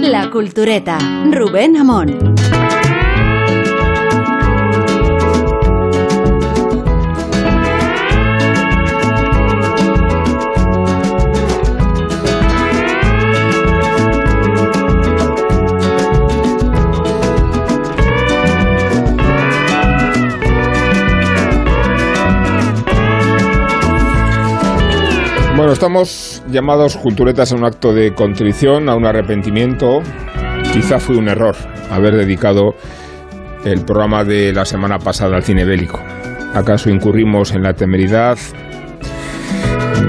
[0.00, 0.98] La Cultureta,
[1.30, 2.35] Rubén Amón.
[25.66, 30.00] Bueno, estamos llamados culturetas a un acto de contrición, a un arrepentimiento.
[30.72, 31.56] Quizá fue un error
[31.90, 32.76] haber dedicado
[33.64, 35.98] el programa de la semana pasada al cine bélico.
[36.54, 38.38] ¿Acaso incurrimos en la temeridad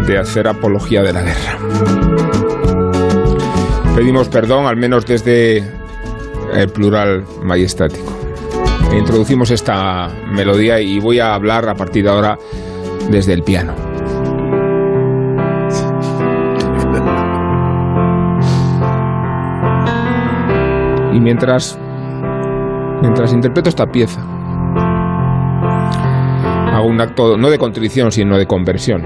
[0.06, 1.58] de hacer apología de la guerra?
[3.96, 5.64] Pedimos perdón, al menos desde
[6.54, 8.16] el plural majestático.
[8.96, 12.38] Introducimos esta melodía y voy a hablar a partir de ahora
[13.10, 13.87] desde el piano.
[21.18, 21.80] Y mientras,
[23.02, 24.22] mientras interpreto esta pieza,
[26.72, 29.02] hago un acto no de contrición, sino de conversión.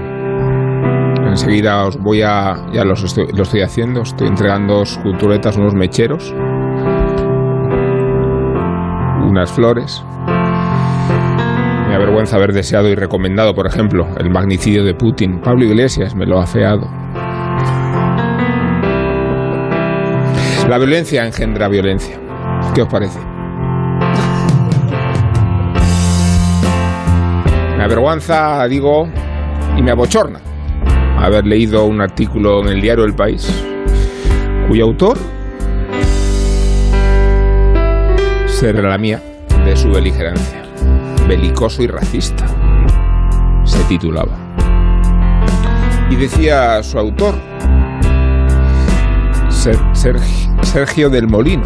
[1.26, 6.34] Enseguida os voy a, ya lo estoy haciendo, estoy entregando culturetas, unos mecheros,
[9.26, 10.04] unas flores.
[11.88, 15.40] Me avergüenza haber deseado y recomendado, por ejemplo, el magnicidio de Putin.
[15.40, 17.01] Pablo Iglesias me lo ha feado.
[20.68, 22.18] La violencia engendra violencia.
[22.74, 23.18] ¿Qué os parece?
[27.76, 29.08] Me avergüenza, digo,
[29.76, 30.40] y me abochorna
[31.18, 33.48] haber leído un artículo en el diario El País,
[34.68, 35.18] cuyo autor
[38.46, 39.20] se relamía
[39.64, 40.62] de su beligerancia,
[41.28, 42.46] belicoso y racista,
[43.64, 44.32] se titulaba.
[46.10, 47.34] Y decía su autor,
[49.62, 51.62] Sergio del Molino.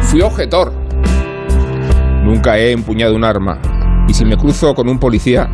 [0.00, 0.72] Fui objetor.
[2.22, 3.58] Nunca he empuñado un arma.
[4.08, 5.50] Y si me cruzo con un policía,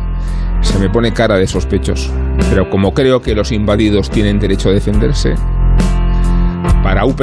[0.61, 2.13] se me pone cara de sospechoso.
[2.49, 5.35] Pero como creo que los invadidos tienen derecho a defenderse,
[6.81, 7.21] para UP,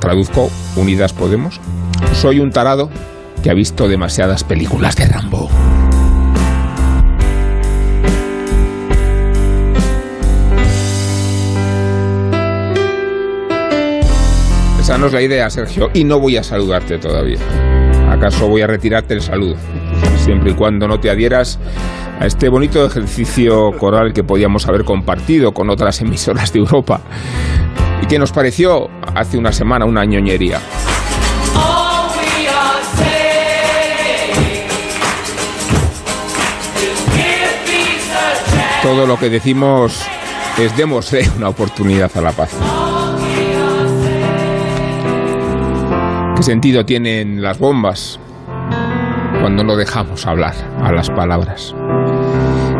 [0.00, 1.62] traduzco Unidas Podemos,
[2.12, 2.90] soy un tarado
[3.42, 5.48] que ha visto demasiadas películas de Rambo.
[14.88, 17.36] Esa no es la idea, Sergio, y no voy a saludarte todavía.
[18.10, 19.54] ¿Acaso voy a retirarte el saludo?
[20.16, 21.58] Siempre y cuando no te adhieras
[22.18, 27.02] a este bonito ejercicio coral que podíamos haber compartido con otras emisoras de Europa
[28.02, 30.58] y que nos pareció hace una semana una ñoñería.
[38.82, 40.02] Todo lo que decimos
[40.56, 42.56] es demostrar una oportunidad a la paz.
[46.38, 48.20] ¿Qué sentido tienen las bombas
[49.40, 51.74] cuando no dejamos hablar a las palabras?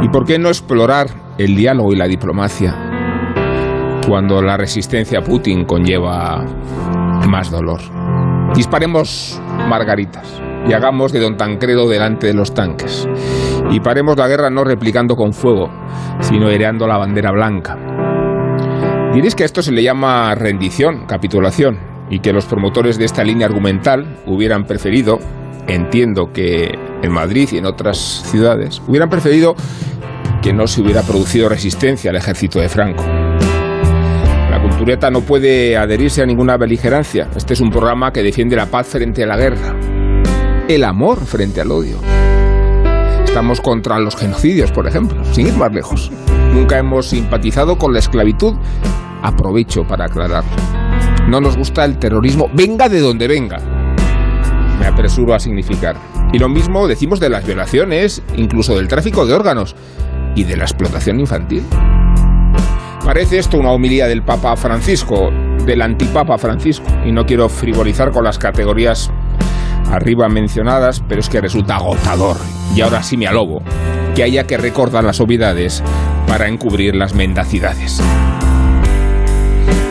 [0.01, 1.09] ¿Y por qué no explorar
[1.39, 2.77] el diálogo y la diplomacia
[4.07, 6.45] cuando la resistencia a Putin conlleva
[7.29, 7.81] más dolor?
[8.55, 13.09] Disparemos margaritas y hagamos de don Tancredo delante de los tanques.
[13.73, 15.69] Y paremos la guerra no replicando con fuego,
[16.21, 17.77] sino hereando la bandera blanca.
[19.13, 23.25] Diréis que a esto se le llama rendición, capitulación y que los promotores de esta
[23.25, 25.19] línea argumental hubieran preferido,
[25.67, 26.71] entiendo que
[27.03, 29.55] en Madrid y en otras ciudades, hubieran preferido
[30.43, 33.05] que no se hubiera producido resistencia al ejército de Franco.
[34.51, 37.29] La cultureta no puede adherirse a ninguna beligerancia.
[37.37, 39.77] Este es un programa que defiende la paz frente a la guerra,
[40.69, 41.99] el amor frente al odio.
[43.25, 46.11] Estamos contra los genocidios, por ejemplo, sin ir más lejos.
[46.55, 48.55] Nunca hemos simpatizado con la esclavitud.
[49.23, 50.78] Aprovecho para aclararlo.
[51.29, 53.59] No nos gusta el terrorismo, venga de donde venga.
[54.81, 55.95] Me apresuro a significar.
[56.33, 59.77] Y lo mismo decimos de las violaciones, incluso del tráfico de órganos
[60.35, 61.65] y de la explotación infantil.
[63.05, 65.31] Parece esto una homilía del Papa Francisco,
[65.67, 69.11] del antipapa Francisco, y no quiero frivolizar con las categorías
[69.93, 72.39] arriba mencionadas, pero es que resulta agotador,
[72.75, 73.63] y ahora sí me alobo,
[74.15, 75.83] que haya que recordar las obviedades
[76.27, 78.01] para encubrir las mendacidades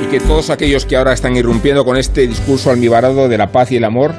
[0.09, 3.77] que todos aquellos que ahora están irrumpiendo con este discurso almibarado de la paz y
[3.77, 4.13] el amor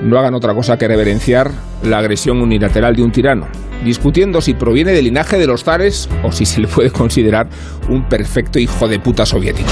[0.00, 1.50] no hagan otra cosa que reverenciar
[1.82, 3.48] la agresión unilateral de un tirano,
[3.84, 7.48] discutiendo si proviene del linaje de los zares o si se le puede considerar
[7.88, 9.70] un perfecto hijo de puta soviético.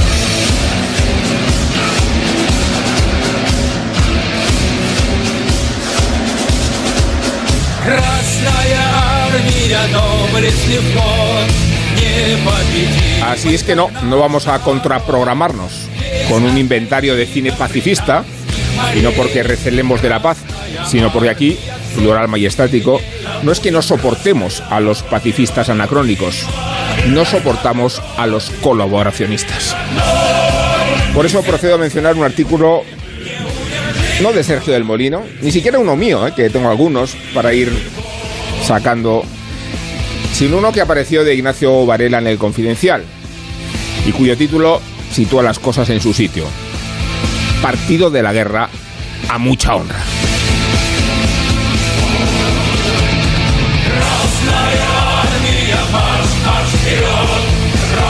[13.24, 15.72] Así es que no, no vamos a contraprogramarnos
[16.28, 18.24] con un inventario de cine pacifista,
[18.96, 20.38] y no porque recelemos de la paz,
[20.86, 21.58] sino porque aquí,
[21.94, 23.00] plural majestático,
[23.42, 26.44] no es que no soportemos a los pacifistas anacrónicos,
[27.08, 29.76] no soportamos a los colaboracionistas.
[31.14, 32.82] Por eso procedo a mencionar un artículo
[34.20, 37.72] no de Sergio del Molino, ni siquiera uno mío, eh, que tengo algunos para ir
[38.62, 39.24] sacando,
[40.34, 43.04] sino uno que apareció de Ignacio Varela en el Confidencial
[44.04, 44.80] y cuyo título
[45.12, 46.44] sitúa las cosas en su sitio.
[47.62, 48.68] Partido de la guerra
[49.28, 49.94] a mucha honra.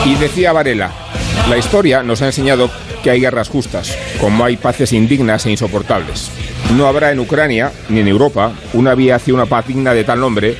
[0.05, 0.91] Y decía Varela,
[1.47, 2.71] la historia nos ha enseñado
[3.03, 6.31] que hay guerras justas, como hay paces indignas e insoportables.
[6.75, 10.19] No habrá en Ucrania, ni en Europa, una vía hacia una paz digna de tal
[10.19, 10.57] nombre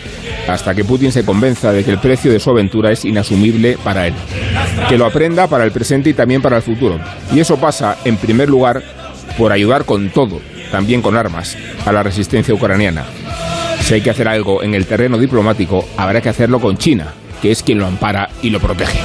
[0.48, 4.08] hasta que Putin se convenza de que el precio de su aventura es inasumible para
[4.08, 4.14] él.
[4.88, 7.00] Que lo aprenda para el presente y también para el futuro.
[7.34, 8.84] Y eso pasa, en primer lugar,
[9.38, 10.40] por ayudar con todo,
[10.72, 13.06] también con armas, a la resistencia ucraniana.
[13.82, 17.52] Si hay que hacer algo en el terreno diplomático, habrá que hacerlo con China, que
[17.52, 18.98] es quien lo ampara y lo protege.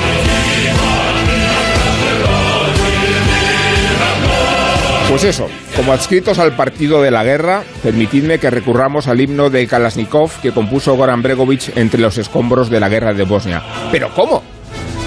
[5.11, 9.67] Pues eso, como adscritos al partido de la guerra, permitidme que recurramos al himno de
[9.67, 13.61] Kalashnikov que compuso Goran Bregovic entre los escombros de la guerra de Bosnia.
[13.91, 14.41] ¿Pero cómo?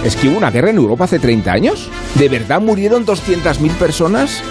[0.04, 1.90] ¿Es que hubo una guerra en Europa hace 30 años?
[2.16, 4.44] ¿De verdad murieron 200.000 personas?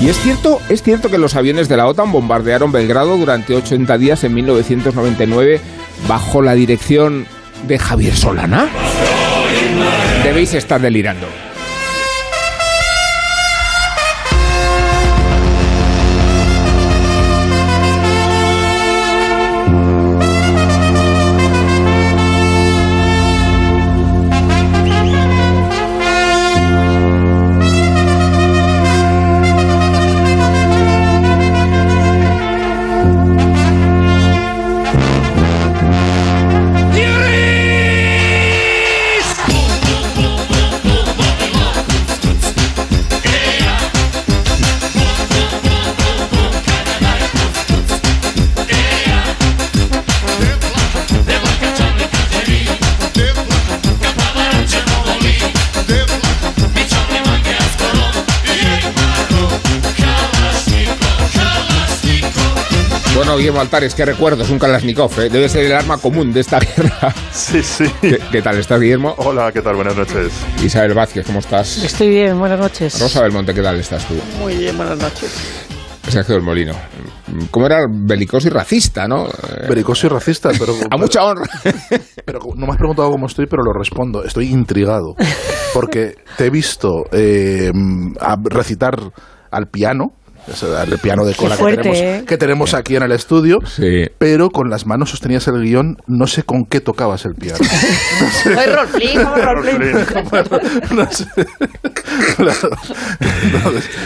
[0.00, 3.96] Y es cierto, es cierto que los aviones de la OTAN bombardearon Belgrado durante 80
[3.96, 5.60] días en 1999
[6.08, 7.26] bajo la dirección
[7.68, 8.68] de Javier Solana.
[10.24, 11.28] Debéis estar delirando.
[63.40, 65.30] Guillermo Altares, qué recuerdo, es un Kalashnikov, ¿eh?
[65.30, 67.10] debe ser el arma común de esta guerra.
[67.32, 67.90] Sí, sí.
[68.02, 69.14] ¿Qué, qué tal estás, Guillermo?
[69.16, 69.76] Hola, ¿qué tal?
[69.76, 70.30] Buenas noches.
[70.62, 71.82] Isabel Vázquez, ¿cómo estás?
[71.82, 73.00] Estoy bien, buenas noches.
[73.00, 74.12] Rosa Belmonte, ¿qué tal estás tú?
[74.40, 75.34] Muy bien, buenas noches.
[76.06, 76.74] Sergio del Molino.
[77.50, 79.26] ¿Cómo era belicoso y racista, no?
[79.66, 80.74] Belicoso y racista, pero...
[80.90, 81.46] A mucha honra.
[82.26, 84.22] Pero no me has preguntado cómo estoy, pero lo respondo.
[84.22, 85.14] Estoy intrigado.
[85.72, 87.70] Porque te he visto eh,
[88.20, 88.96] a recitar
[89.50, 90.12] al piano,
[90.46, 92.24] el piano de cola que tenemos, ¿eh?
[92.26, 94.06] que tenemos aquí en el estudio, Sí.
[94.18, 97.58] pero con las manos sostenías el guion, no sé con qué tocabas el piano.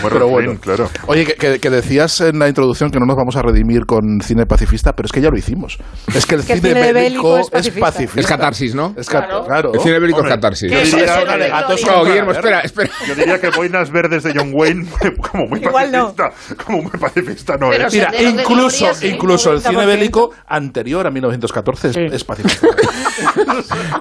[0.02, 0.54] Pero bueno.
[0.60, 0.88] claro.
[1.06, 4.20] Oye, que, que- que decías en la introducción que no nos vamos a redimir con
[4.22, 5.78] cine pacifista, pero es que ya lo hicimos.
[6.14, 8.20] Es que el Que cine cine bélico bélico es es pacifista.
[8.20, 8.94] Es catarsis, ¿no?
[8.96, 9.44] Es Claro.
[9.46, 9.72] claro.
[9.74, 10.70] El cine bélico es catarsis.
[10.70, 11.24] yo diría-
[12.04, 12.90] Guillermo, espera, espera.
[13.06, 14.86] Yo diría que Boinas Verdes de John Wayne,
[15.32, 16.14] como muy Igual no.
[16.30, 17.94] Pacifista, como muy pacifista no Pero es.
[17.94, 19.68] Mira, incluso, incluso el 90%.
[19.70, 22.00] cine bélico anterior a 1914 es, Sí.
[22.12, 22.66] es pacifista.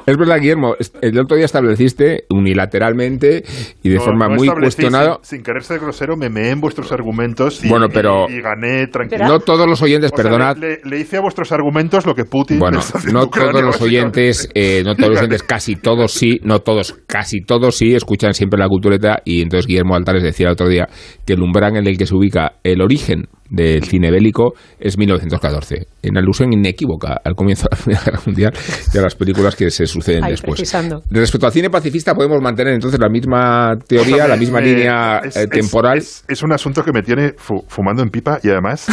[0.06, 3.44] Es verdad, Guillermo, el otro día estableciste unilateralmente
[3.84, 5.20] y de No, forma no muy cuestionada.
[5.22, 8.42] Sin, sin querer ser grosero, me meé en vuestros argumentos y, Bueno, pero- y, y
[8.42, 9.25] gané tranquilo.
[9.27, 10.58] No todos los oyentes, O sea, perdonad.
[10.58, 12.80] le, le- le hice a vuestros argumentos lo que Putin Bueno,
[13.12, 16.94] no Ucrania, todos los oyentes, eh, no todos los oyentes, casi todos sí, no todos,
[17.08, 20.88] casi todos sí, escuchan siempre la cultureta y entonces Guillermo Altares decía el otro día
[21.25, 25.86] que el umbral en el que se ubica el origen del cine bélico es 1914,
[26.01, 28.53] en alusión inequívoca al comienzo de la Primera Guerra Mundial
[28.93, 30.55] y a las películas que se suceden Ahí, después.
[30.60, 31.03] precisando.
[31.12, 35.36] Respecto al cine pacifista podemos mantener entonces la misma teoría, la misma Eh, línea es-
[35.38, 36.00] eh, es- temporal.
[36.00, 38.88] Es, es un asunto que me tiene fu- fumando en pipa y además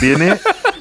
[0.00, 0.34] viene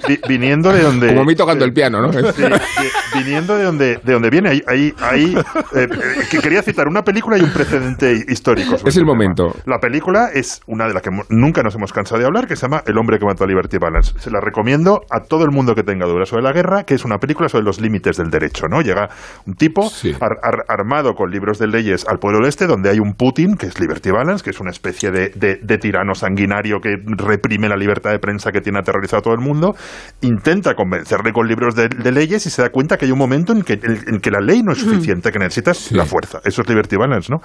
[0.10, 1.08] vi- viniendo de donde.
[1.10, 2.12] Como a mí tocando el piano, ¿no?
[2.12, 4.50] sí, vi- viniendo de donde, de donde viene.
[4.50, 5.36] Ahí, ahí,
[5.76, 5.90] eh, eh,
[6.30, 8.76] que quería citar una película y un precedente histórico.
[8.76, 9.56] Es el este momento.
[9.66, 12.64] La película es una de las que nunca nos hemos cansado de hablar, que se
[12.64, 14.14] llama El hombre que mató a Liberty Balance.
[14.20, 17.06] Se la recomiendo a todo el mundo que tenga dudas sobre la guerra, que es
[17.06, 18.68] una película sobre los límites del derecho.
[18.68, 18.82] ¿no?
[18.82, 19.10] Llega
[19.46, 20.16] un tipo Sí.
[20.20, 23.56] ar- ar- armado con libros de leyes al pueblo del este, donde hay un Putin,
[23.56, 27.68] que es Liberty Balance, que es una especie de, de- de tirano sanguinario que reprime
[27.70, 29.76] la libertad de prensa que tiene aterrorizado a todo el mundo,
[30.22, 33.54] intenta convencerle con libros de, de leyes y se da cuenta que hay un momento
[33.54, 36.40] en que, en, en que la ley no es suficiente, que necesitas la fuerza.
[36.44, 37.42] Eso es Liberty Balance, ¿no?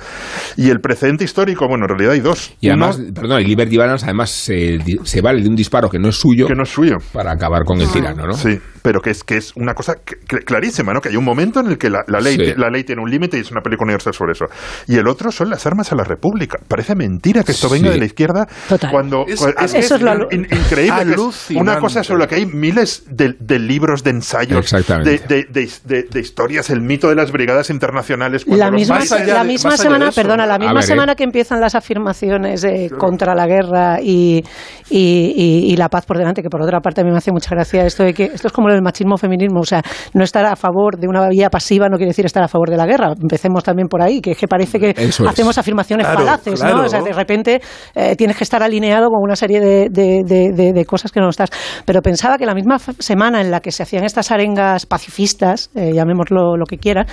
[0.57, 2.55] Y el precedente histórico, bueno, en realidad hay dos.
[2.61, 5.99] Y además, Uno, perdón, el Liberty Balance además se, se vale de un disparo que
[5.99, 6.97] no es suyo que no es suyo.
[7.13, 8.35] para acabar con el tirano, ¿no?
[8.35, 11.01] Sí, pero que es, que es una cosa cl- cl- clarísima, ¿no?
[11.01, 12.53] Que hay un momento en el que la, la ley, Sí.
[12.57, 14.47] la ley tiene un límite y es una película universal sobre eso.
[14.89, 16.59] Y el otro son las armas a la República.
[16.69, 17.95] Parece mentira que esto venga Sí.
[17.95, 18.91] de la izquierda Total.
[18.91, 21.05] cuando Es- cua- Eso que es lo- in- increíble.
[21.07, 24.59] que es una cosa sobre la que hay miles de, de libros, de ensayos, de,
[24.79, 25.19] Exactamente.
[25.29, 28.47] de, de- de- de historias, el mito de las brigadas internacionales.
[28.47, 30.87] La misma, más allá la de- misma más allá semana, perdona, la misma ver, ¿eh?
[30.87, 34.43] semana que empiezan las afirmaciones eh, contra la guerra y,
[34.91, 37.33] y- y- y la paz por delante, que por otra parte a mí me hace
[37.33, 39.83] mucha gracia esto de que esto es como el machismo feminismo, o sea,
[40.13, 42.77] no estar a favor de una vía pasiva no quiere decir estar a favor de
[42.77, 43.13] la guerra.
[43.21, 45.31] Empecemos también por ahí, que es que parece que Eso es.
[45.31, 46.77] hacemos afirmaciones Claro, falaces, claro.
[46.79, 46.85] ¿no?
[46.85, 47.61] O sea, de repente
[47.95, 51.21] eh, tienes que estar alineado con una serie de, de- de- de- de cosas que
[51.21, 51.51] no estás.
[51.85, 55.93] Pero pensaba que la misma semana en la que se hacían estas arengas pacifistas, eh,
[55.93, 57.07] llamémoslo lo que quieran,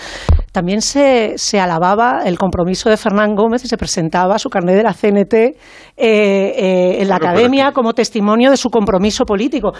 [0.51, 4.83] también se, se alababa el compromiso de Fernán Gómez y se presentaba su carnet de
[4.83, 5.55] la CNT eh,
[5.97, 9.73] eh, en la Bueno, academia como testimonio de su compromiso político.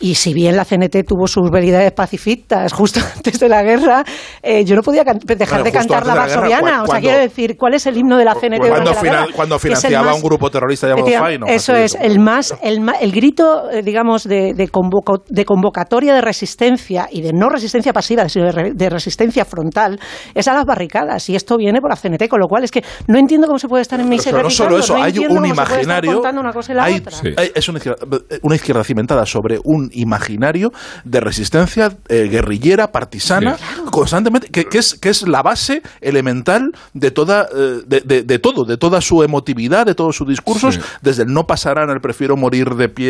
[0.00, 4.02] Y si bien la CNT tuvo sus veridades pacifistas justo antes de la guerra,
[4.42, 7.56] eh, yo no podía can- dejar Bueno, de cantar la cu- o sea, quiero decir,
[7.58, 9.26] ¿cuál es el himno de la CNT Cuando la guerra?
[9.58, 11.46] financiaba más- un grupo terrorista llamado FAI, ¿no?
[11.46, 16.14] Eso es, el más, el, ma- el grito, eh, digamos, de, de, convoco- de convocatoria
[16.14, 20.00] de resistencia y de no resistencia pasiva, sino de, re- de resistencia frontal,
[20.34, 21.28] es a las barricadas.
[21.28, 23.68] Y esto viene por la CNT, con lo cual es que no entiendo cómo se
[23.68, 26.14] puede estar en mi Pero no solo eso, hay un imaginario.
[26.14, 27.12] contando una cosa y la hay- otra.
[27.12, 27.28] Sí.
[27.36, 28.06] hay- es una izquierda,
[28.42, 30.72] una izquierda cimentada sobre un imaginario
[31.04, 33.56] de resistencia eh, guerrillera, partisana,
[33.90, 38.38] constantemente, que, que es, que es la base elemental de toda eh, de, de- de
[38.38, 40.80] todo, de toda su emotividad, de todos sus discursos, Sí.
[41.02, 43.08] desde el no pasarán, el prefiero morir de pie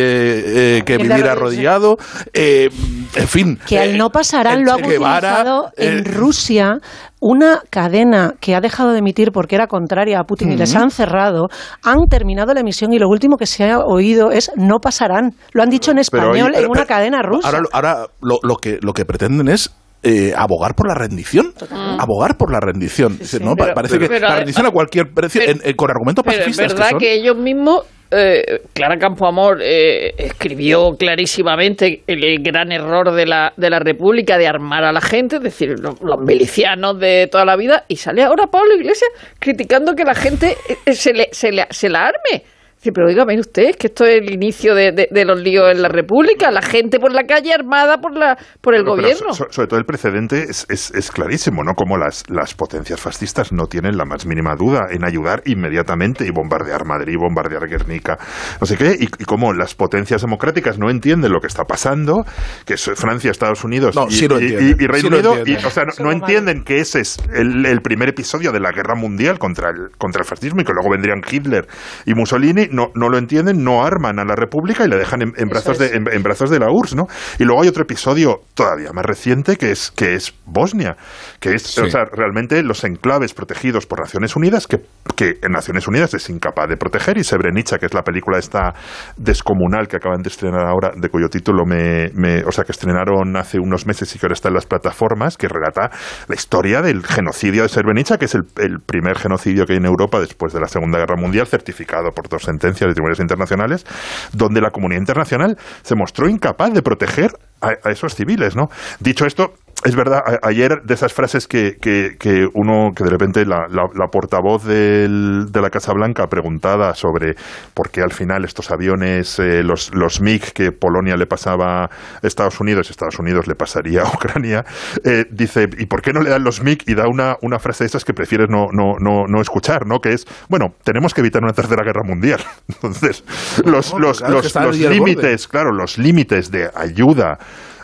[0.78, 1.98] eh, que vivir arrodillado,
[2.32, 2.70] eh,
[3.16, 3.58] en fin.
[3.66, 6.78] que al eh, no pasarán el lo ha utilizado en eh, Rusia
[7.20, 10.90] una cadena que ha dejado de emitir porque era contraria a Putin y les han
[10.90, 11.48] cerrado,
[11.84, 15.34] han terminado la emisión y lo último que se ha oído es no pasarán.
[15.52, 17.48] Lo han dicho en Pero español en una cadena rusa.
[17.48, 19.70] Ahora, ahora lo, lo que, lo que pretenden es
[20.02, 21.52] eh, abogar por la rendición.
[21.98, 23.18] Abogar por la rendición.
[23.42, 23.54] ¿no?
[23.56, 26.36] Pero- Parece que pero- la rendición a cualquier precio, pero- en- en- con argumentos Pero
[26.38, 26.72] es pacifistas.
[26.74, 26.98] verdad son.
[26.98, 33.52] que, ellos mismos, eh, Clara Campoamor eh, escribió clarísimamente el, el gran error de la,
[33.56, 37.44] de la República de armar a la gente, es decir, los, los milicianos de toda
[37.44, 41.28] la vida, y sale ahora Pablo Iglesias criticando que la gente eh, eh, se, le,
[41.32, 42.42] se, le- se la arme.
[42.80, 45.82] Dice, pero dígame usted, que esto es el inicio de, de- de los líos en
[45.82, 49.34] la República, la gente por la calle armada por, la, por el Pero- pero gobierno.
[49.34, 51.74] so- sobre todo el precedente es, es- es clarísimo, ¿no?
[51.74, 56.30] Como las, las potencias fascistas no tienen la más mínima duda en ayudar inmediatamente y
[56.30, 58.16] bombardear Madrid, bombardear Guernica,
[58.58, 62.24] no sé qué, y, y como las potencias democráticas no entienden lo que está pasando,
[62.64, 65.14] que es Francia, Estados Unidos No, y, sí lo y- entienden, y- y Reino sí
[65.16, 65.32] Unido,
[65.66, 68.94] o sea, no, no entienden que ese es el, el primer episodio de la guerra
[68.94, 71.66] mundial contra el, contra el fascismo y que luego vendrían Hitler
[72.06, 75.32] y Mussolini, no, no lo entienden, no arman a la República y le dejan en,
[75.36, 75.90] en brazos, es.
[75.90, 77.04] de, en, en brazos de la URSS, ¿no?
[77.38, 80.96] Y luego hay otro episodio todavía más reciente que es, que es Bosnia,
[81.40, 81.80] que es, Sí.
[81.80, 84.78] o sea, realmente los enclaves protegidos por Naciones Unidas, que,
[85.16, 88.72] que en Naciones Unidas es incapaz de proteger, y Srebrenica, que es la película esta
[89.16, 93.36] descomunal que acaban de estrenar ahora, de cuyo título me, me- o sea, que estrenaron
[93.36, 95.90] hace unos meses y que ahora está en las plataformas, que relata
[96.28, 99.86] la historia del genocidio de Srebrenica, que es el, el primer genocidio que hay en
[99.86, 103.86] Europa después de la Segunda Guerra Mundial, certificado por dos de tribunales internacionales,
[104.32, 108.68] donde la comunidad internacional se mostró incapaz de proteger a, a esos civiles, ¿no?
[109.00, 113.10] Dicho esto, es verdad, a- ayer de esas frases que, que, que uno, que de
[113.10, 117.34] repente la, la- la portavoz del- de la Casa Blanca preguntada sobre
[117.74, 121.90] por qué al final estos aviones, eh, los, los MiG que Polonia le pasaba a
[122.22, 124.64] Estados Unidos Estados Unidos le pasaría a Ucrania,
[125.04, 126.82] eh, dice, ¿y por qué no le dan los MiG?
[126.86, 129.98] Y da una, una frase de esas que prefieres no, no, no, no escuchar, ¿no?
[130.00, 132.40] Que es, bueno, tenemos que evitar una tercera guerra mundial.
[132.68, 133.24] Entonces,
[133.64, 134.34] los, No, los, claro,
[134.66, 137.38] los, límites, claro, los límites de ayuda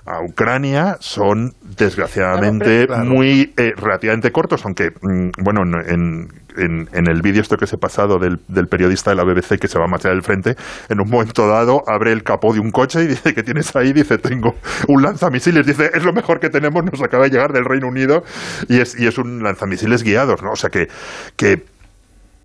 [0.07, 7.07] a Ucrania son desgraciadamente Claro, muy eh, relativamente cortos, aunque mm, bueno en, en, en
[7.09, 9.79] el vídeo esto que se ha pasado del, del periodista de la BBC que se
[9.79, 10.57] va a marchar del frente,
[10.89, 13.93] en un momento dado abre el capó de un coche y dice que tienes ahí,
[13.93, 14.55] dice tengo
[14.89, 18.25] un lanzamisiles, dice es lo mejor que tenemos, nos acaba de llegar del Reino Unido
[18.69, 20.53] y es, y es un lanzamisiles guiados, ¿no?
[20.53, 20.89] O sea que,
[21.37, 21.75] que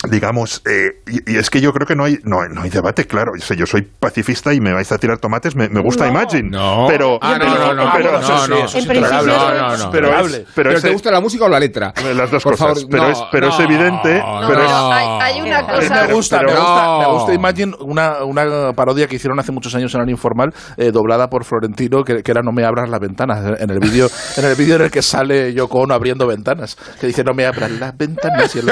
[0.09, 3.05] digamos, eh, y, y es que yo creo que no hay, no, no hay debate,
[3.05, 3.31] claro.
[3.37, 6.11] Yo, sé, yo soy pacifista y me vais a tirar tomates, me, me gusta No.
[6.11, 6.49] Imagine.
[6.49, 6.85] No.
[6.87, 10.09] Pero, Ah, no, no, no, pero, no, eso sí, pero, es, Pero,
[10.55, 11.93] pero es- ¿te gusta la música o la letra?
[12.15, 12.67] las dos Por cosas.
[12.79, 14.19] favor, pero no, es, pero es evidente.
[14.19, 16.07] no, pero pero es, hay, hay una cosa.
[16.07, 17.13] me gusta, pero- me gusta, me No.
[17.13, 21.27] gusta Imagine, una, una parodia que hicieron hace muchos años en el informal, eh, doblada
[21.29, 24.55] por Florentino, que, que era No me abras las ventanas, en el vídeo en el
[24.55, 27.95] vídeo en el que sale Yoko Ono abriendo ventanas, que dice No me abras las
[27.97, 28.71] ventanas y, él-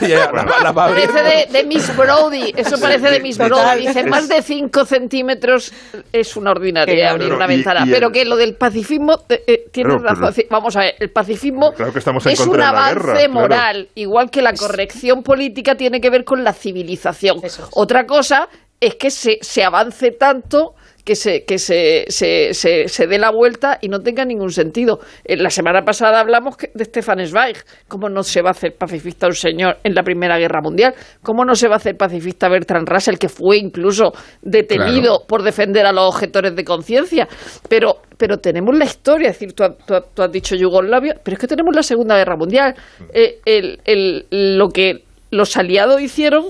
[0.00, 3.38] y ella la, la va Parece de, de Miss Brody, eso parece de Miss.
[3.38, 3.86] Brody.
[3.86, 5.72] Dice, más de 5 centímetros
[6.12, 7.80] es una ordinaria abrir Pero, una y- ventana.
[7.80, 10.44] y el- Pero que lo del pacifismo, eh, eh, tienes Claro, pero- razón.
[10.50, 13.32] Vamos a ver, el pacifismo Claro que estamos en es un avance guerra, claro.
[13.32, 17.38] moral, igual que la corrección política tiene que ver con la civilización.
[17.42, 17.68] Eso es.
[17.72, 18.48] Otra cosa
[18.80, 23.30] es que se, se avance tanto que se que se, se, se, se dé la
[23.30, 25.00] vuelta y no tenga ningún sentido.
[25.24, 27.56] Eh, La semana pasada hablamos de Stefan Zweig,
[27.88, 31.44] cómo no se va a hacer pacifista un señor en la Primera Guerra Mundial, cómo
[31.44, 35.26] no se va a hacer pacifista Bertrand Russell, que fue incluso detenido Claro.
[35.26, 37.28] por defender a los objetores de conciencia.
[37.68, 41.40] Pero, pero tenemos la historia, es decir, tú, tú tú has dicho Yugoslavia, pero es
[41.40, 42.74] que tenemos la Segunda Guerra Mundial.
[43.12, 44.26] Eh, el- el-
[44.58, 46.46] lo que los aliados hicieron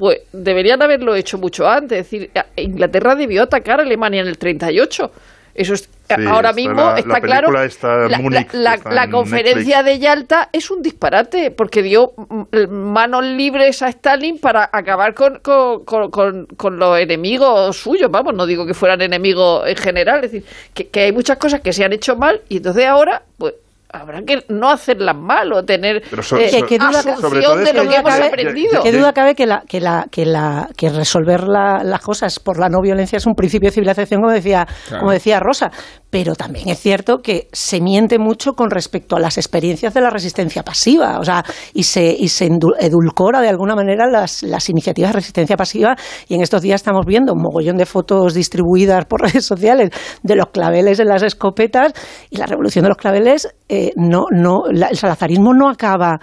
[0.00, 1.98] pues deberían haberlo hecho mucho antes.
[2.00, 5.12] Es decir, Inglaterra debió atacar a Alemania en el 38.
[5.54, 7.62] Eso es, Sí, ahora mismo la- está la claro.
[7.62, 9.84] está la, Múnich, está conferencia Netflix.
[9.84, 15.38] de Yalta es un disparate porque dio mm, manos libres a Stalin para acabar con,
[15.40, 18.10] con, con- con- con los enemigos suyos.
[18.10, 20.24] Vamos, no digo que fueran enemigos en general.
[20.24, 23.22] Es decir, que, que hay muchas cosas que se han hecho mal y entonces ahora,
[23.38, 23.54] pues.
[23.92, 27.58] Habrá que no hacerlas mal o tener Pero so- eh, que duda- asunción sobre todo
[27.60, 28.82] es de lo que- que hemos cabe- aprendido.
[28.82, 32.58] ¿Qué duda cabe que, la, que, la, que, la, que resolver la- las cosas por
[32.60, 35.00] la no violencia es un principio de civilización, como decía, Claro.
[35.00, 35.70] como decía Rosa?
[36.10, 40.10] Pero también es cierto que se miente mucho con respecto a las experiencias de la
[40.10, 42.50] resistencia pasiva, o sea, y se, y se
[42.80, 45.96] edulcora de alguna manera las, las iniciativas de resistencia pasiva.
[46.28, 49.90] Y en estos días estamos viendo un mogollón de fotos distribuidas por redes sociales
[50.22, 51.92] de los claveles en las escopetas,
[52.28, 56.18] y la revolución de los claveles eh, no, no, el salazarismo no acaba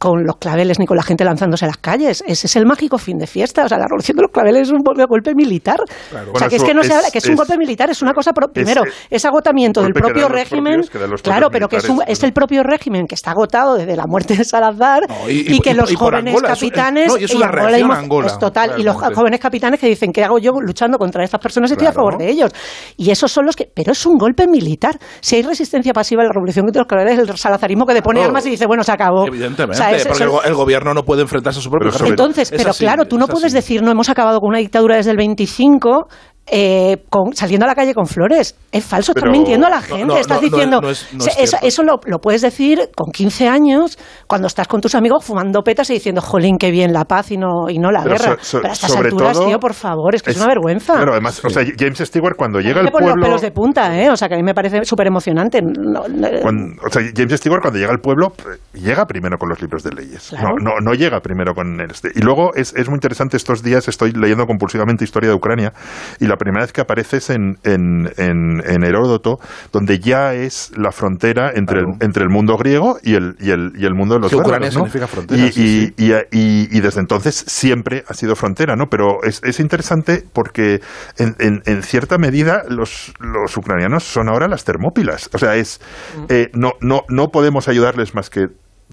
[0.00, 2.24] con los claveles ni con la gente lanzándose a las calles.
[2.26, 3.66] Ese es el mágico fin de fiesta.
[3.66, 5.78] O sea, la revolución de los claveles es un golpe, militar.
[5.82, 7.90] O sea, Bueno, que es que no se es- habla, que es, un golpe militar,
[7.90, 10.76] es una cosa, pro- primero, es- es, agotamiento del propio régimen.
[10.80, 13.32] propios- que dan los claro, pero que es, un- es el propio régimen que está
[13.32, 16.34] agotado desde la muerte de Salazar No, y, y- y- que y- los y jóvenes
[16.34, 17.08] Angola, es capitanes.
[17.08, 18.72] no, y es y una Angola reacción hemos- a Angola, es total.
[18.78, 21.70] Y los jóvenes capitanes que dicen, ¿qué hago yo luchando contra estas personas?
[21.70, 22.06] Estoy a Claro.
[22.08, 22.50] favor de ellos.
[22.96, 23.70] Y esos son los que.
[23.74, 24.98] Pero es un golpe militar.
[25.20, 28.46] Si hay resistencia pasiva en la revolución contra los claveles, el salazarismo que depone armas
[28.46, 29.26] y dice, bueno, se acabó.
[29.26, 31.70] Evidentemente, O sea, es- porque es- el, go- el gobierno no puede enfrentarse a su
[31.70, 33.54] propio Pero entonces, Es pero así, claro, tú no es puedes así.
[33.56, 36.08] decir no hemos acabado con una dictadura desde el 25
[36.50, 38.56] eh, con- saliendo a la calle con flores.
[38.72, 40.04] Es falso, estás mintiendo a la No, gente.
[40.06, 40.76] no, estás no, no diciendo.
[40.78, 44.46] es- no es- no es eso eso lo, lo puedes decir con 15 años cuando
[44.46, 47.68] estás con tus amigos fumando petas y diciendo, jolín, qué bien la paz y no,
[47.68, 48.36] y no la Pero guerra.
[48.40, 50.94] so- so- pero a estas alturas, todo, tío, por favor, es que es, una vergüenza.
[50.94, 53.26] Claro, además, o sea, James Stewart cuando llega al pone los pueblo...
[53.26, 54.10] pelos de punta, ¿eh?
[54.10, 55.60] O sea, que a mí me parece súper emocionante.
[55.62, 59.48] No, no- Cuando- o sea, James Stewart cuando llega al pueblo eh, llega primero con
[59.48, 60.28] los libros de leyes.
[60.30, 60.54] Claro.
[60.60, 62.10] No, no, no llega primero con el este.
[62.14, 65.72] Y luego es, es muy interesante estos días estoy leyendo compulsivamente historia de Ucrania
[66.18, 69.38] y la primera vez que apareces en, en, en, en Heródoto
[69.72, 71.96] donde ya es la frontera entre, Claro.
[72.00, 74.74] el, entre el mundo griego y el, y el, y el mundo de los bárbaros,
[74.74, 74.80] ¿no?
[74.80, 76.12] significa frontera, Y, sí, y- sí.
[76.32, 78.86] y, y- y desde entonces siempre ha sido frontera, ¿no?
[78.90, 80.80] Pero es, es interesante porque
[81.18, 85.28] en, en- en cierta medida los, los ucranianos son ahora las termópilas.
[85.32, 85.80] O sea, es
[86.28, 88.46] eh, no, no, no podemos ayudarles más que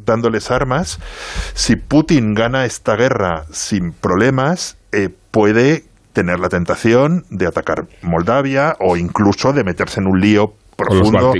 [0.06, 1.00] dándoles armas.
[1.56, 5.86] Si Putin gana esta guerra sin problemas, eh, puede
[6.18, 10.96] tener la tentación de atacar Moldavia o incluso de meterse en un lío Con los
[11.12, 11.32] profundo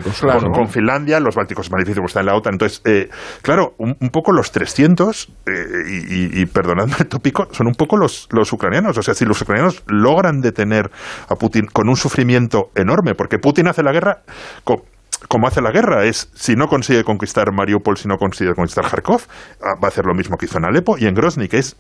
[0.44, 2.54] con- con Finlandia, los bálticos es más difícil porque está en la OTAN.
[2.54, 3.10] Entonces, eh,
[3.42, 5.52] claro, un, un poco los 300, eh,
[5.90, 5.96] y,
[6.40, 8.96] y, y perdonadme el tópico, son un poco los, los ucranianos.
[9.00, 10.92] O sea, si los ucranianos logran detener
[11.28, 14.22] a Putin con un sufrimiento enorme, porque Putin hace la guerra
[14.64, 14.86] co-
[15.28, 19.24] como hace la guerra, es si no consigue conquistar Mariupol, si no consigue conquistar Kharkov,
[19.62, 21.76] ah, va a hacer lo mismo que hizo en Alepo y en Grozny, que es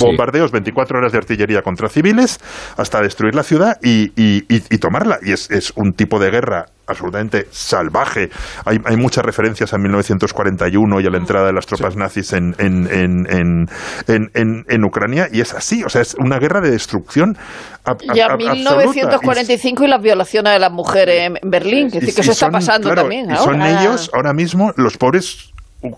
[0.00, 2.40] bombardeos 24 horas de artillería contra civiles
[2.76, 5.18] hasta destruir la ciudad y, y- y- y tomarla.
[5.22, 8.28] Y es, es un tipo de guerra absolutamente salvaje.
[8.64, 12.54] Hay, hay muchas referencias a 1941 y a la entrada de las tropas nazis en,
[12.58, 13.66] en, en, en,
[14.08, 15.82] en- en- en Ucrania y es así.
[15.84, 18.36] O sea, es una guerra de destrucción Y a ab- absoluta.
[18.36, 22.32] 1945 y las violaciones de las mujeres en Berlín, que, Y- decir, que y eso
[22.32, 23.30] está son, pasando claro, también.
[23.30, 23.82] Y son ahora.
[23.82, 25.50] ellos ahora mismo los pobres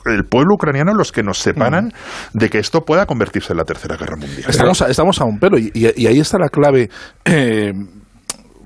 [0.06, 1.92] el pueblo ucraniano los que nos separan
[2.32, 4.44] de que esto pueda convertirse en la tercera guerra mundial.
[4.50, 6.90] Estamos a, estamos a un pelo y, y- y ahí está la clave.
[7.24, 7.72] eh,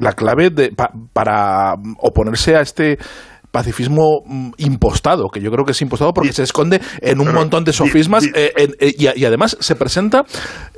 [0.01, 2.99] la clave de, pa- para oponerse a este
[3.53, 7.27] pacifismo mm, impostado, que yo creo que es impostado porque Y- se esconde en un
[7.27, 10.25] Pero, montón de sofismas eh, en- eh, y, además se presenta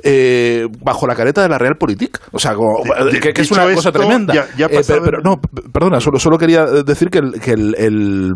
[0.03, 2.81] eh, bajo la careta de la Realpolitik, o sea, como-
[3.21, 4.33] que, que es una cosa tremenda.
[4.33, 5.39] ya- ya ha Eh, pero, no,
[5.71, 8.31] perdona, solo, solo quería decir que el, que el, el,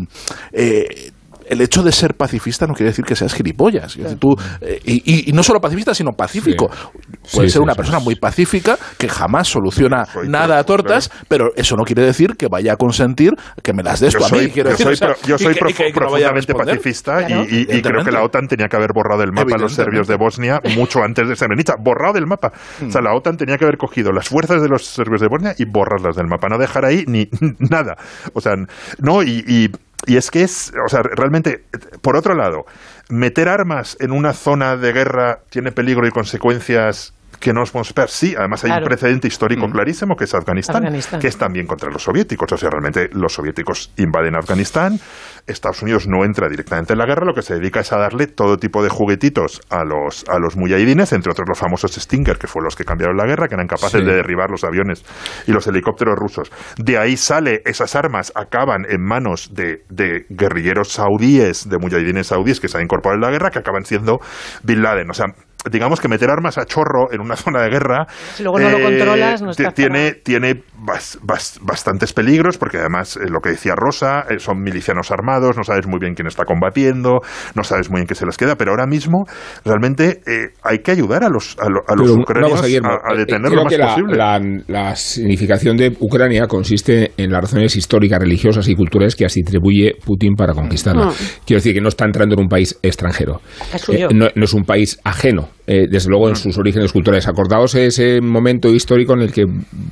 [1.50, 3.96] el hecho de ser pacifista no quiere decir que seas gilipollas.
[3.96, 6.68] Decir, tú, eh, y, no solo pacifista, sino pacífico.
[6.70, 6.98] Sí.
[7.24, 11.76] Sí, ser sí, una persona muy pacífica que jamás soluciona nada a tortas, pero eso
[11.76, 13.32] no quiere decir que vaya a consentir
[13.62, 14.52] que me las des tú a soy, mí.
[14.54, 17.44] yo soy pro- yo soy que- que- que profundamente pacifista Claro.
[17.50, 19.72] y, y- y creo que la OTAN tenía que haber borrado del mapa a los
[19.74, 21.74] serbios de Bosnia mucho antes de Srebrenica.
[21.78, 22.52] Borrado del mapa.
[22.86, 25.54] O sea, la OTAN tenía que haber cogido las fuerzas de los serbios de Bosnia
[25.58, 26.48] y borrarlas del mapa.
[26.48, 27.28] No dejar ahí ni
[27.70, 27.96] nada.
[28.34, 28.54] O sea,
[29.00, 29.70] no, y,
[30.06, 31.64] y- es que es, o sea, realmente,
[32.02, 32.66] por otro lado,
[33.08, 37.88] meter armas en una zona de guerra tiene peligro y consecuencias que no nos podemos
[37.88, 38.08] esperar.
[38.08, 38.84] Sí, además hay Claro.
[38.84, 41.20] un precedente histórico clarísimo que es Afganistán, Afganistán.
[41.20, 42.52] que es también contra los soviéticos.
[42.52, 44.98] O sea, realmente los soviéticos invaden Afganistán,
[45.46, 48.26] Estados Unidos no entra directamente en la guerra, lo que se dedica es a darle
[48.26, 52.46] todo tipo de juguetitos a los, a los mujahidines, entre otros los famosos Stinger, que
[52.46, 54.06] fueron los que cambiaron la guerra, que eran capaces Sí.
[54.06, 55.04] de derribar los aviones
[55.46, 56.50] y los helicópteros rusos.
[56.76, 62.60] De ahí sale, esas armas acaban en manos de, de guerrilleros saudíes, de mujahidines saudíes
[62.60, 64.20] que se han incorporado en la guerra, que acaban siendo
[64.62, 65.10] Bin Laden.
[65.10, 65.26] O sea,
[65.70, 68.80] digamos que meter armas a chorro en una zona de guerra Si luego no lo
[68.80, 74.24] controlas, no tiene, tiene bas- bas- bastantes peligros porque además eh, lo que decía Rosa
[74.30, 77.18] eh, son milicianos armados no sabes muy bien quién está combatiendo
[77.54, 79.24] no sabes muy bien qué se les queda pero ahora mismo
[79.64, 83.10] realmente eh, hay que ayudar a los a, lo- a los Pero ucranianos cosa, a,
[83.12, 87.12] a eh, detener creo lo más que la, posible La, la significación de Ucrania consiste
[87.16, 91.06] en las razones históricas, religiosas y culturales que así atribuye Putin para conquistarla.
[91.06, 91.12] Mm.
[91.44, 93.40] Quiero decir que no está entrando en un país extranjero.
[93.74, 94.08] Es suyo.
[94.10, 97.28] Eh, no, no es un país ajeno, eh, desde luego en sus orígenes culturales.
[97.28, 99.44] Acordaos ese momento histórico en el que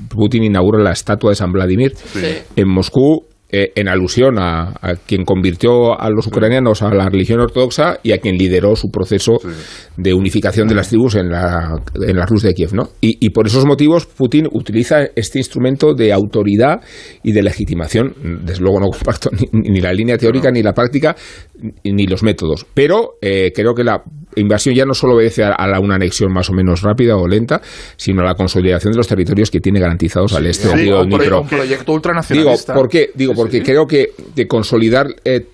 [0.08, 2.26] Putin inaugura la estatua de San Vladimir Sí.
[2.56, 3.26] en Moscú.
[3.58, 8.12] Eh, en alusión a, a quien convirtió a los ucranianos a la religión ortodoxa y
[8.12, 9.38] a quien lideró su proceso
[9.96, 12.74] de unificación de las tribus en la, en la Rus de Kiev.
[12.74, 12.90] ¿no?
[13.00, 16.80] Y, y por esos motivos Putin utiliza este instrumento de autoridad
[17.22, 18.14] y de legitimación.
[18.44, 21.16] Desde luego no comparto ni, ni la línea teórica, ni la práctica,
[21.84, 22.66] ni, los métodos.
[22.74, 24.02] Pero eh, creo que la
[24.36, 27.60] invasión ya no solo obedece a, una anexión más o menos rápida o lenta,
[27.96, 31.00] sino a la consolidación de los territorios que tiene garantizados al este del sí, río
[31.02, 31.40] un, pro- Dnipro.
[31.40, 32.74] un proyecto Digo, ultranacionalista.
[32.74, 33.10] ¿por qué?
[33.14, 35.46] Digo, porque creo que de consolidar eh,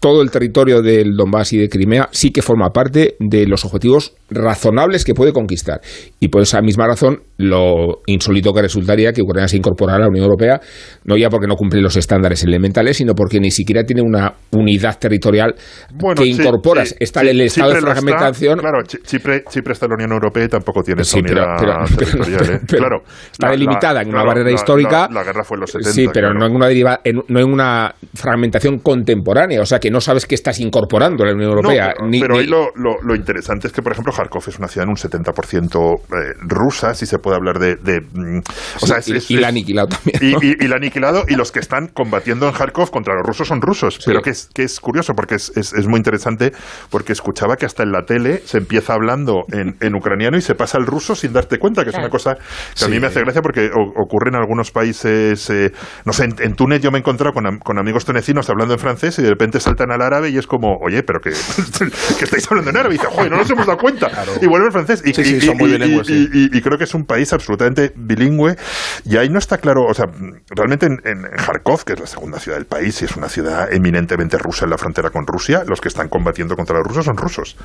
[0.00, 4.14] todo el territorio del Donbass y de Crimea sí que forma parte de los objetivos
[4.30, 5.82] razonables que puede conquistar.
[6.18, 10.08] Y por esa misma razón, lo insólito que resultaría que Ucrania se incorporara a la
[10.08, 10.60] Unión Europea,
[11.04, 14.98] no ya porque no cumple los estándares elementales, sino porque ni siquiera tiene una unidad
[14.98, 15.54] territorial
[15.94, 16.90] Bueno, que incorporas.
[16.90, 18.58] Chi- está Chi- el estado de está, fragmentación.
[18.58, 21.72] claro, Chi- Chipre, Chipre está en la Unión Europea y tampoco tiene Sí, unidad pero-
[21.88, 22.50] pero- territorial.
[22.54, 22.60] ¿eh?
[22.66, 25.08] claro, está delimitada en una claro, barrera la- histórica.
[25.12, 25.92] La, guerra fue en los 70.
[25.92, 26.38] Sí, pero claro.
[26.38, 30.26] no en una deriva, en- no en una fragmentación contemporánea, o sea que no sabes
[30.26, 31.92] qué estás incorporando a la Unión No, Europea.
[31.96, 34.58] pero, ni- pero ni- ahí lo, lo- lo interesante es que, por ejemplo, Kharkov es
[34.58, 37.74] una ciudad en un 70% eh, rusa, si se puede hablar de...
[37.74, 38.38] de, mm,
[38.82, 40.18] o sea, es- y, es- y la ha es- aniquilado también.
[40.22, 40.38] y, ¿no?
[40.42, 43.48] y- y la ha aniquilado y los que están combatiendo en Kharkov contra los rusos
[43.48, 43.98] son rusos.
[44.06, 46.52] Pero que es, que es curioso porque es, es- es muy interesante
[46.88, 50.54] porque escuchaba que hasta en la tele se empieza hablando en, en ucraniano y se
[50.54, 52.36] pasa al ruso sin darte cuenta, que es una cosa
[52.78, 55.72] que a mí me hace gracia porque o- ocurre en algunos países, eh,
[56.04, 58.78] no sé, en, en Túnez yo me he encontrado con, con amigos tunecinos hablando en
[58.80, 61.30] francés y de repente saltan al árabe y es como, oye, pero que,
[62.18, 64.10] que estáis hablando en árabe y dice, joder, no nos hemos dado cuenta.
[64.40, 65.02] Y vuelve al francés.
[65.04, 66.28] Y, Sí, sí, y- son muy y- bilingües, y- sí.
[66.52, 68.56] y, y creo que es un país absolutamente bilingüe
[69.04, 70.06] y ahí no está claro, o sea,
[70.50, 73.72] realmente en, en Kharkov, que es la segunda ciudad del país y es una ciudad
[73.72, 77.16] eminentemente rusa en la frontera con Rusia, los que están combatiendo contra los rusos son
[77.16, 77.56] rusos.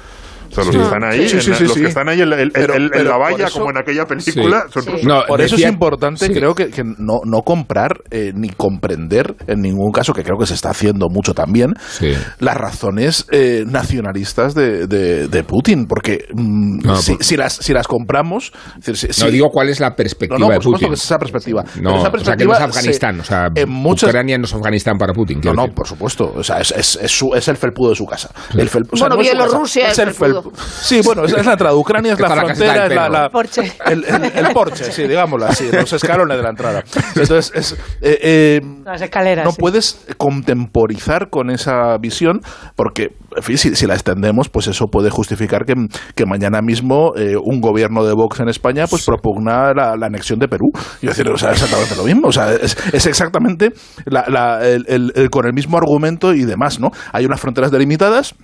[0.51, 1.81] O sea, los que están ahí, Sí, sí, sí, los sí.
[1.81, 3.71] que están ahí en, la- en- Pero- en- en pero la por valla, eso- como
[3.71, 4.89] en aquella película, son Sí.
[4.89, 5.05] rusos.
[5.05, 6.33] No, Por eso decía- es importante, sí.
[6.33, 10.45] creo que, que no, no comprar eh, ni comprender en ningún caso, que creo que
[10.45, 12.13] se está haciendo mucho también, Sí.
[12.39, 15.85] las razones eh, nacionalistas de, de- de Putin.
[15.87, 18.51] Porque mm, No, si, por- si las, si las compramos.
[18.77, 20.89] decir, si- No si- digo cuál es la no, perspectiva no, de por supuesto Putin.
[20.89, 21.63] que es esa perspectiva.
[21.63, 24.37] No, esa o sea que no perspectiva es Afganistán, se- o sea, en muchas, Ucrania
[24.37, 25.39] no es Afganistán para Putin.
[25.43, 25.75] No, no, decir.
[25.75, 26.33] por supuesto.
[26.35, 28.29] O sea, es, es, es, su- es el felpudo de su casa.
[28.57, 30.40] El fel- o sea, Bueno, no Bielorrusia es el felpudo.
[30.81, 31.75] Sí, bueno, es, es la entrada.
[31.75, 33.73] Ucrania es la frontera, es la, la- El Porsche.
[33.85, 36.83] El, el- el Porsche, sí, digámoslo así, los escalones de la entrada.
[37.15, 39.45] Entonces, es, eh, eh, Las escaleras.
[39.45, 39.57] no sí.
[39.59, 42.41] puedes contemporizar con esa visión
[42.75, 45.73] porque, en fin, si, si la extendemos, pues eso puede justificar que,
[46.15, 50.39] que mañana mismo eh, un gobierno de Vox en España pues propugna la, la anexión
[50.39, 50.71] de Perú.
[51.01, 52.27] Yo decir, o sea, exactamente lo mismo.
[52.27, 53.71] O sea, es, es exactamente
[54.05, 56.89] la- la- el- el- el- con el mismo argumento y demás, ¿no?
[57.13, 58.35] Hay unas fronteras delimitadas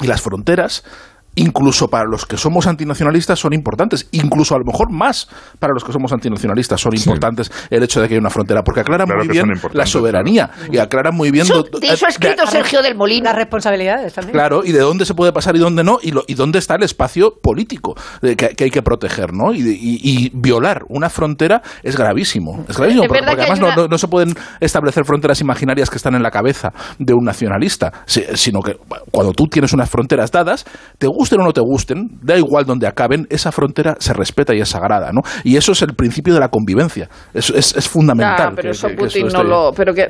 [0.00, 0.84] y las fronteras
[1.34, 5.82] incluso para los que somos antinacionalistas son importantes, incluso a lo mejor más para los
[5.84, 9.24] que somos antinacionalistas son importantes el hecho de que haya una frontera, porque aclaran Claro
[9.24, 11.44] muy bien la soberanía y aclaran muy bien...
[11.44, 13.24] Eso- de eso ha escrito de- Sergio del Molino.
[13.24, 14.32] Las responsabilidades también.
[14.32, 16.74] Claro, y de dónde se puede pasar y dónde no, y, lo- y dónde está
[16.74, 19.52] el espacio político eh, que, que hay que proteger, ¿no?
[19.54, 22.64] Y, y- y violar una frontera es gravísimo.
[22.68, 25.88] Es gravísimo, Es porque, además hay no, una- no- no se pueden establecer fronteras imaginarias
[25.90, 28.76] que están en la cabeza de un nacionalista, si- sino que
[29.10, 30.64] cuando tú tienes unas fronteras dadas,
[30.98, 34.60] te gusten o no te gusten, da igual donde acaben, esa frontera se respeta y
[34.60, 35.20] es sagrada, ¿no?
[35.44, 37.08] Y eso es el principio de la convivencia.
[37.32, 38.52] Es, es, es fundamental.
[38.56, 39.72] Pero que- eso que- que Putin no lo.
[39.72, 40.08] Pero que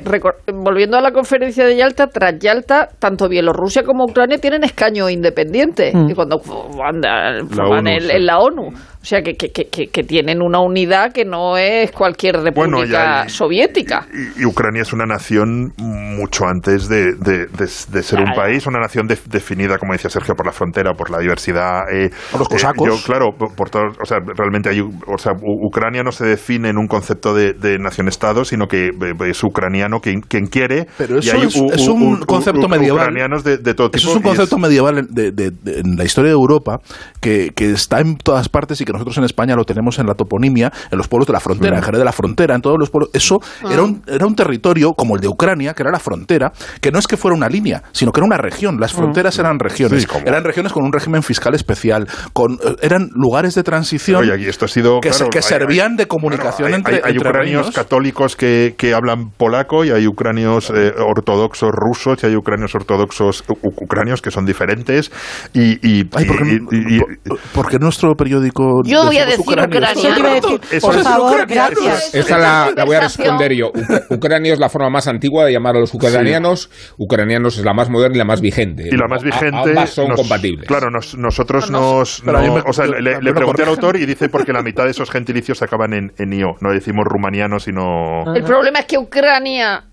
[0.53, 5.93] volviendo a la conferencia de Yalta, tras Yalta, tanto Bielorrusia como Ucrania tienen escaño independiente.
[6.09, 6.39] Y cuando
[6.77, 8.11] van a- forman ONU, el- sí.
[8.11, 8.69] en la ONU.
[9.03, 13.23] O sea, que, que, que, que- tienen una unidad que no es cualquier Bueno, república
[13.23, 14.07] ya- y- soviética.
[14.37, 18.33] Y, y Ucrania es una nación mucho antes de, de- de- de ser un Ya,
[18.33, 21.81] país, una nación de- definida, como decía Sergio, por la frontera, por la diversidad.
[21.93, 22.87] eh, Por los eh, cosacos.
[22.87, 26.25] yo, claro, por, por todo- o sea, realmente hay, o sea, U- Ucrania no se
[26.25, 30.87] define en un concepto de, de nación-estado, sino que eh, es ucraniano quien, quien quiere.
[30.97, 33.01] Pero y eso hay es- es un concepto medieval.
[33.09, 33.97] Ucranianos de, de todo tipo.
[33.97, 36.79] Eso es un y concepto medieval en, de- de- de- en la historia de Europa
[37.19, 40.13] que, que está en todas partes y que nosotros en España lo tenemos en la
[40.13, 42.89] toponimia, en los pueblos de la frontera, en Jerez de la Frontera, en todos los
[42.89, 43.09] pueblos.
[43.13, 46.51] Eso era, un, era un territorio como el de Ucrania, que era la frontera,
[46.81, 48.77] que no es que fuera una línea, sino que era una región.
[48.79, 50.03] Las fronteras eran regiones.
[50.03, 54.33] Sí, Eran regiones con un régimen fiscal especial, con, eh, eran lugares de transición Oye,
[54.33, 54.99] aquí esto ha sido.
[55.01, 57.29] que, se- claro, que hay- servían hay- de comunicación claro, hay- entre, hay, hay entre
[57.29, 57.75] ucranios reinos.
[57.75, 63.43] católicos que, que hablan polaco y hay ucranios eh, ortodoxos rusos y hay ucranios ortodoxos
[63.61, 65.11] ucranios que son diferentes.
[65.53, 69.17] Y, y, Ay, ¿por qué, y- y- y- por- por qué nuestro periódico Yo voy
[69.17, 69.67] a decir ucranios?
[69.77, 69.99] ucraniano.
[70.01, 72.13] Eso te iba a decir, Eso por es favor, gracias.
[72.15, 73.71] Esta la, la voy a responder yo.
[73.73, 76.69] Uc- Ucrania es la forma más antigua de llamar a los ucranianos.
[76.97, 78.87] Ucranianos es la más moderna y la más vigente.
[78.91, 79.57] y la más A- vigente.
[79.69, 80.67] ambas son nos- compatibles.
[80.67, 82.21] Claro, nos- nosotros No, no, nos.
[82.25, 84.91] pero o sea, yo- le, le pregunté al autor y dice porque la mitad de
[84.91, 86.55] esos gentilicios acaban en, en io.
[86.61, 88.23] No decimos rumaniano, sino.
[88.35, 89.83] El problema es que Ucrania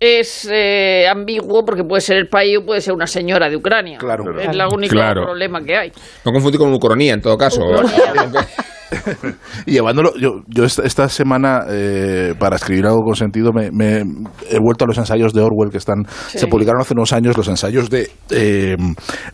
[0.00, 3.98] es eh, ambiguo porque puede ser el país o puede ser una señora de Ucrania.
[3.98, 4.24] Claro.
[4.40, 5.24] Es el único Claro.
[5.24, 5.92] problema que hay.
[6.24, 7.60] No confundir con ucronía, en todo caso.
[9.66, 14.00] Y llevándolo, yo, yo esta, semana, eh, para escribir algo con sentido, me, me
[14.50, 17.46] he vuelto a los ensayos de Orwell que están se publicaron hace unos años, los
[17.46, 18.76] ensayos de, eh,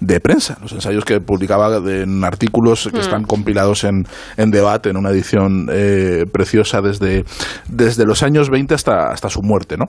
[0.00, 4.04] de prensa, los ensayos que publicaba de- en artículos que están compilados en,
[4.36, 7.24] en debate, en una edición eh, preciosa desde,
[7.66, 9.86] desde los años 20 hasta, hasta su muerte, ¿no?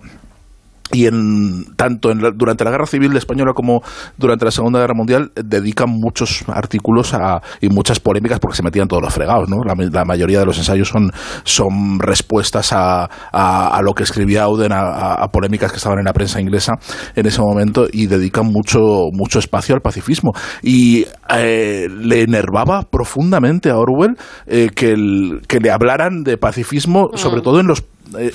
[0.94, 3.82] Y en tanto en la- durante la guerra civil española como
[4.18, 8.88] durante la segunda guerra mundial dedican muchos artículos a, y muchas polémicas porque se metían
[8.88, 11.12] todos los fregados no la, ma- la mayoría de los ensayos son
[11.44, 16.14] son respuestas a, a, a lo que escribía Auden a, polémicas que estaban en la
[16.14, 16.74] prensa inglesa
[17.16, 18.80] en ese momento y dedican mucho
[19.12, 20.32] mucho espacio al pacifismo.
[20.62, 27.10] Y eh, le enervaba profundamente a Orwell eh, que, el- que le hablaran de pacifismo
[27.16, 27.84] sobre todo en los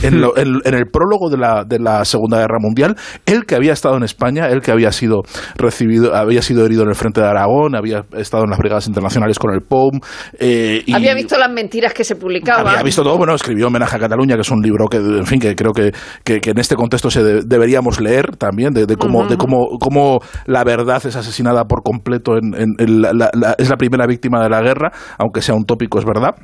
[0.03, 3.55] en, lo- en- en el prólogo de la, de la Segunda Guerra Mundial, él que
[3.55, 5.23] había estado en España, él que había sido
[5.57, 9.39] recibido, había sido herido en el frente de Aragón, había estado en las brigadas internacionales
[9.39, 10.01] con el POUM.
[10.39, 12.67] eh, y Había visto las mentiras que se publicaban.
[12.67, 15.41] había visto todo, bueno, escribió Homenaje a Cataluña, que es un libro que, en fin,
[15.41, 15.93] que creo que,
[16.25, 19.79] que- que en este contexto se de- deberíamos leer también, de, de cómo, de cómo,
[19.81, 23.77] cómo la verdad es asesinada por completo, en, en- en la- la- la- es la
[23.77, 26.35] primera víctima de la guerra, aunque sea un tópico, es verdad.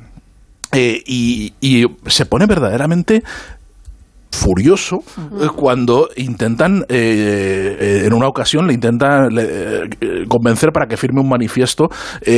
[0.71, 3.23] Eh, y, y se pone verdaderamente
[4.31, 4.97] furioso
[5.41, 9.89] eh, cuando intentan eh, eh, en una ocasión le intentan le- eh,
[10.27, 11.89] convencer para que firme un manifiesto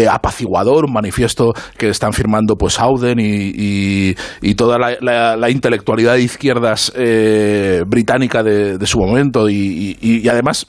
[0.10, 5.50] apaciguador un manifiesto que están firmando pues Auden y, y- y toda la, la- la
[5.50, 10.68] intelectualidad de izquierdas eh, británica de, de su momento y además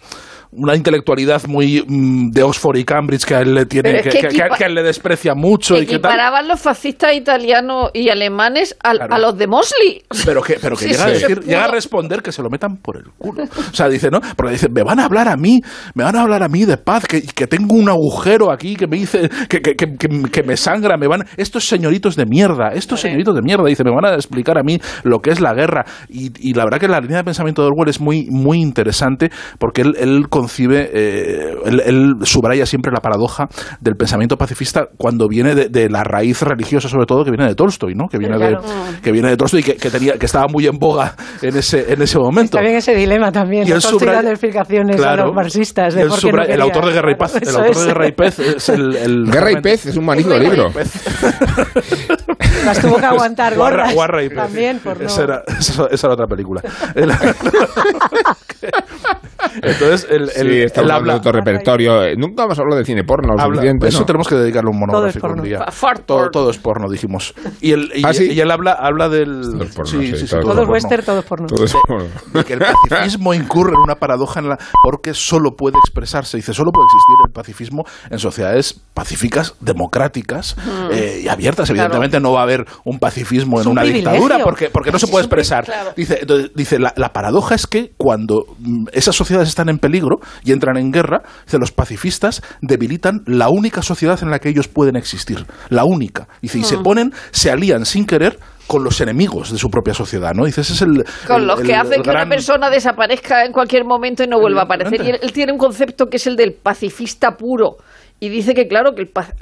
[0.53, 4.11] una intelectualidad muy mm, de Oxford y Cambridge que a él le tiene es que,
[4.11, 7.15] que que- que- equipa- que a él le desprecia mucho y que tal los fascistas
[7.15, 9.15] italianos y alemanes Claro.
[9.15, 10.03] a los de Mosley.
[10.25, 12.77] pero que, pero que Sí, llega, a decir, llega a responder que se lo metan
[12.77, 13.45] por el culo.
[13.45, 14.21] O sea, dice, ¿no?
[14.37, 15.61] Porque dice, me van a hablar a mí,
[15.95, 18.87] me van a hablar a mí de paz, que, que tengo un agujero aquí que
[18.87, 23.65] me dice, que, me sangra, me van, estos señoritos de mierda, estos señoritos de mierda,
[23.67, 25.85] dice, me van a explicar a mí lo que es la guerra.
[26.09, 29.31] Y, y la verdad que la línea de pensamiento de Orwell es muy, muy interesante
[29.59, 33.47] porque él, él concibe, eh, él, él subraya siempre la paradoja
[33.81, 37.55] del pensamiento pacifista cuando viene de, de la raíz religiosa, sobre todo, que viene de
[37.55, 38.09] Tolstoy, ¿no?
[38.09, 38.57] Que viene de,
[39.03, 41.93] que viene de Tolstoy y que, que tenía, que estaba muy en boga en ese,
[41.93, 42.57] en ese momento.
[42.57, 43.63] Está bien ese dilema también.
[43.67, 45.27] Y él no Tolstoy subraya- dando explicaciones a Claro.
[45.27, 45.95] los marxistas.
[45.95, 47.79] De él por qué no subraya- el autor de Guerra y Paz, el autor es.
[47.81, 50.73] de Guerra y Pez es el, el Guerra y pez es un magnífico libro.
[52.65, 53.95] Las tuvo que aguantar Guarra, gordas.
[53.95, 54.39] Guarra y Pez.
[54.39, 55.07] También, por no...
[55.07, 56.61] esa, era, esa, esa era otra película.
[58.63, 58.71] El-
[59.63, 62.05] Entonces, el, el, sí, estamos él hablando habla, de otro repertorio.
[62.05, 64.07] Eh, Nunca hemos hablado de cine porno, habla- suficiente, eso ¿no?
[64.07, 65.43] tenemos que dedicarle un monográfico porno.
[65.43, 65.65] un día.
[66.07, 67.35] Todo, todo es porno, dijimos.
[67.61, 68.31] Y, el, y, ¿Ah, sí?
[68.33, 69.43] y él habla, habla del...
[69.43, 70.73] Todo es porno, sí, todo es Todo es porno.
[70.73, 71.47] western, todo es porno.
[71.49, 72.07] Todo es porno.
[72.33, 76.55] de que el pacifismo incurre en una paradoja en la porque solo puede expresarse, dice,
[76.55, 80.57] solo puede existir el pacifismo en sociedades pacíficas, democráticas
[80.93, 81.69] eh, y abiertas.
[81.71, 84.11] Evidentemente no va a haber un pacifismo en un una privilegio.
[84.13, 85.65] dictadura porque, porque no se puede expresar.
[85.65, 85.91] claro.
[85.97, 88.52] Dice, entonces, dice la, la paradoja es que cuando mm,
[88.93, 93.83] esas sociedades están en peligro y entran en guerra, dice, los pacifistas debilitan la única
[93.83, 96.29] sociedad en la que ellos pueden existir, la única.
[96.41, 100.33] Dice, y se ponen, se alían sin querer con los enemigos de su propia sociedad,
[100.35, 100.45] ¿no?
[100.47, 101.05] Dice, ese es el...
[101.27, 104.63] Con el- los que hacen que una persona desaparezca en cualquier momento y no vuelva
[104.63, 105.03] a aparecer.
[105.05, 107.77] Y él, él tiene un concepto que es el del pacifista puro.
[108.21, 109.33] Y dice que, claro, que el pa-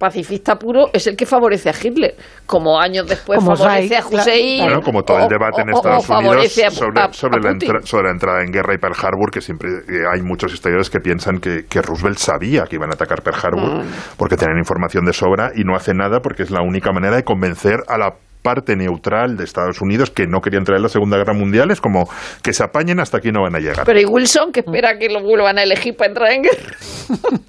[0.00, 2.14] pacifista puro es el que favorece a Hitler.
[2.46, 4.56] Como años después Como favorece Reich, a Hussein.
[4.56, 4.70] claro.
[4.70, 7.40] Bueno, como todo o- el debate en o- o Estados Unidos sobre, a- sobre, a
[7.42, 10.52] la entra- sobre la entrada en guerra y Pearl Harbor, que siempre eh, hay muchos
[10.54, 13.88] historiadores que piensan que, que Roosevelt sabía que iban a atacar Pearl Harbor Mm.
[14.16, 17.22] porque tenían información de sobra y no hace nada porque es la única manera de
[17.22, 21.16] convencer a la parte neutral de Estados Unidos que no quería entrar en la Segunda
[21.16, 22.08] Guerra Mundial es como
[22.42, 23.84] que se apañen hasta aquí no van a llegar.
[23.84, 26.76] Pero y Wilson, que espera que lo vuelvan a elegir para entrar en guerra.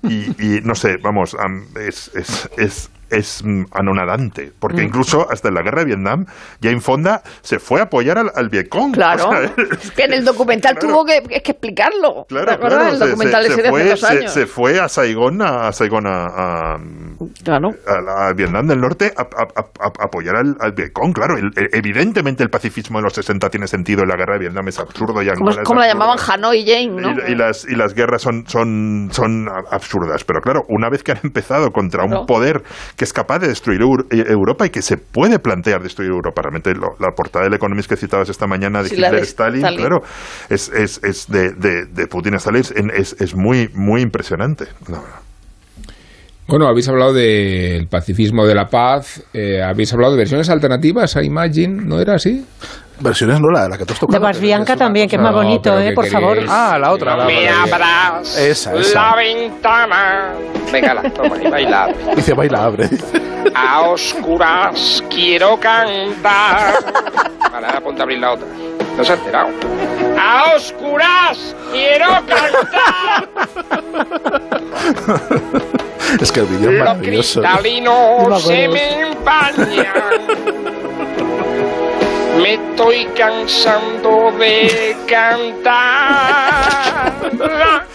[0.04, 5.50] y, y, no sé, vamos, am, es, es, es, es mm, anonadante, porque incluso hasta
[5.50, 6.26] en la guerra de Vietnam,
[6.62, 8.92] Jane Fonda se fue a apoyar al, al Vietcong.
[9.02, 9.30] Claro.
[9.30, 9.44] O sea,
[9.82, 10.88] es que en el documental claro.
[10.96, 12.26] tuvo que, es que explicarlo.
[12.28, 12.88] ¿Te Claro, claro.
[12.90, 13.98] El se- documental se, se fue,
[14.28, 16.78] se, fue a Saigón, a, a Saigón, a, a-
[17.44, 17.70] Claro.
[17.88, 19.26] a- Vietnam del Norte a,
[20.04, 21.14] apoyar al, al Vietcong.
[21.14, 24.40] Claro, el- e- evidentemente el pacifismo de los 60 tiene sentido en la guerra de
[24.40, 25.22] Vietnam, es absurdo.
[25.22, 26.18] Y ¿Cómo, Angola es cómo la llamaban?
[26.28, 27.12] Hanoi Jane, ¿no?
[27.28, 30.24] Y, y las, y las guerras son, son, son absurdas.
[30.24, 32.64] Pero claro, una vez que han empezado contra un poder
[33.02, 36.76] que es capaz de destruir eh, Europa y que se puede plantear destruir Europa, realmente
[36.76, 39.62] lo- la portada del Economist que citabas esta mañana de Sí, la de Stalin.
[39.76, 40.04] claro,
[40.52, 42.62] es, es, es de, de, de Putin a Stalin,
[42.96, 44.66] es, es, muy, muy impresionante.
[46.48, 51.24] Bueno, habéis hablado del pacifismo de la paz, eh, habéis hablado de versiones alternativas a
[51.24, 52.46] Imagine, ¿no era así?
[53.02, 54.20] Versiones no, la, la que tú has tocado.
[54.20, 55.90] De Basbianca es una también, que es más bonito, ¿eh?
[55.90, 56.38] ¿qué Por favor.
[56.48, 57.16] Ah, la otra.
[57.18, 57.64] la Me otra.
[57.64, 59.10] abras Esa, esa.
[59.12, 60.34] la ventana.
[60.72, 61.90] Venga, la toma y baila.
[62.16, 62.90] Dice, baila, abre.
[63.56, 66.76] A oscuras quiero cantar.
[67.52, 68.48] Vale, ahora ponte a abrir la otra.
[68.98, 69.50] No se ha enterado.
[70.20, 73.30] A oscuras quiero cantar.
[76.22, 77.42] Es que el vídeo es Los maravilloso.
[77.42, 79.94] cristalinos No me se me empañan.
[82.42, 87.14] Me estoy cansando de cantar.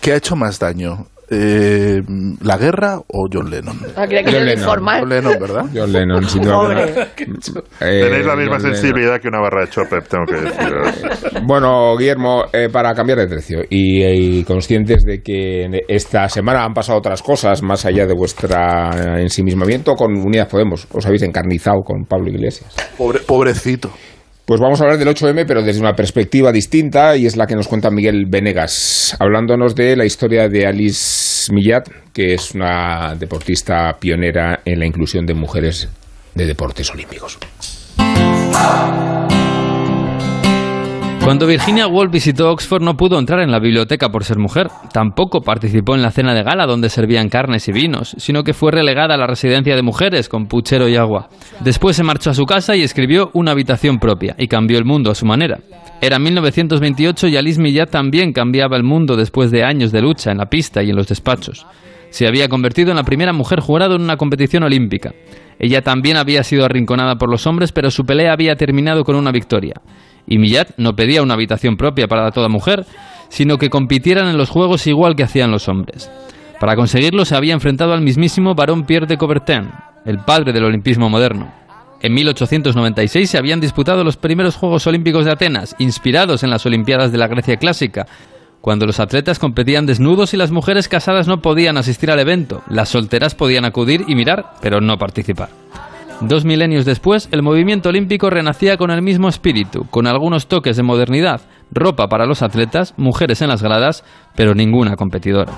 [0.00, 1.06] ¿Qué ha hecho más daño?
[1.28, 2.02] Eh,
[2.42, 3.76] ¿La guerra o John Lennon?
[3.96, 4.64] Ah, que John Lennon.
[4.64, 5.64] John Lennon, ¿verdad?
[5.74, 6.86] John Lennon, sin duda.
[7.80, 8.74] Eh, Tenéis la misma John Lennon.
[8.74, 11.42] sensibilidad que una barra de chopper, tengo que deciros.
[11.46, 16.72] Bueno, Guillermo, eh, para cambiar de tercio y, y conscientes de que esta semana han
[16.74, 22.04] pasado otras cosas más allá de vuestra ensimismamiento con Unidas Podemos, os habéis encarnizado con
[22.04, 22.74] Pablo Iglesias.
[22.96, 23.90] Pobre, pobrecito.
[24.46, 27.56] Pues vamos a hablar del 8M, pero desde una perspectiva distinta, y es la que
[27.56, 33.96] nos cuenta Miguel Venegas, hablándonos de la historia de Alice Millat, que es una deportista
[33.98, 35.88] pionera en la inclusión de mujeres
[36.36, 37.40] de deportes olímpicos.
[41.26, 44.68] Cuando Virginia Woolf visitó Oxford no pudo entrar en la biblioteca por ser mujer.
[44.92, 48.70] Tampoco participó en la cena de gala donde servían carnes y vinos, sino que fue
[48.70, 51.28] relegada a la residencia de mujeres con puchero y agua.
[51.58, 55.10] Después se marchó a su casa y escribió una habitación propia y cambió el mundo
[55.10, 55.58] a su manera.
[56.00, 60.38] Era 1928 y Alice Millat también cambiaba el mundo después de años de lucha en
[60.38, 61.66] la pista y en los despachos.
[62.10, 65.12] Se había convertido en la primera mujer jurado en una competición olímpica.
[65.58, 69.32] Ella también había sido arrinconada por los hombres, pero su pelea había terminado con una
[69.32, 69.74] victoria.
[70.26, 72.84] Y Millat no pedía una habitación propia para toda mujer,
[73.28, 76.10] sino que compitieran en los juegos igual que hacían los hombres.
[76.60, 79.70] Para conseguirlo se había enfrentado al mismísimo Barón Pierre de Coubertin,
[80.04, 81.52] el padre del olimpismo moderno.
[82.00, 87.10] En 1896 se habían disputado los primeros Juegos Olímpicos de Atenas, inspirados en las Olimpiadas
[87.10, 88.06] de la Grecia clásica,
[88.66, 92.64] cuando los atletas competían desnudos y las mujeres casadas no podían asistir al evento.
[92.68, 95.50] Las solteras podían acudir y mirar, pero no participar.
[96.20, 100.82] Dos milenios después, el movimiento olímpico renacía con el mismo espíritu, con algunos toques de
[100.82, 104.02] modernidad, ropa para los atletas, mujeres en las gradas,
[104.34, 105.52] pero ninguna competidora.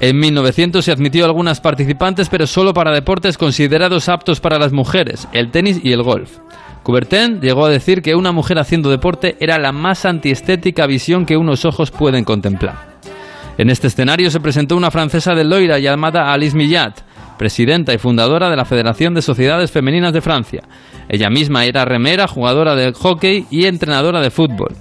[0.00, 5.26] En 1900 se admitió algunas participantes, pero solo para deportes considerados aptos para las mujeres,
[5.32, 6.36] el tenis y el golf.
[6.86, 11.36] Coubertin llegó a decir que una mujer haciendo deporte era la más antiestética visión que
[11.36, 13.00] unos ojos pueden contemplar.
[13.58, 17.00] En este escenario se presentó una francesa de Loira llamada Alice Millat,
[17.38, 20.62] presidenta y fundadora de la Federación de Sociedades Femeninas de Francia.
[21.08, 24.76] Ella misma era remera, jugadora de hockey y entrenadora de fútbol.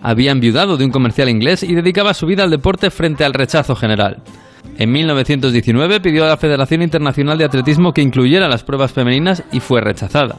[0.00, 3.74] Había enviudado de un comercial inglés y dedicaba su vida al deporte frente al rechazo
[3.74, 4.18] general.
[4.78, 9.58] En 1919 pidió a la Federación Internacional de Atletismo que incluyera las pruebas femeninas y
[9.58, 10.36] fue rechazada.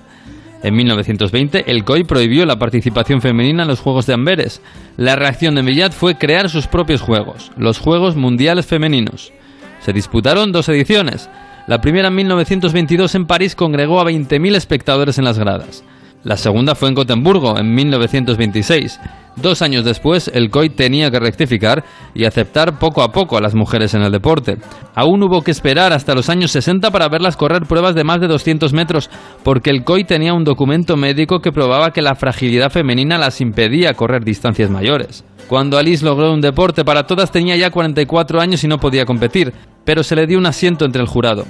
[0.62, 4.62] En 1920, el COI prohibió la participación femenina en los Juegos de Amberes.
[4.98, 9.32] La reacción de Millat fue crear sus propios juegos, los Juegos Mundiales Femeninos.
[9.80, 11.30] Se disputaron dos ediciones.
[11.68, 15.84] La primera en 1922 en París congregó a 20.000 espectadores en las gradas.
[16.24, 19.00] La segunda fue en Gotemburgo, en 1926.
[19.36, 23.56] Dos años después, el COI tenía que rectificar y aceptar poco a poco a las
[23.56, 24.58] mujeres en el deporte.
[24.96, 28.28] Aún hubo que esperar hasta los años 60 para verlas correr pruebas de más de
[28.28, 29.10] 200 metros,
[29.44, 33.94] porque el COI tenía un documento médico que probaba que la fragilidad femenina las impedía
[33.94, 35.24] correr distancias mayores.
[35.48, 39.54] Cuando Alice logró un deporte para todas tenía ya 44 años y no podía competir,
[39.84, 41.46] pero se le dio un asiento entre el jurado.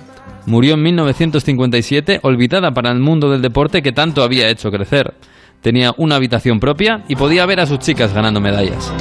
[0.46, 5.14] Murió en 1957, olvidada para el mundo del deporte que tanto había hecho crecer.
[5.62, 8.94] Tenía una habitación propia y podía ver a sus chicas ganando medallas.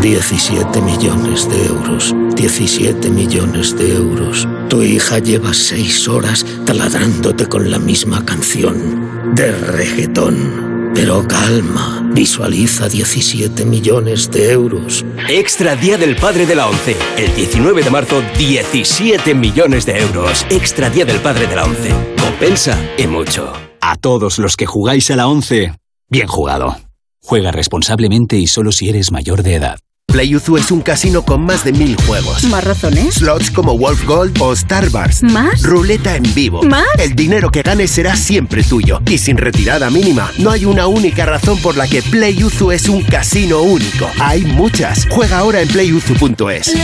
[0.00, 2.14] 17 millones de euros.
[2.34, 4.48] 17 millones de euros.
[4.70, 9.34] Tu hija lleva seis horas taladrándote con la misma canción.
[9.34, 10.92] De reggaetón.
[10.94, 15.04] Pero calma, visualiza 17 millones de euros.
[15.28, 16.96] Extra Día del Padre de la ONCE.
[17.18, 20.46] El 19 de marzo, 17 millones de euros.
[20.48, 22.19] Extra Día del Padre de la ONCE.
[22.30, 23.52] Compensa y mucho.
[23.80, 25.72] A todos los que jugáis a la ONCE,
[26.08, 26.76] bien jugado.
[27.20, 29.80] Juega responsablemente y solo si eres mayor de edad.
[30.06, 32.44] PlayUzu es un casino con más de mil juegos.
[32.44, 33.14] ¿Más razones?
[33.16, 35.24] Slots como Wolf Gold o Star Wars.
[35.24, 35.64] ¿Más?
[35.64, 36.62] Ruleta en vivo.
[36.62, 36.86] ¿Más?
[37.00, 39.00] El dinero que ganes será siempre tuyo.
[39.06, 43.02] Y sin retirada mínima, no hay una única razón por la que PlayUzu es un
[43.02, 44.08] casino único.
[44.20, 45.08] Hay muchas.
[45.10, 46.76] Juega ahora en playuzu.es.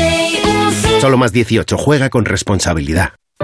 [1.00, 1.78] Solo más 18.
[1.78, 3.12] Juega con responsabilidad.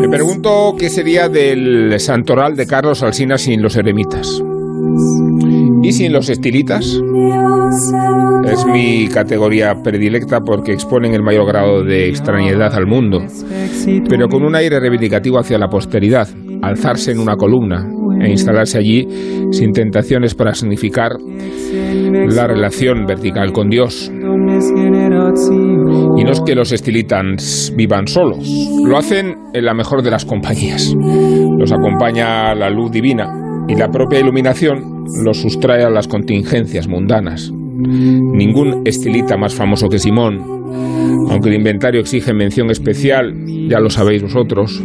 [0.00, 4.42] Me pregunto qué sería del santoral de Carlos Alsina sin los eremitas.
[5.82, 7.00] ¿Y sin los estilitas?
[8.44, 13.22] Es mi categoría predilecta porque exponen el mayor grado de extrañedad al mundo,
[14.08, 16.28] pero con un aire reivindicativo hacia la posteridad,
[16.62, 17.86] alzarse en una columna
[18.20, 19.06] e instalarse allí
[19.50, 24.10] sin tentaciones para significar la relación vertical con Dios.
[26.16, 28.46] Y no es que los estilitans vivan solos,
[28.84, 30.94] lo hacen en la mejor de las compañías.
[31.58, 33.32] Los acompaña la luz divina
[33.68, 37.52] y la propia iluminación los sustrae a las contingencias mundanas.
[37.82, 40.60] Ningún estilita más famoso que Simón,
[41.30, 43.32] aunque el inventario exige mención especial,
[43.68, 44.82] ya lo sabéis vosotros,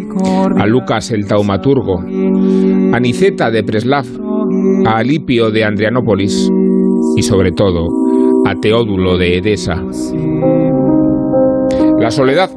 [0.57, 4.05] a Lucas el taumaturgo, a Niceta de Preslav,
[4.85, 6.49] a Alipio de Andrianópolis
[7.17, 7.87] y sobre todo
[8.45, 9.83] a Teodulo de Edesa.
[11.99, 12.49] La soledad.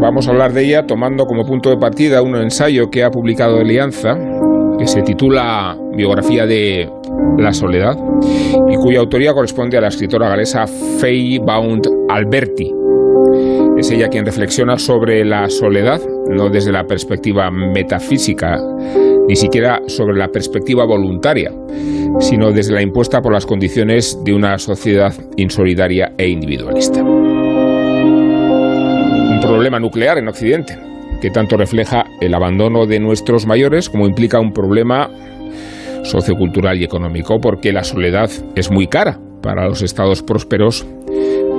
[0.00, 3.58] Vamos a hablar de ella tomando como punto de partida un ensayo que ha publicado
[3.58, 4.16] Alianza,
[4.78, 6.88] que se titula Biografía de
[7.38, 7.96] la Soledad
[8.68, 12.72] y cuya autoría corresponde a la escritora galesa Faye Bound Alberti.
[13.78, 16.00] Es ella quien reflexiona sobre la soledad,
[16.30, 18.56] no desde la perspectiva metafísica,
[19.26, 21.50] ni siquiera sobre la perspectiva voluntaria,
[22.20, 27.02] sino desde la impuesta por las condiciones de una sociedad insolidaria e individualista.
[27.02, 28.20] Un
[29.40, 30.78] problema nuclear en Occidente,
[31.20, 35.10] que tanto refleja el abandono de nuestros mayores como implica un problema
[36.04, 40.86] sociocultural y económico, porque la soledad es muy cara para los estados prósperos,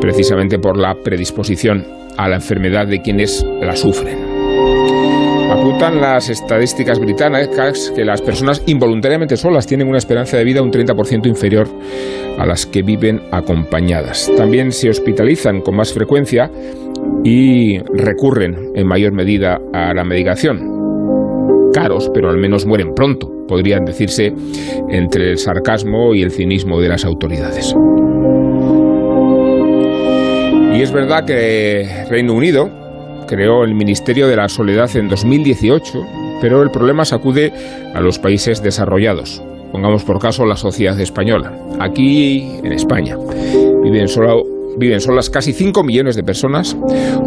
[0.01, 1.85] precisamente por la predisposición
[2.17, 4.35] a la enfermedad de quienes la sufren.
[5.51, 10.71] Apuntan las estadísticas británicas que las personas involuntariamente solas tienen una esperanza de vida un
[10.71, 11.67] 30% inferior
[12.37, 14.31] a las que viven acompañadas.
[14.35, 16.49] También se hospitalizan con más frecuencia
[17.23, 20.74] y recurren en mayor medida a la medicación.
[21.75, 24.31] Caros, pero al menos mueren pronto, podrían decirse
[24.89, 27.75] entre el sarcasmo y el cinismo de las autoridades.
[30.73, 32.69] Y es verdad que Reino Unido
[33.27, 35.99] creó el Ministerio de la Soledad en 2018,
[36.39, 37.51] pero el problema sacude
[37.93, 39.43] a los países desarrollados.
[39.73, 41.51] pongamos por caso la sociedad española.
[41.81, 43.17] Aquí, en España,
[43.83, 44.07] viven
[45.01, 46.77] solas casi 5 millones de personas,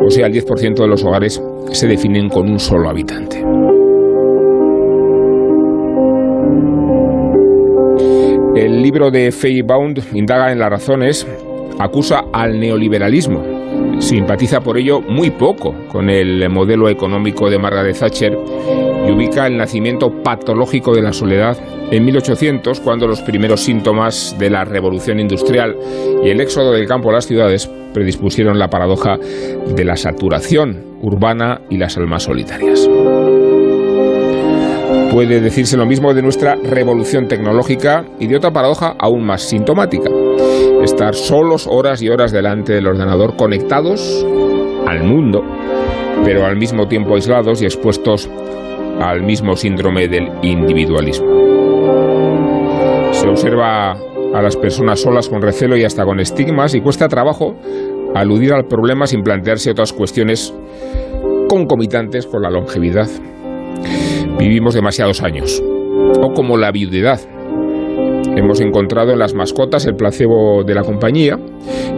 [0.02, 1.42] o sea, el 10% de los hogares
[1.72, 3.44] se definen con un solo habitante.
[8.58, 11.24] El libro de Faye Bound indaga en las razones,
[11.78, 18.36] acusa al neoliberalismo, simpatiza por ello muy poco con el modelo económico de Margaret Thatcher
[19.06, 21.56] y ubica el nacimiento patológico de la soledad
[21.92, 25.76] en 1800, cuando los primeros síntomas de la revolución industrial
[26.24, 31.60] y el éxodo del campo a las ciudades predispusieron la paradoja de la saturación urbana
[31.70, 32.90] y las almas solitarias.
[35.10, 40.10] Puede decirse lo mismo de nuestra revolución tecnológica y de otra paradoja aún más sintomática.
[40.82, 44.26] Estar solos horas y horas delante del ordenador conectados
[44.86, 45.42] al mundo,
[46.24, 48.30] pero al mismo tiempo aislados y expuestos
[49.00, 51.26] al mismo síndrome del individualismo.
[53.12, 57.54] Se observa a las personas solas con recelo y hasta con estigmas y cuesta trabajo
[58.14, 60.54] aludir al problema sin plantearse otras cuestiones
[61.48, 63.08] concomitantes con la longevidad.
[64.38, 65.62] Vivimos demasiados años.
[66.20, 67.20] O como la viudedad.
[68.36, 71.36] Hemos encontrado en las mascotas el placebo de la compañía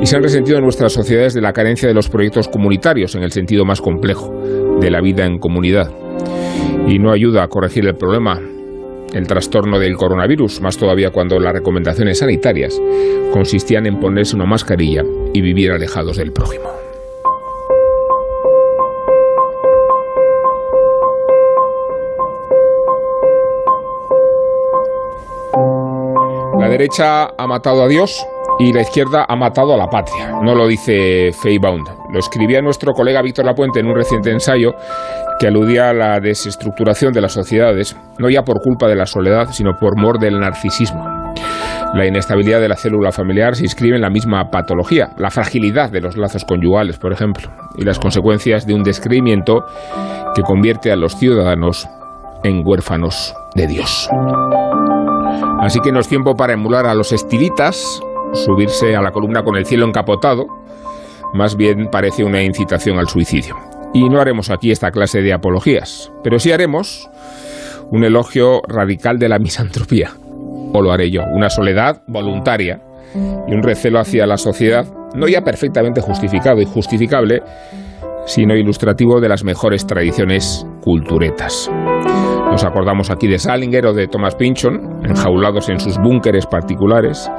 [0.00, 3.22] y se han resentido en nuestras sociedades de la carencia de los proyectos comunitarios en
[3.22, 4.32] el sentido más complejo
[4.80, 5.90] de la vida en comunidad.
[6.88, 8.40] Y no ayuda a corregir el problema,
[9.12, 12.80] el trastorno del coronavirus, más todavía cuando las recomendaciones sanitarias
[13.32, 15.02] consistían en ponerse una mascarilla
[15.34, 16.89] y vivir alejados del prójimo.
[26.70, 28.24] Derecha ha matado a Dios
[28.58, 30.30] y la izquierda ha matado a la patria.
[30.42, 31.88] No lo dice Feybound.
[32.12, 34.72] Lo escribía nuestro colega Víctor Lapuente en un reciente ensayo
[35.38, 39.48] que aludía a la desestructuración de las sociedades, no ya por culpa de la soledad,
[39.50, 41.02] sino por mor del narcisismo.
[41.94, 46.00] La inestabilidad de la célula familiar se inscribe en la misma patología, la fragilidad de
[46.00, 49.64] los lazos conyugales, por ejemplo, y las consecuencias de un descreimiento
[50.34, 51.88] que convierte a los ciudadanos
[52.44, 54.08] en huérfanos de Dios.
[55.60, 58.00] Así que no es tiempo para emular a los estilitas,
[58.32, 60.46] subirse a la columna con el cielo encapotado,
[61.34, 63.56] más bien parece una incitación al suicidio.
[63.92, 67.10] Y no haremos aquí esta clase de apologías, pero sí haremos
[67.90, 70.12] un elogio radical de la misantropía.
[70.72, 72.80] O lo haré yo, una soledad voluntaria
[73.14, 77.42] y un recelo hacia la sociedad, no ya perfectamente justificado y justificable,
[78.26, 81.70] sino ilustrativo de las mejores tradiciones culturetas.
[82.50, 87.30] Nos acordamos aquí de Salinger o de Thomas Pynchon, enjaulados en sus búnkeres particulares,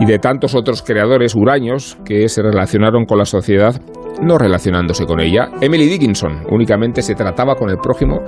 [0.00, 3.80] y de tantos otros creadores huraños que se relacionaron con la sociedad
[4.20, 5.48] no relacionándose con ella.
[5.60, 8.22] Emily Dickinson únicamente se trataba con el prójimo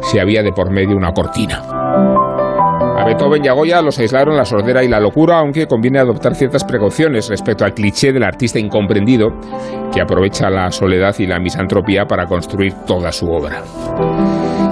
[0.00, 2.41] si había de por medio una cortina.
[2.96, 6.34] A Beethoven y a Goya los aislaron la sordera y la locura, aunque conviene adoptar
[6.34, 9.28] ciertas precauciones respecto al cliché del artista incomprendido
[9.92, 13.62] que aprovecha la soledad y la misantropía para construir toda su obra.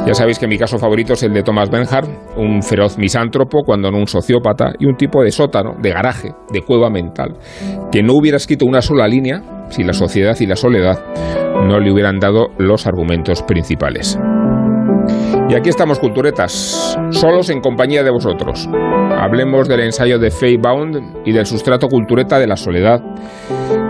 [0.07, 3.91] Ya sabéis que mi caso favorito es el de Thomas Benhart, un feroz misántropo, cuando
[3.91, 7.37] no un sociópata, y un tipo de sótano, de garaje, de cueva mental,
[7.93, 10.99] que no hubiera escrito una sola línea si la sociedad y la soledad
[11.67, 14.19] no le hubieran dado los argumentos principales.
[15.51, 18.69] Y aquí estamos, culturetas, solos en compañía de vosotros.
[19.19, 23.03] Hablemos del ensayo de Faye Bound y del sustrato cultureta de la soledad.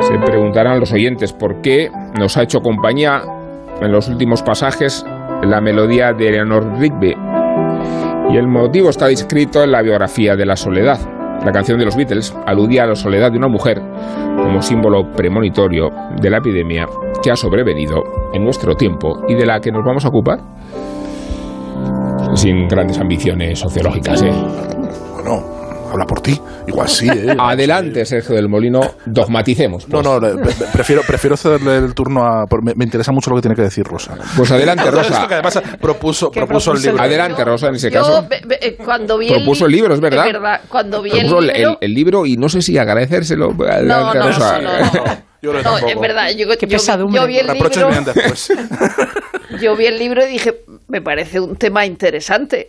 [0.00, 3.20] Se preguntarán los oyentes por qué nos ha hecho compañía
[3.82, 5.04] en los últimos pasajes
[5.42, 7.14] la melodía de Eleanor Rigby.
[8.32, 10.98] Y el motivo está descrito en la biografía de la soledad.
[11.44, 13.82] La canción de los Beatles aludía a la soledad de una mujer
[14.34, 15.90] como símbolo premonitorio
[16.22, 16.86] de la epidemia
[17.22, 18.02] que ha sobrevenido
[18.32, 20.38] en nuestro tiempo y de la que nos vamos a ocupar
[22.36, 24.22] sin grandes ambiciones sociológicas.
[24.22, 24.32] ¿eh?
[25.14, 25.44] Bueno,
[25.90, 26.40] habla por ti.
[26.68, 27.34] Igual sí, ¿eh?
[27.38, 29.88] Adelante, Sergio del Molino, dogmaticemos.
[29.88, 30.34] No, no, eh,
[30.72, 32.46] prefiero, prefiero cederle el turno a...
[32.62, 34.14] Me, me interesa mucho lo que tiene que decir Rosa.
[34.36, 35.26] Pues adelante, Rosa.
[35.26, 37.02] Que además propuso, propuso el libro.
[37.02, 38.26] Adelante, Rosa, en ese Yo, caso.
[38.30, 40.60] eh, cuando vi Propuso el libro, es verdad.
[40.68, 41.70] Cuando vi el Propuso el, libro...
[41.72, 43.50] el- el libro y no sé si agradecérselo.
[43.68, 44.60] Adelante, no, Rosa.
[44.60, 45.29] no, no, no.
[45.42, 47.20] Yo No, es verdad, yo, yo- pesadumbre.
[47.20, 48.52] yo vi el Reproches libro, después.
[49.60, 50.54] yo vi el libro y dije,
[50.88, 52.68] me parece un tema interesante.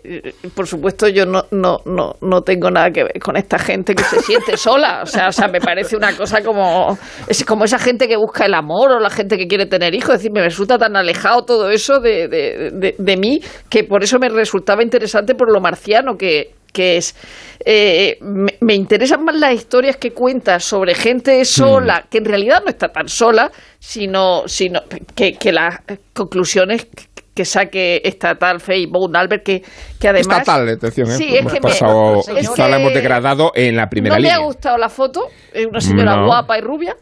[0.55, 4.03] Por supuesto, yo no, no, no, no tengo nada que ver con esta gente que
[4.03, 5.01] se siente sola.
[5.03, 6.97] O sea, o sea, me parece una cosa como,
[7.27, 10.11] es como esa gente que busca el amor o la gente que quiere tener hijos.
[10.15, 14.03] Es decir, me resulta tan alejado todo eso de, de, de- de mí que por
[14.03, 17.15] eso me resultaba interesante por lo marciano que, que es.
[17.63, 22.61] Eh, me, me interesan más las historias que cuentas sobre gente sola, que en realidad
[22.63, 24.81] no está tan sola, sino, sino
[25.15, 25.75] que, que las
[26.13, 26.87] conclusiones
[27.33, 29.61] que saque estatal Faye Bone Albert, que,
[29.99, 30.39] que además...
[30.39, 31.13] Estatal, atención, ¿eh?
[31.13, 34.19] Sí, es hemos que me- pasado, es esta la hemos degradado en la primera no
[34.19, 34.37] línea.
[34.37, 36.25] me ha gustado la foto, es una señora No.
[36.25, 36.95] guapa y rubia.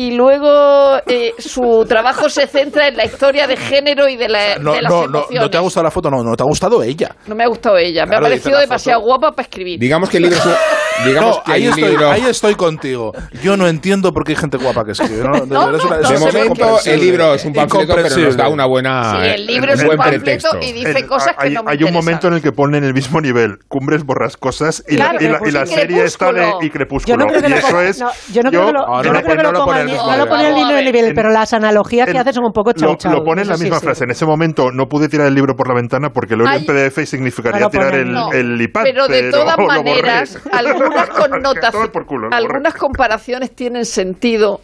[0.00, 4.56] Y luego eh, su trabajo se centra en la historia de género y de, la,
[4.56, 5.42] No, de las no, no, emociones.
[5.42, 7.14] no te ha gustado la foto, no, no te ha gustado ella.
[7.26, 9.78] No me ha gustado ella, me Claro, ha dice parecido demasiado guapa para escribir.
[9.78, 10.44] Digamos que el libro es
[11.04, 13.12] digamos No, que ahí estoy, libro- ahí estoy contigo.
[13.42, 15.22] Yo no entiendo por qué hay gente guapa que escribe.
[15.24, 17.44] No, de No, verdad, es una- no, es de no, una- momento el libro es
[17.44, 20.58] un panfleto, pero nos da una buena, Sí, el libro es buen un panfleto pretexto.
[20.60, 21.94] y dice El- cosas que hay, no me hay un interesan.
[22.04, 25.30] momento en el que ponen el mismo nivel Cumbres Borrascosas y, Claro, la, y la-
[25.30, 25.66] y la Crepúsculo.
[25.80, 27.16] serie esta de y Yo Crepúsculo.
[27.16, 27.98] no creo que y eso es.
[28.00, 29.80] no, yo no creo que lo, yo no no que pone- no ponga pone al
[29.80, 30.28] el mi- mismo no nivel.
[30.28, 33.48] pone En- pero las analogías que en- hace son un poco chau lo pone en
[33.48, 34.04] no la misma frase.
[34.04, 36.66] En ese momento no pude tirar el libro por la ventana porque lo Hay- en
[36.66, 38.82] PDF y significaría No tirar el, No, iPad.
[38.84, 40.89] pero de todas lo borré.
[40.98, 41.90] Algunas connotaciones,
[42.32, 44.60] algunas comparaciones tienen sentido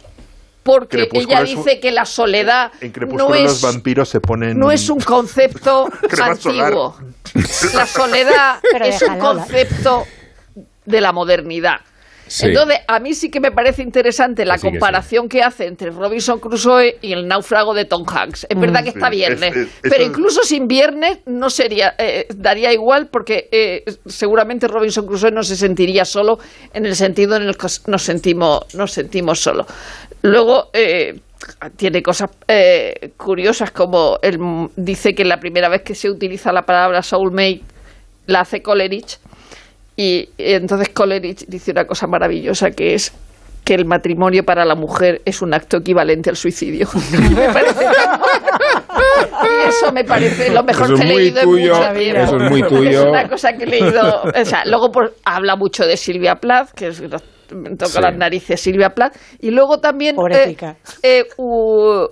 [0.63, 4.59] porque Crepúsculo ella un- dice que la soledad En no es los vampiros se ponen.
[4.59, 5.87] no es un concepto
[6.21, 6.97] antiguo.
[7.73, 10.03] La soledad Pero es un déjalo, concepto
[10.85, 11.77] de la modernidad.
[12.27, 12.47] Sí.
[12.47, 15.91] Entonces, a mí sí que me parece interesante la Que que comparación que hace entre
[15.91, 18.47] Robinson Crusoe y el náufrago de Tom Hanks.
[18.49, 21.95] Es verdad que Sí, está viernes, es- es- pero eso- incluso sin viernes no sería,
[21.97, 26.39] eh, daría igual porque eh, seguramente Robinson Crusoe no se sentiría solo
[26.73, 29.65] en el sentido en el que nos sentimos, nos sentimos solos.
[30.21, 31.19] Luego, eh,
[31.75, 36.51] tiene cosas eh, curiosas como él mm, dice que la primera vez que se utiliza
[36.51, 37.61] la palabra soulmate
[38.25, 39.19] la hace Coleridge
[39.97, 43.11] y entonces Coleridge dice una cosa maravillosa que es
[43.65, 46.87] que el matrimonio para la mujer es un acto equivalente al suicidio.
[47.35, 48.21] Me parece tan-
[49.43, 52.21] y eso me parece lo mejor es que he leído tuyo, en mucho tiempo.
[52.23, 53.09] eso es muy Es tuyo.
[53.09, 54.21] una cosa que he leído.
[54.23, 57.99] O sea, luego por- habla mucho de Silvia Plath, que es, me toca Sí.
[58.01, 59.15] las narices Silvia Plath.
[59.41, 60.15] Y luego también.
[60.31, 60.55] Eh,
[61.03, 62.07] eh, u-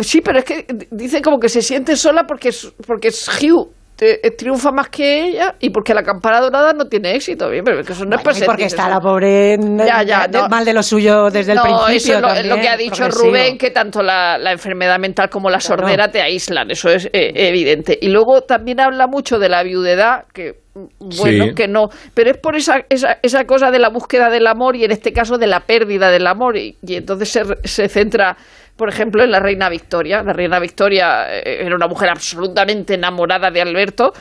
[0.00, 3.68] sí, pero es que dice como que se siente sola porque es, porque es Hugh.
[4.00, 7.80] Eh, triunfa más que ella y porque la campana dorada no tiene éxito bien pero
[7.80, 10.26] es que eso no es Bueno, y porque está eso- la pobre en- Ya, ya,
[10.28, 10.48] no.
[10.48, 11.94] mal de lo suyo desde el principio.
[11.96, 13.24] eso es lo, es que ha dicho progresivo.
[13.30, 15.82] Rubén, que tanto la, la enfermedad mental como la Claro.
[15.82, 17.98] sordera te aíslan, eso es eh, evidente.
[18.00, 20.84] Y luego también habla mucho de la viudedad, que mm,
[21.18, 21.54] bueno, Sí.
[21.54, 24.84] que no, pero es por esa, esa, esa cosa de la búsqueda del amor y
[24.84, 26.56] en este caso de la pérdida del amor.
[26.58, 28.36] Y, y entonces se, se centra,
[28.76, 30.22] por ejemplo, en la reina Victoria.
[30.22, 34.12] La reina Victoria eh, era una mujer absolutamente enamorada de Alberto.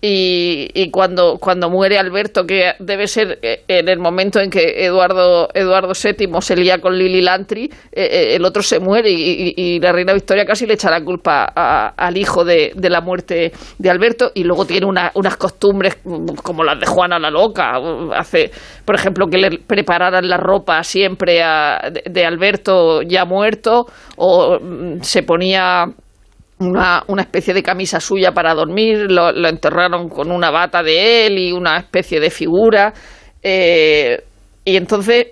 [0.00, 4.84] Y, y cuando, cuando muere Alberto, que debe ser eh, en el momento en que
[4.84, 9.80] Eduardo, Eduardo VII se lía con Lili Lantry, eh, eh, el otro se muere y,
[9.80, 13.52] la reina Victoria casi le echa la culpa a- al hijo de, de la muerte
[13.78, 15.98] de Alberto y luego tiene una- unas costumbres
[16.42, 17.78] como las de Juana la Loca.
[18.14, 18.50] Hace,
[18.84, 23.86] por ejemplo, que le prepararan la ropa siempre a- de, de Alberto ya muerto
[24.16, 25.86] o mm, se ponía
[26.58, 31.38] una, una especie de camisa suya para dormir, lo, enterraron con una bata de él
[31.38, 32.92] y una especie de figura.
[33.42, 34.22] eh,
[34.64, 35.28] y entonces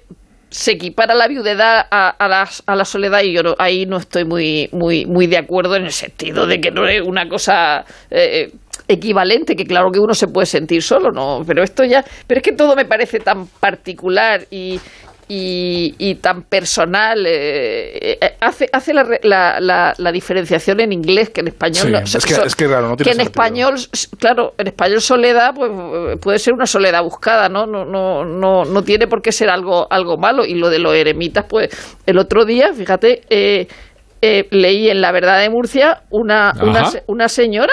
[0.50, 4.24] se equipara la viudedad a, la, a la soledad y yo no- ahí no estoy
[4.24, 8.52] muy, muy, muy de acuerdo en el sentido de que no es una cosa eh,
[8.86, 12.44] equivalente, que claro que uno se puede sentir solo, no, pero esto ya, pero es
[12.44, 14.78] que todo me parece tan particular y,
[15.28, 17.24] y, y tan personal.
[17.26, 21.82] eh, eh, hace hace la, la, la, la diferenciación en inglés que en español.
[21.84, 23.74] Sí, no, es que- es que, claro, no tiene que en español,
[24.18, 25.70] claro, en español soledad pues,
[26.20, 27.66] puede ser una soledad buscada, ¿no?
[27.66, 30.44] No, no, no, no tiene por qué ser algo, algo malo.
[30.44, 31.68] Y lo de los eremitas, pues
[32.06, 33.66] el otro día, fíjate, eh,
[34.22, 37.72] eh, leí en La Verdad de Murcia una, una, una señora.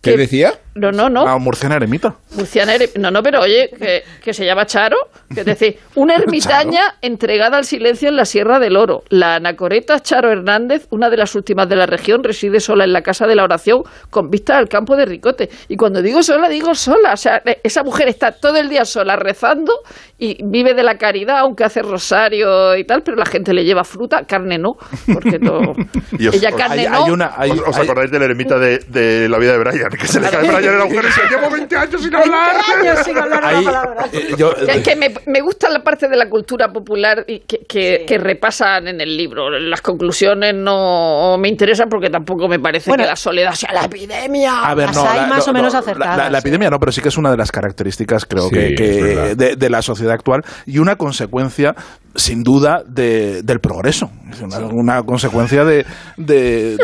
[0.00, 0.54] ¿Qué decía?
[0.74, 1.24] No, no, no.
[1.24, 2.14] La murciana eremita.
[2.34, 4.96] Murciana ere- No, no, pero oye, que, que se llama Charo,
[5.34, 9.02] que es decir, una ermitaña entregada al silencio en la Sierra del Oro.
[9.10, 13.02] La anacoreta Charo Hernández, una de las últimas de la región, reside sola en la
[13.02, 15.50] casa de la oración con vista al campo de Ricote.
[15.68, 17.12] Y cuando digo sola, digo sola.
[17.12, 19.72] O sea, eh, esa mujer está todo el día sola rezando
[20.18, 23.84] y vive de la caridad, aunque hace rosario y tal, pero la gente le lleva
[23.84, 24.76] fruta, carne no,
[25.12, 25.74] porque no.
[26.18, 27.04] Y os- Ella carne hay- no.
[27.04, 29.58] hay una- hay- ¿Os, os hay- acordáis de la eremita de, de la vida de
[29.58, 29.90] Brian?
[29.90, 32.56] Que se le cae Brian en el agujero y se llevo 20 años sin hablar.
[32.80, 34.06] años sin hablar Ahí, una palabra.
[34.12, 37.58] eh, yo- Que, que me, me gusta la parte de la cultura popular y que,
[37.68, 39.50] que, que repasan en el libro.
[39.50, 43.04] Las conclusiones no me interesan porque tampoco me parece Bueno.
[43.04, 44.60] que la soledad sea la epidemia.
[44.64, 46.48] A ver, no, hay la, más no, o menos no, acertadas, La, la sí.
[46.48, 49.34] epidemia no, pero sí que es una de las características, creo Sí, que, es que
[49.36, 51.74] de, de la sociedad actual y una consecuencia,
[52.14, 54.10] sin duda, de- del progreso.
[54.30, 55.84] Es una, una consecuencia de,
[56.16, 56.76] de,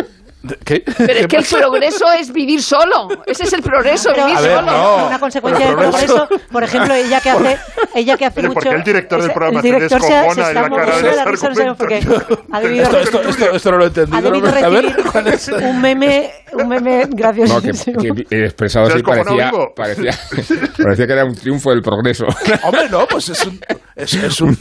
[0.64, 0.84] ¿Qué?
[0.98, 3.08] Pero es que el progreso es vivir solo.
[3.26, 4.70] Ese es el progreso, Pero- vivir A ver, solo.
[4.72, 5.06] no.
[5.08, 7.58] una consecuencia Pero del progreso- progreso, por ejemplo, ella que hace,
[7.96, 8.60] ella que hace ¿por mucho.
[8.60, 10.96] qué el director del programa el se director se, se descojona en está la cara
[10.96, 12.44] de la risa, no sé, porque argumento?
[12.52, 14.16] ha debido, Esto, esto, esto, esto no lo he entendido.
[14.18, 15.48] ha debido A ver, ¿cuál es?
[15.62, 17.54] un meme, un meme gracioso.
[17.54, 20.12] No, que, que expresado ¿Se así parecía, parecía,
[20.82, 22.26] parecía que era un triunfo del progreso.
[22.62, 23.58] Hombre, no, pues es un,
[23.96, 24.56] es, es un,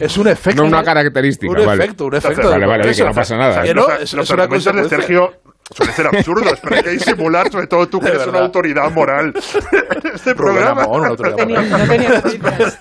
[0.00, 0.62] es un efecto.
[0.62, 1.84] No una característica, Un vale.
[1.84, 2.50] efecto, un efecto.
[2.50, 3.62] Vale, vale, que no pasa nada.
[3.62, 4.98] Que los, no, es, una consecuencia.
[4.98, 5.61] Sergio Yep.
[5.72, 9.32] Suelen ser absurdos, pero hay que disimular, sobre todo tú que eres una autoridad moral
[10.14, 10.82] este programa.
[10.82, 11.80] Programa, una autoridad Tenía- moral.
[11.80, 12.78] no tenía noticias.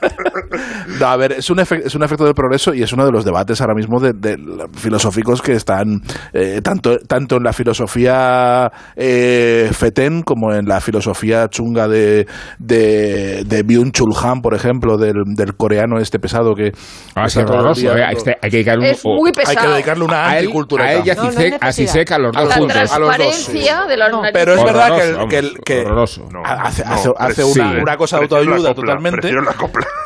[1.00, 3.26] No, a ver, es un, es un efecto del progreso y es uno de los
[3.26, 4.14] debates ahora mismo de,
[4.76, 6.02] filosóficos que están
[6.34, 12.28] eh, tanto, tanto en la filosofía eh, fetén como en la filosofía chunga de,
[12.60, 16.72] de, de Byung-Chul Han, por ejemplo, del, del coreano este pesado que...
[17.16, 17.82] Ah, horroroso.
[17.82, 19.60] día- eh, hay, que- hay que dedicarle un, Es muy o- pesado.
[19.60, 20.86] Hay que dedicarle una a él, anticultura.
[20.86, 21.32] a ella No, no a
[22.20, 22.81] los dos juntos.
[22.82, 24.32] Dos, transparencia de No, narices.
[24.34, 24.98] pero es verdad
[25.30, 25.42] que.
[25.84, 29.32] No, hace, no, una, cosa de la autoayuda copla, totalmente.
[29.34, 29.56] La.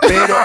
[0.01, 0.35] Pero,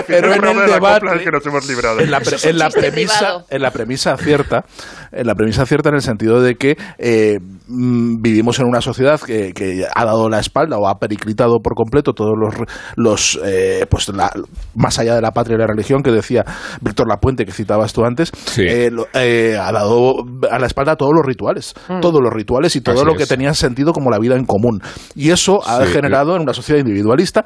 [0.06, 2.00] pero en el de la debate que nos hemos librado.
[2.00, 4.64] en la, pre- en la premisa en la premisa cierta
[5.12, 9.20] en la premisa cierta en el sentido de que eh, mm, vivimos en una sociedad
[9.20, 12.54] que, que ha dado la espalda o ha periclitado por completo todos los
[12.96, 14.32] los eh, pues la-
[14.74, 16.44] más allá de la patria y la religión que decía
[16.80, 18.62] Víctor Lapuente que citabas tú antes Sí.
[18.66, 20.14] eh, lo- eh, ha dado
[20.50, 21.53] a la espalda todos los rituales
[22.00, 23.28] todos los rituales y todo Así lo que es.
[23.28, 24.80] tenía sentido como la vida en común
[25.14, 25.92] y eso ha Sí.
[25.92, 27.44] generado en una sociedad individualista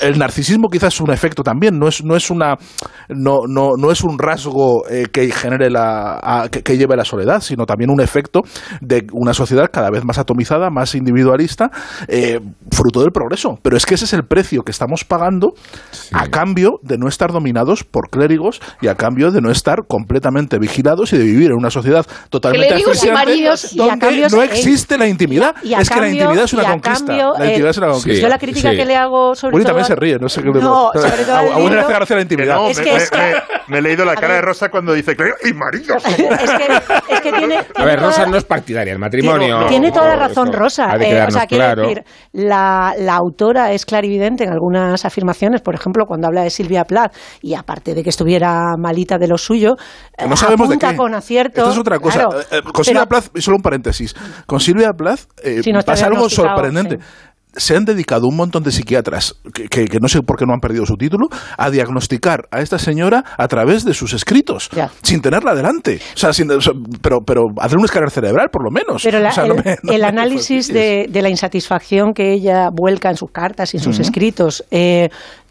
[0.00, 2.56] el narcisismo quizás es un efecto también, no es, no es una
[3.08, 7.04] no, no, no es un rasgo eh, que genere la a- que, que lleve la
[7.04, 8.40] soledad, sino también un efecto
[8.80, 11.70] de una sociedad cada vez más atomizada, más individualista,
[12.08, 12.40] eh,
[12.72, 13.58] fruto del progreso.
[13.62, 15.52] Pero es que ese es el precio que estamos pagando
[16.12, 20.58] a cambio de no estar dominados por clérigos y a cambio de no estar completamente
[20.58, 22.74] vigilados y de vivir en una sociedad totalmente
[23.12, 25.54] maridos, donde cambio no existe la intimidad.
[25.62, 27.06] Y a es que la intimidad es una conquista.
[27.06, 28.22] cambio, la intimidad es una conquista.
[28.22, 28.76] Yo la crítica Sí.
[28.76, 29.65] que le hago sobre.
[29.66, 31.10] También se ríe, no sé qué le No, pasa.
[31.10, 32.54] sobre todo le libro- hace gracia la intimidad.
[32.56, 33.34] no, Es me, que me- es que- me-
[33.68, 34.36] me he leído la A cara ver.
[34.36, 36.02] de Rosa cuando dice que ¡y maridos!
[36.06, 39.56] Es que, es que tiene, A tiene ver, toda- Rosa no es partidaria del matrimonio.
[39.58, 40.92] Tiene, tiene toda la razón Rosa.
[40.92, 41.82] ha de Eh, o quedarnos sea, quiero claro.
[41.82, 46.84] decir, la, la autora es clarividente en algunas afirmaciones, por ejemplo, cuando habla de Silvia
[46.84, 49.74] Plath, y aparte de que estuviera malita de lo suyo,
[50.16, 50.96] eh, No sabemos de apunta qué.
[50.96, 51.60] con acierto.
[51.62, 52.18] Esta es otra cosa.
[52.20, 54.14] Claro, Eh, eh, con Silvia Plath, solo un paréntesis.
[54.46, 56.98] Con Silvia Plath eh, Sí, no está pasa algo diagnosticado, sorprendente.
[57.56, 60.52] Se han dedicado un montón de psiquiatras, que, que- que no sé por qué no
[60.54, 64.68] han perdido su título, a diagnosticar a esta señora a través de sus escritos,
[65.02, 66.00] sin tenerla delante.
[66.14, 69.02] O sea, sin- o sea, pero, pero hacer un escáner cerebral, por lo menos.
[69.02, 72.32] Pero la- O sea, no el, me- no el análisis de, de la insatisfacción que
[72.32, 75.08] ella vuelca en sus cartas y en sus escritos eh,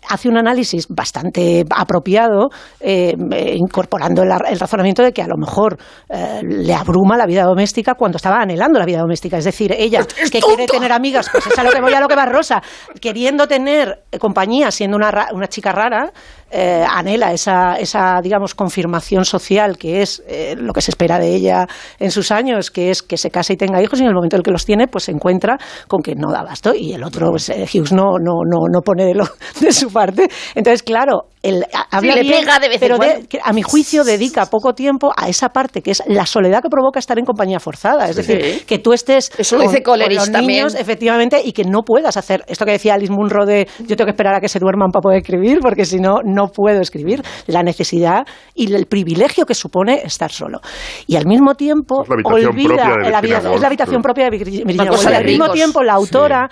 [0.09, 2.49] hace un análisis bastante apropiado,
[2.79, 3.15] eh,
[3.55, 5.77] incorporando el, el razonamiento de que a lo mejor
[6.09, 9.37] eh, le abruma la vida doméstica cuando estaba anhelando la vida doméstica.
[9.37, 12.07] Es decir, ella que quiere tener amigas, pues es a lo que voy a lo
[12.07, 12.61] que va Rosa,
[13.01, 16.11] queriendo tener eh, compañía, siendo una, una chica rara,
[16.51, 21.35] eh, anhela esa, esa, digamos, confirmación social que es eh, lo que se espera de
[21.35, 21.67] ella
[21.99, 24.35] en sus años, que es que se case y tenga hijos y en el momento
[24.35, 27.03] en el que los tiene, pues se encuentra con que no da abasto y el
[27.03, 29.27] otro, pues, eh, Hughes, no, no, no, no pone de, lo-
[29.59, 30.27] de su parte.
[30.53, 34.03] Entonces, claro, el, habla le bien, pega de vez en pero de- a mi juicio
[34.03, 37.59] dedica poco tiempo a esa parte que es la soledad que provoca estar en compañía
[37.59, 38.09] forzada.
[38.09, 38.21] Es Sí.
[38.23, 40.47] decir, que tú estés Eso lo con, dice con los también.
[40.65, 44.05] niños, efectivamente, y que no puedas hacer esto que decía Alice Munro de yo tengo
[44.05, 47.21] que esperar a que se duerman para poder escribir, porque si no, no puedo escribir.
[47.47, 50.59] La necesidad y el privilegio que supone estar solo.
[51.07, 53.61] Y al mismo tiempo, Es la habitación olvida, propia de la vida- es Woolf.
[53.61, 55.07] la habitación propia de Vir- Virginia Woolf.
[55.07, 56.49] Al mismo tiempo, la autora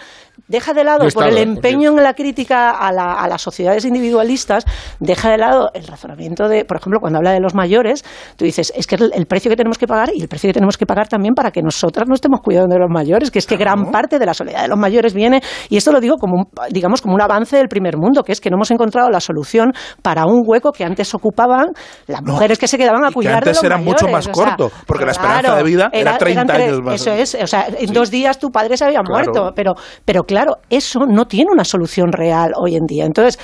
[0.48, 4.66] deja de lado, por el empeño en la crítica a, la- a las sociedades individualistas,
[5.00, 8.04] deja de lado el razonamiento de, por ejemplo, cuando habla de los mayores,
[8.36, 10.48] tú dices, es que es el, el precio que tenemos que pagar y el precio
[10.50, 13.40] que tenemos que pagar también para que nosotras no estemos cuidando de los mayores, que
[13.40, 16.16] es que gran parte de la soledad de los mayores viene, y esto lo digo
[16.18, 19.10] como un, digamos, como un avance del primer mundo, que es que no hemos encontrado
[19.10, 19.72] la solución
[20.02, 21.68] para un hueco que antes ocupaban
[22.08, 24.08] las No, mujeres que se quedaban a y que cuidar de antes los era mucho
[24.08, 26.96] más o sea, corto, porque la esperanza de vida era 30 eran tres- años más.
[26.96, 29.32] Eso es, o sea, en dos días tu padre se había Claro.
[29.32, 29.74] muerto, pero,
[30.06, 33.06] pero claro, eso no tiene una solución real hoy en día.
[33.06, 33.40] Entonces,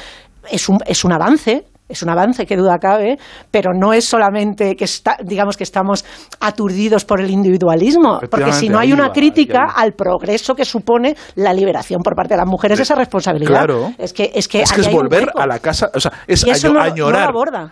[0.52, 1.66] es un, es un avance.
[1.90, 3.18] Es un avance que duda cabe,
[3.52, 6.06] pero no es solamente que está, digamos que estamos
[6.40, 9.74] aturdidos por el individualismo, porque si no hay una crítica va.
[9.76, 13.50] al progreso que supone la liberación por parte de las mujeres de esa responsabilidad.
[13.66, 13.92] Claro.
[13.98, 16.74] Es que es que, es, que es volver a la casa, o sea, es año-
[16.74, 16.82] no-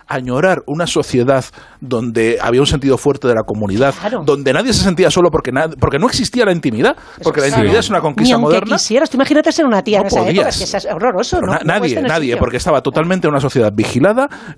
[0.08, 1.44] añorar, una sociedad
[1.80, 4.22] donde había un sentido fuerte de la comunidad, Claro.
[4.24, 7.88] donde nadie se sentía solo porque porque no existía la intimidad, porque la intimidad es
[7.88, 8.76] una Ni conquista aunque moderna.
[8.76, 11.40] quisieras, tú imagínate ser una tía No en esa época, es que eso es horroroso,
[11.64, 14.07] nadie, nadie, porque estaba totalmente en una sociedad vigilada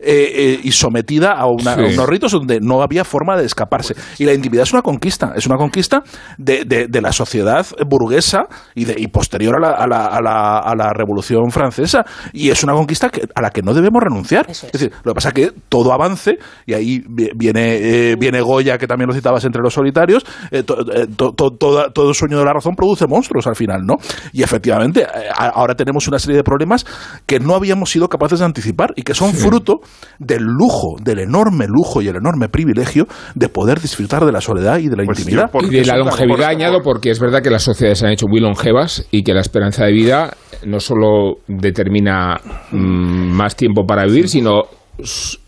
[0.01, 1.81] eh, eh, y sometida a, una- Sí.
[1.81, 3.95] a unos ritos donde no había forma de escaparse.
[4.19, 6.03] Y la intimidad es una conquista, es una conquista
[6.39, 8.45] de, de- de la sociedad burguesa
[8.75, 12.05] y, de, y posterior a la, a, la, a, la, a la Revolución Francesa.
[12.33, 14.47] Y es una conquista que- a la que no debemos renunciar.
[14.49, 14.71] Es.
[14.73, 17.77] decir, lo que pasa es que todo avance, y ahí vi- viene,
[18.13, 21.51] eh, viene Goya, que también lo citabas entre los solitarios, eh, to- eh, to- to-
[21.51, 23.97] toda- todo sueño de la razón produce monstruos al final, ¿no?
[24.33, 26.85] Y efectivamente, eh, a- ahora tenemos una serie de problemas
[27.27, 29.81] que no habíamos sido capaces de anticipar y que son fruto
[30.19, 34.79] del lujo, del enorme lujo y el enorme privilegio de poder disfrutar de la soledad
[34.79, 35.51] y de la intimidad.
[35.63, 38.41] y de la longevidad añado porque es verdad que las sociedades se han hecho muy
[38.41, 40.35] longevas y que la esperanza de vida
[40.67, 42.39] no solo determina
[42.73, 44.63] mm, más tiempo para vivir, sino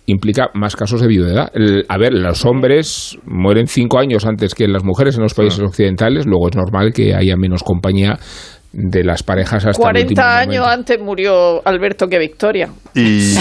[0.06, 1.50] implica más casos de viudedad.
[1.54, 5.60] El- a ver, los hombres mueren cinco años antes que las mujeres en los países
[5.60, 8.18] occidentales, luego es normal que haya menos compañía
[8.72, 10.68] de las parejas hasta el último 40 años momento.
[10.68, 12.68] antes murió Alberto que Victoria.
[12.94, 13.36] Y,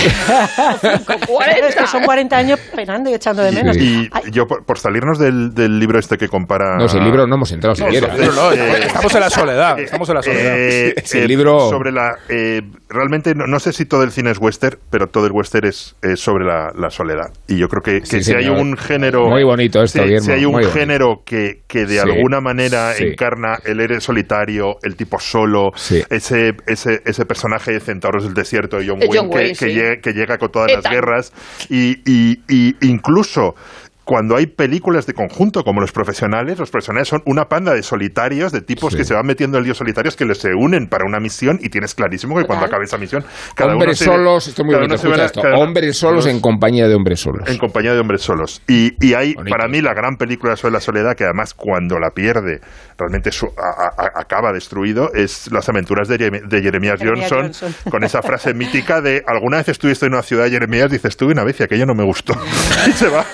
[1.68, 3.78] Es que son 40 años penando y echando de menos.
[3.78, 6.78] y yo, por, por salirnos del, del libro este que compara...
[6.78, 8.14] No, si el libro no hemos entrado siquiera.
[8.16, 10.54] eso, No, no, eh, estamos en la soledad, estamos en la soledad.
[10.58, 14.12] Eh, Sí, el eh, libro- sobre la eh, realmente no, no sé si todo el
[14.12, 17.68] cine es western pero todo el western es, es sobre la, la soledad y yo
[17.68, 18.60] creo que, que Sí, si hay señor.
[18.60, 22.00] un género Muy bonito esto, si, Guillermo, si hay un género que, que de Sí,
[22.00, 23.06] alguna manera sí.
[23.06, 26.04] encarna el héroe solitario el tipo solo Sí.
[26.10, 29.74] ese, ese ese personaje de Centauros del Desierto de John Wayne, John que, Wayne, que
[29.74, 31.32] llega, que llega con todas las guerras
[31.70, 33.56] y, y, y incluso
[34.04, 38.52] cuando hay películas de conjunto como los profesionales, los profesionales son una panda de solitarios,
[38.52, 38.98] de tipos Sí.
[38.98, 41.70] que se van metiendo el lío solitarios que les se unen para una misión y
[41.70, 43.24] tienes clarísimo que cuando acabe esa misión
[43.56, 45.42] cada uno hombres se- solos, esto es muy cada bonito, uno se verá- escucha esto.
[45.44, 47.48] cada uno- Hombres solos en compañía de hombres solos.
[47.48, 48.62] en compañía de hombres solos.
[48.68, 49.56] Y, y hay, Bonito.
[49.56, 52.60] para mí, la gran película sobre la soledad, que además cuando la pierde
[52.98, 57.76] realmente su- a- a- acaba destruido, es Las aventuras de, de Jeremías Johnson, Johnson.
[57.92, 61.44] con esa frase mítica de alguna vez estuviste en una ciudad, Jeremías, dices, estuve una
[61.44, 62.34] vez y aquello no me gustó.
[62.88, 63.26] y, se va,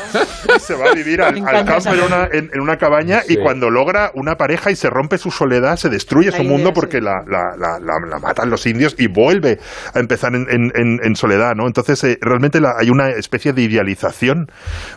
[0.55, 3.33] y se va a vivir al, al campo en una, en, en una cabaña Sí.
[3.33, 6.97] y cuando logra una pareja y se rompe su soledad, se destruye su mundo porque
[6.97, 7.03] sí.
[7.03, 9.59] la, la- la- la- la matan los indios y vuelve
[9.93, 11.67] a empezar en, en- en- en soledad, ¿no?
[11.67, 14.47] Entonces, eh, realmente la- hay una especie de idealización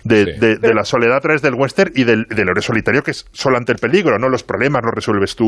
[0.05, 0.41] de, Sí.
[0.41, 3.27] de- de la soledad a través del western y del, del héroe solitario que es
[3.33, 4.29] solo ante el peligro, ¿no?
[4.29, 5.47] Los problemas los resuelves tú.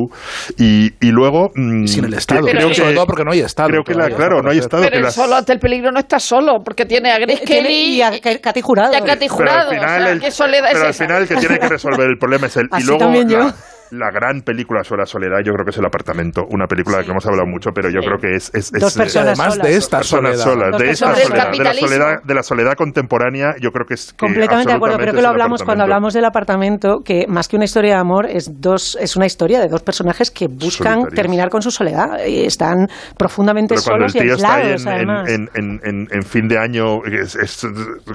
[0.59, 1.51] Y, y luego...
[1.55, 3.69] mm, Sin el Estado, creo que- sobre todo porque no hay Estado.
[3.69, 4.83] Creo que la, claro, no hay Estado.
[4.83, 7.43] Pero que él las- solo ante el peligro no está solo, porque tiene a Grace
[7.45, 8.93] Kelly y a Katy Jurado.
[8.93, 9.71] y a Katy pero Jurado.
[9.71, 11.69] al final, o sea, el, ¿qué soledad pero es al final el que tiene que
[11.69, 12.69] resolver el problema es él.
[12.79, 13.39] Y luego también yo.
[13.39, 13.55] la,
[13.93, 17.03] la gran película sobre la soledad, yo creo que es El apartamento, una película de
[17.03, 18.51] la que hemos hablado mucho, pero yo creo que es...
[18.55, 19.69] es- Dos es- personas Además solas.
[19.69, 20.71] de esta personas soledad.
[20.71, 24.13] solas, de esta soledad, de la soledad, de la soledad contemporánea, yo creo que es
[24.13, 24.97] que Completamente de acuerdo.
[24.99, 28.27] Creo que lo hablamos cuando hablamos del apartamento, que más que una historia de amor
[28.27, 31.15] es dos es una historia de dos personajes que buscan Solitarios.
[31.15, 32.89] terminar con su soledad y están
[33.19, 35.29] profundamente Pero cuando el solos y tío está ahí aislados, en, además.
[35.29, 37.67] en, en, en- en fin de año, es- es-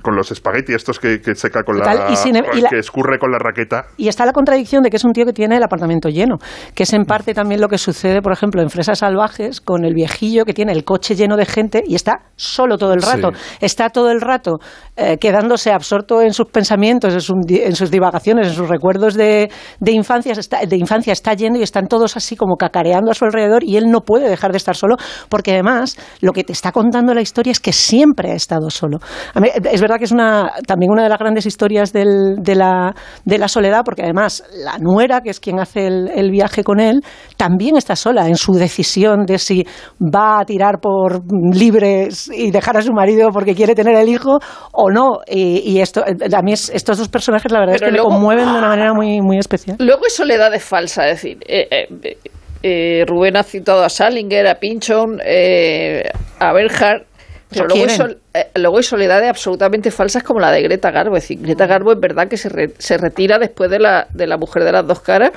[0.01, 2.11] con los espagueti estos que, que seca con Total, la...
[2.11, 3.86] y sin- y la- que escurre con la raqueta.
[3.97, 6.38] Y está la contradicción de que es un tío que tiene el apartamento lleno,
[6.74, 9.93] que es en parte también lo que sucede, por ejemplo, en Fresas Salvajes, con el
[9.93, 13.30] viejillo que tiene el coche lleno de gente y está solo todo el rato.
[13.61, 14.59] Está todo el rato
[14.95, 19.49] eh, quedándose absorto en sus pensamientos, en, su- en sus divagaciones, en sus recuerdos de,
[19.80, 21.13] de, infancia, está, de infancia.
[21.13, 24.30] Está yendo y están todos así como cacareando a su alrededor y él no puede
[24.30, 24.95] dejar de estar solo
[25.30, 28.97] porque además lo que te está contando la historia es que siempre ha estado solo.
[29.34, 32.55] A mí, es verdad que es una, también una de las grandes historias del- de,
[32.55, 32.93] la,
[33.26, 36.80] de la soledad porque además la nuera, que es quien hace el, el viaje con
[36.80, 37.01] él,
[37.38, 39.66] también está sola en su decisión de si
[39.99, 41.22] va a tirar por
[41.53, 44.39] libres y dejar a su marido porque quiere tener el hijo
[44.74, 45.20] o no.
[45.28, 48.10] Y, y esto, a mí es- estos dos personajes la verdad Pero es que luego-
[48.10, 49.78] me conmueven de una manera muy, muy especial.
[49.80, 52.18] Luego hay soledades falsas, es decir, eh, eh,
[52.64, 56.03] eh, Rubén ha citado a Salinger, a Pinchon, eh,
[56.39, 57.05] a Bernhardt.
[57.50, 61.16] Pero luego hay, sol- eh, luego hay soledades absolutamente falsas como la de Greta Garbo.
[61.18, 64.28] Es decir, Greta Garbo es verdad que se, re- se retira después de la, de
[64.28, 65.32] la mujer de las dos caras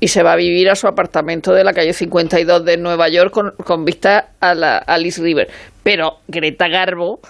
[0.00, 3.30] y se va a vivir a su apartamento de la calle 52 de Nueva York
[3.32, 5.48] con, con vista a la Alice River.
[5.82, 7.20] Pero Greta Garbo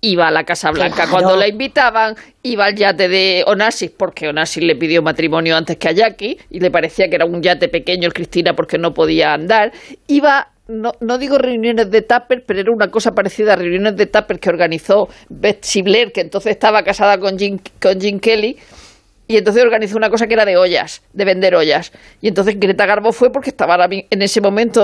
[0.00, 1.10] iba a la Casa Blanca Claro.
[1.12, 5.88] cuando la invitaban, iba al yate de Onassis porque Onassis le pidió matrimonio antes que
[5.88, 9.32] a Jackie y le parecía que era un yate pequeño el Cristina porque no podía
[9.32, 9.72] andar.
[10.06, 14.06] Iba, no, no digo reuniones de Tupper, pero era una cosa parecida a reuniones de
[14.06, 18.56] Tupper que organizó Betsy Blair, que entonces estaba casada con Jim, con Jim Kelly.
[19.26, 21.92] Y entonces organizó una cosa que era de ollas, de vender ollas.
[22.20, 24.82] Y entonces Greta Garbo fue porque estaba en ese momento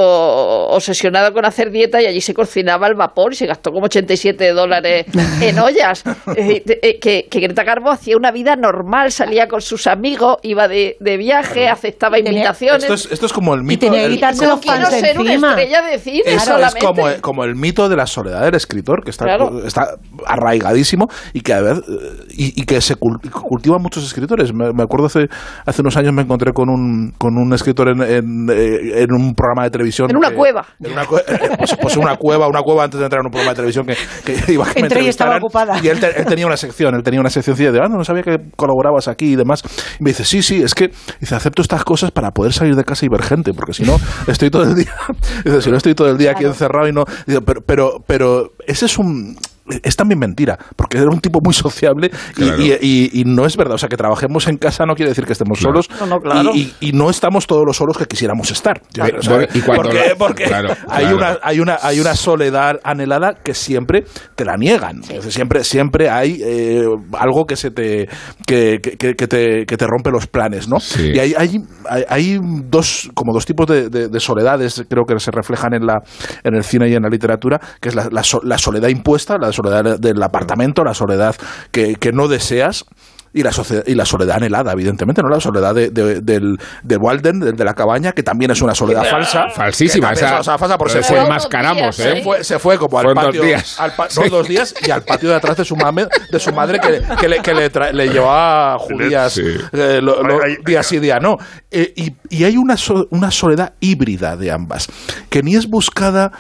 [0.68, 4.53] obsesionada con hacer dieta y allí se cocinaba al vapor y se gastó como 87
[4.53, 5.07] dólares
[5.43, 6.05] en ollas.
[6.36, 10.68] Eh, eh, que, que Greta Garbo hacía una vida normal, salía con sus amigos, iba
[10.68, 12.82] de, de viaje, aceptaba invitaciones.
[12.84, 13.86] Esto es, esto es como el mito.
[13.86, 15.51] tenía el- quiero de ser una encima.
[15.51, 19.11] estrella de cine Eso es como, como el mito de la soledad del escritor, que
[19.11, 19.66] está, Claro.
[19.66, 24.30] está arraigadísimo y que, a ver, eh, y, y que se cul- cultivan muchos escritores.
[24.53, 25.28] Me, me acuerdo hace,
[25.66, 29.35] hace unos años me encontré con un, con un escritor en, en, eh, en un
[29.35, 30.11] programa de televisión.
[30.11, 30.66] En una que- cueva.
[30.83, 33.53] en una eh, pues, pues una cueva, una cueva antes de entrar en un programa
[33.53, 35.78] de televisión que, que iba a que me y estaba ocupada.
[35.83, 38.05] Y él, te- él tenía una sección, él tenía una sección de, ah, no, no
[38.05, 39.62] sabía que colaborabas aquí y demás.
[39.99, 42.85] Y me dice, sí, sí, es que dice, acepto estas cosas para poder salir de
[42.85, 44.93] casa y ver gente, porque si no, estoy todo el día,
[45.45, 47.05] dice, si no estoy todo el día aquí encerrado y no,
[47.45, 49.37] pero, pero, pero ese es un
[49.83, 52.63] es también mentira, porque era un tipo muy sociable y, Claro.
[52.63, 53.75] y- y- y no es verdad.
[53.75, 55.83] O sea, que trabajemos en casa no quiere decir que estemos Claro.
[55.83, 56.51] solos No, no, claro.
[56.55, 58.81] y, y- y no estamos todos los solos que quisiéramos estar.
[58.81, 61.07] O sea, y porque lo- porque claro, hay.
[61.13, 64.05] Una, hay, una, hay una soledad anhelada que siempre
[64.37, 65.03] te la niegan.
[65.03, 66.85] Siempre, siempre hay eh,
[67.19, 68.09] algo que se te
[68.47, 70.81] que, que- que- que te, que te rompe los planes, ¿no?
[70.81, 71.13] Sí.
[71.15, 71.59] Y hay, hay,
[71.89, 75.87] hay- hay dos, como dos tipos de, de- de soledades, creo que se reflejan en,
[75.87, 76.01] la,
[76.45, 79.37] en el cine y en la literatura, que es la, la so- la soledad impuesta,
[79.39, 81.35] la soledad del apartamento, la soledad
[81.71, 82.85] que, que no deseas.
[83.33, 83.53] Y la,
[83.87, 85.29] y la soledad anhelada, evidentemente, ¿no?
[85.29, 88.75] La soledad de, de- del, de Walden, del de la cabaña, que también es una
[88.75, 89.49] soledad falsa.
[89.51, 92.17] Falsísima, esa- es una falsa pero se se fue, enmascaramos, días, ¿eh?
[92.17, 93.79] se fue, se fue como al patio, días.
[93.79, 94.19] al pa- Sí.
[94.25, 97.03] no, dos días y al patio de atrás de su, mame, de su madre que,
[97.21, 99.45] que le, que le, tra- le llevaba judías Sí.
[99.75, 101.37] eh, lo- lo- día sí día no.
[101.71, 104.89] Eh, y, y hay una, so- una soledad híbrida de ambas,
[105.29, 106.33] que ni es buscada...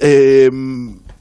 [0.00, 0.48] eh,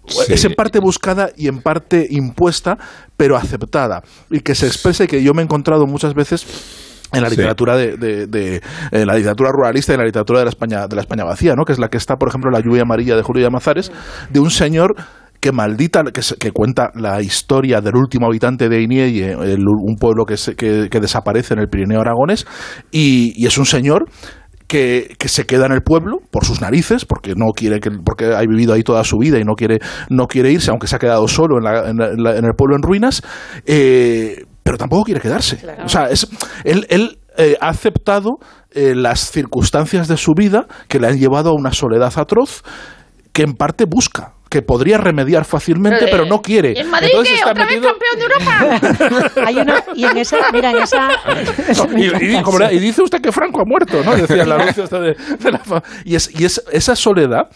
[0.07, 0.33] Sí.
[0.33, 2.77] Es en parte buscada y en parte impuesta,
[3.17, 4.01] pero aceptada.
[4.29, 6.45] Y que se expresa y que yo me he encontrado muchas veces
[7.13, 7.35] en la Sí.
[7.35, 10.87] literatura de, de- de- en la literatura ruralista y en la literatura de la España
[10.87, 11.63] de la España vacía, ¿no?
[11.65, 13.91] Que es la que está, por ejemplo, la lluvia amarilla de Julio Llamazares,
[14.29, 14.95] de un señor
[15.39, 20.25] que maldita, que, que cuenta la historia del último habitante de Inieye, el- un pueblo
[20.25, 22.45] que, se- que, que desaparece en el Pirineo aragonés,
[22.91, 24.05] y, y es un señor
[24.67, 28.25] que, que se queda en el pueblo por sus narices, porque no quiere que, porque
[28.33, 30.99] ha vivido ahí toda su vida y no quiere, no quiere irse, aunque se ha
[30.99, 33.21] quedado solo en, la- en la- en el pueblo en ruinas,
[33.65, 35.57] eh, pero tampoco quiere quedarse.
[35.85, 36.27] O sea, es,
[36.63, 38.37] él, él, eh, ha aceptado
[38.71, 42.63] eh, las circunstancias de su vida que le han llevado a una soledad atroz
[43.33, 46.71] que en parte busca que podría remediar fácilmente, Eh, pero no quiere.
[46.71, 47.39] ¿Y en Madrid Entonces qué?
[47.39, 49.31] está ¿Otra vez metido- campeón de Europa?
[49.45, 51.09] Hay una, y en esa, mira, en esa.
[51.97, 54.15] y, y- como y dice usted que Franco ha muerto, ¿no?
[54.15, 57.49] Decía el anuncio este de, de la fa- y es, y es esa soledad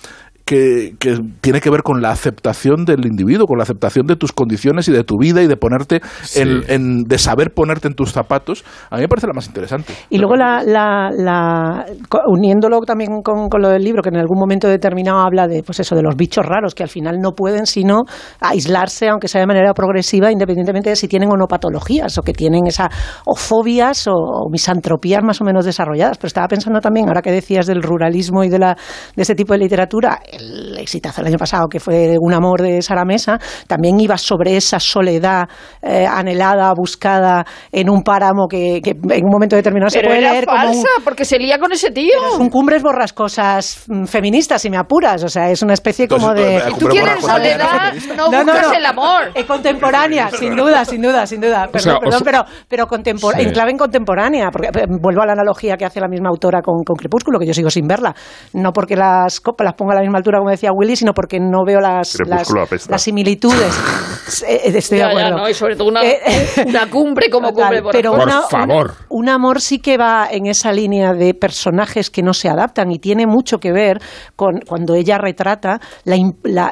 [0.50, 4.32] que, que tiene que ver con la aceptación del individuo, con la aceptación de tus
[4.32, 6.40] condiciones y de tu vida y de ponerte Sí.
[6.42, 9.94] en, en- de saber ponerte en tus zapatos, a mí me parece la más interesante.
[10.10, 11.86] Y luego la, la, la-
[12.28, 15.80] uniéndolo también con, con lo del libro, que en algún momento determinado habla de pues
[15.82, 18.02] eso, de los bichos raros, que al final no pueden sino
[18.42, 22.34] aislarse, aunque sea de manera progresiva, independientemente de si tienen o no patologías, o que
[22.34, 22.90] tienen esa
[23.28, 26.18] o fobias o, o misantropías más o menos desarrolladas.
[26.18, 28.76] Pero estaba pensando también, ahora que decías del ruralismo y de la
[29.16, 32.82] de este tipo de literatura, el exitazo el año pasado, que fue Un amor de
[32.82, 33.38] Sara Mesa,
[33.68, 35.48] también iba sobre esa soledad
[35.82, 40.22] eh, anhelada, buscada en un páramo que, que en un momento determinado se Pero puede
[40.22, 42.14] era leer como un, falsa, porque se lía con ese tío.
[42.34, 45.24] es un cumbres borrascosas mm, feministas, si me apuras.
[45.24, 46.72] O sea, es una especie como Entonces, de.
[46.72, 48.74] Si tú quieres soledad, no, No, no, buscas no.
[48.78, 49.22] el amor.
[49.34, 51.68] Eh, contemporánea, sin duda, sin duda, sin duda.
[51.72, 53.42] Perdón, sea, perdón, os- pero, pero contempor- Sí.
[53.42, 54.50] en clave en contemporánea.
[54.52, 57.46] Porque eh, vuelvo a la analogía que hace la misma autora con, con Crepúsculo, que
[57.48, 58.14] yo sigo sin verla.
[58.54, 61.40] No porque las copas las ponga a la misma altura, como decía Willy, sino porque
[61.40, 63.74] no veo las, las, similitudes.
[64.48, 65.38] Eh, eh, Estoy de Ya, ya, acuerdo.
[65.40, 66.20] no, y sobre todo una, Eh,
[66.68, 68.94] una cumbre como cumbre por pero Por una- favor.
[69.10, 72.92] Un, un amor sí que va en esa línea de personajes que no se adaptan
[72.92, 74.00] y tiene mucho que ver
[74.36, 76.16] con cuando ella retrata la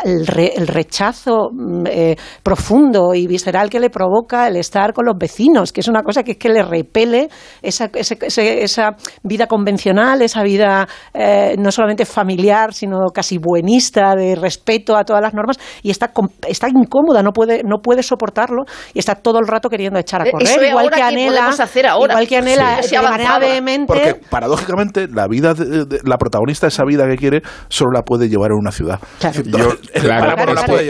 [0.04, 5.06] el, re- el rechazo mm, eh, profundo y visceral que le provoca el estar con
[5.06, 7.28] los vecinos, que es una cosa que es que le repele
[7.64, 8.92] esa, ese- ese- esa
[9.24, 15.22] vida convencional, esa vida eh, no solamente familiar, sino casi buenista, de respeto a todas
[15.22, 18.64] las normas, y está, com- está incómoda, no puede, no puede soportarlo
[18.94, 21.04] y está todo el rato queriendo echar a Eh, correr, eso es igual ahora que
[21.04, 22.14] anhela, hacer ahora.
[22.14, 22.96] igual que anhela Sí.
[22.96, 23.88] de manera vehemente.
[23.88, 28.30] Porque paradójicamente la vida de, de- la protagonista esa vida que quiere solo la puede
[28.30, 29.00] llevar en una ciudad.
[29.20, 29.42] Claro.
[29.44, 30.36] Yo- Claro,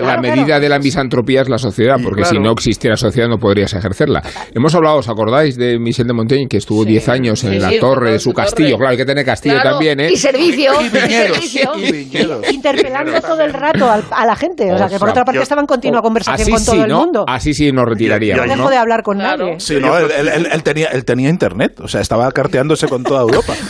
[0.02, 3.74] la medida de la misantropía es la sociedad, porque si no existiera sociedad no podrías
[3.74, 4.22] ejercerla.
[4.54, 7.70] Hemos hablado, ¿os acordáis de Michel de Montaigne, que estuvo 10 años en Sí, la
[7.70, 8.46] sí, torre de su su torre.
[8.46, 8.78] castillo?
[8.78, 10.10] Claro, hay que tener castillo Claro, también, ¿eh?
[10.12, 10.72] Y servicio.
[10.82, 11.72] Y y servicio.
[11.78, 12.06] y
[12.52, 14.72] interpelando todo el rato al- a la gente.
[14.72, 16.88] O sea, que por otra parte yo- estaba en continua conversación con todo sí, el
[16.90, 17.00] ¿no?
[17.02, 17.26] mundo.
[17.28, 18.70] Así sí nos retiraríamos, No dejo ¿no?
[18.70, 19.60] de hablar con nadie.
[19.60, 23.04] Sí, no, él, él- él- él tenía, él tenía internet, o sea, estaba carteándose con
[23.04, 23.54] toda Europa.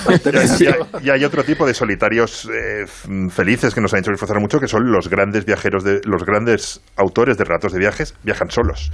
[0.60, 2.86] Y hay, y hay otro tipo de solitarios eh,
[3.30, 6.82] felices que nos han hecho disfrutar mucho, que son los grandes viajeros, de, los grandes
[6.96, 8.92] autores de relatos de viajes, viajan solos.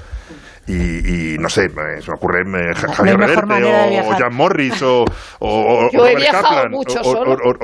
[0.65, 4.05] Y, y no sé, me- se me ocurre eh, Javier Reverte o, viajar.
[4.05, 5.05] o Jan Morris o, o-
[5.39, 6.71] o- o Yo he Robert Kaplan.
[6.71, 7.13] mucho o,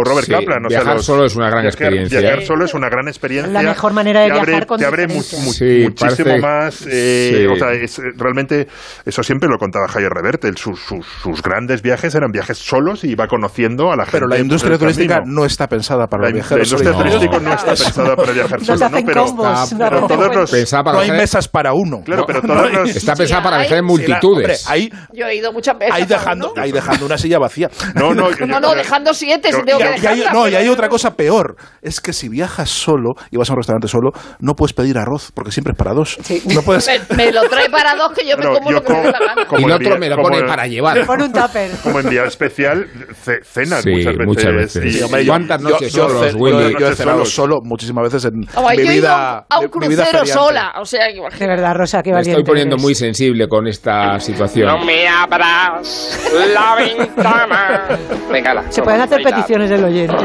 [0.04, 0.66] Robert Sí, Kaplan.
[0.66, 2.20] o sea, viajar los- solo es una gran viajar- experiencia.
[2.20, 3.54] Viajar solo es una gran experiencia.
[3.54, 5.39] La mejor manera de Te abre- viajar con Te abre mu- diferencia.
[5.45, 6.88] mu- Sí, muchísimo parece- más.
[6.91, 7.45] eh, sí.
[7.47, 8.68] O sea, es, eh, realmente,
[9.06, 10.52] eso siempre lo contaba Javier Reverte.
[10.58, 14.18] sus, sus- sus grandes viajes eran viajes solos y iba conociendo a la gente.
[14.18, 17.68] Pero la industria turística no está pensada para La, los la industria turística no está
[17.76, 18.97] pensada para viajar solo, ¿no?
[19.06, 19.74] Pero, combos.
[19.78, 22.02] pero no, todos los, Pensaba para No hay viajar- mesas para uno.
[22.04, 24.69] Claro, No, pero todas las- Está pensada para viajar en Sí, la- hombre, multitudes.
[24.69, 25.93] ahí, Yo he ido muchas veces.
[25.95, 27.69] ahí dejando, ahí dejando una silla vacía.
[27.95, 30.47] No, no, yo- No, no, dejando siete, si Yo- tengo Y, que y hay, no,
[30.47, 31.55] y hay pero- otra cosa peor.
[31.81, 35.31] Es que si viajas solo y vas a un restaurante solo, no puedes pedir arroz,
[35.33, 36.17] porque siempre es para dos.
[36.53, 36.87] No puedes...
[37.09, 39.11] Me, me lo trae para dos que yo me como yo lo que me dé
[39.11, 39.45] la gana.
[39.45, 41.05] como y el otro me lo como pone el- para llevar.
[41.05, 41.71] Pon un tupper.
[41.83, 42.85] como enviar especial,
[43.23, 44.25] ce- cenas Sí, muchas veces.
[44.27, 44.85] muchas veces.
[44.85, 46.75] y- Sí, y- hombre, yo- ¿Cuántas noches yo, solos, yo- Willy?
[46.79, 50.73] yo he cenado solo muchísimas veces en mi vida, a un crucero sola.
[50.79, 52.39] O sea, que De verdad, Rosa, qué Me valiente.
[52.41, 52.77] estoy poniendo.
[52.80, 54.67] Muy sensible con esta situación.
[54.67, 56.19] No me abras
[56.53, 57.84] la ventana.
[58.32, 60.15] Venga, la, Se pueden hacer peticiones del oyente.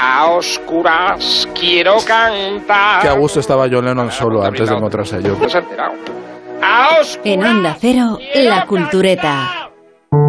[0.00, 3.02] A oscuras quiero cantar.
[3.02, 5.36] Qué a gusto estaba John Lennon solo antes de encontrarse a yo.
[7.24, 9.70] En Onda Cero, La Cultureta.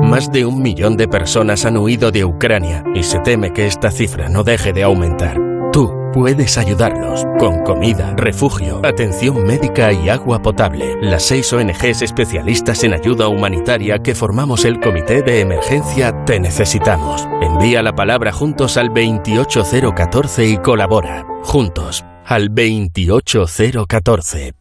[0.04, 3.92] Más de un millón de personas han huido de Ucrania y se teme que esta
[3.92, 5.38] cifra no deje de aumentar.
[5.72, 10.96] Tú puedes ayudarlos con comida, refugio, atención médica y agua potable.
[11.02, 17.28] Las seis ONGs especialistas en ayuda humanitaria que formamos el Comité de Emergencia Te Necesitamos.
[17.42, 21.28] Envía la palabra juntos al 28014 y colabora.
[21.44, 24.54] Juntos al 28014.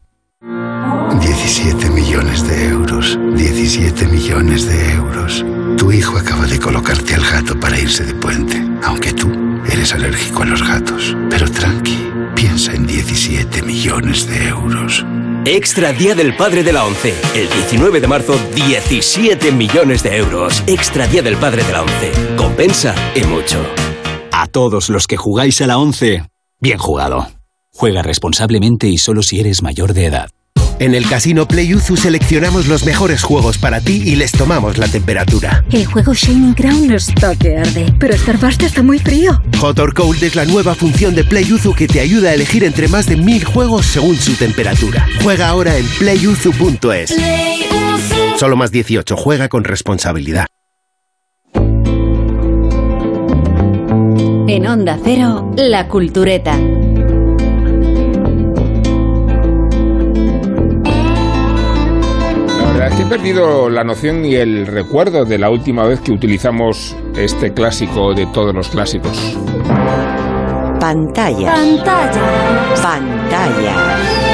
[1.20, 3.16] 17 millones de euros.
[3.36, 5.46] 17 millones de euros.
[5.76, 10.42] Tu hijo acaba de colocarte al gato para irse de puente, aunque tú eres alérgico
[10.42, 11.16] a los gatos.
[11.30, 11.98] Pero tranqui,
[12.34, 15.04] piensa en 17 millones de euros.
[15.46, 17.14] Extra Día del Padre de la ONCE.
[17.34, 20.62] El 19 de marzo, 17 millones de euros.
[20.66, 22.12] Extra Día del Padre de la ONCE.
[22.36, 23.62] Compensa y mucho.
[24.32, 26.24] A todos los que jugáis a la 11,
[26.60, 27.28] bien jugado.
[27.72, 30.33] Juega responsablemente y solo si eres mayor de edad.
[30.78, 35.64] En el Casino PlayUzu seleccionamos los mejores juegos para ti y les tomamos la temperatura.
[35.70, 39.40] El juego Shining Crown está que arde, pero Starburst está muy frío.
[39.60, 42.88] Hot or Cold es la nueva función de PlayUzu que te ayuda a elegir entre
[42.88, 45.06] más de mil juegos según su temperatura.
[45.22, 47.14] Juega ahora en playuzu.es.
[48.36, 49.16] Solo más 18.
[49.16, 50.46] Juega con responsabilidad.
[54.46, 56.58] En Onda Cero, La Cultureta.
[62.90, 67.52] Que he perdido la noción y el recuerdo de la última vez que utilizamos este
[67.52, 69.36] clásico de todos los clásicos.
[70.78, 71.58] Pantallas.
[71.58, 72.76] Pantalla.
[72.82, 74.24] Pantallas.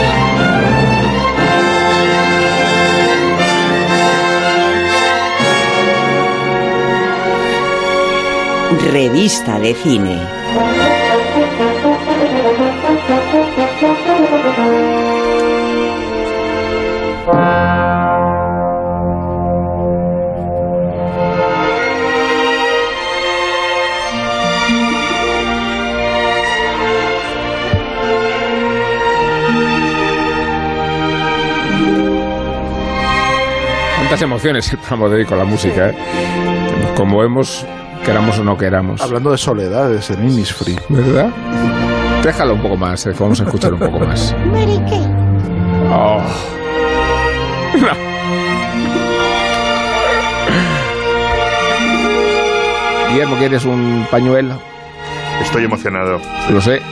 [8.92, 10.20] Revista de cine.
[34.20, 35.94] Emociones el programa de hoy con la música, ¿eh?
[36.94, 37.64] Como vemos,
[38.04, 39.00] queramos o no queramos.
[39.00, 40.76] Hablando de soledades en Innisfree.
[40.90, 41.30] ¿Verdad?
[42.22, 44.36] Déjalo un poco más, eh, que vamos a escuchar un poco más.
[45.90, 46.22] Oh.
[53.08, 54.60] Guillermo, ¿quieres un pañuelo?
[55.40, 56.20] Estoy emocionado.
[56.50, 56.82] Lo sé.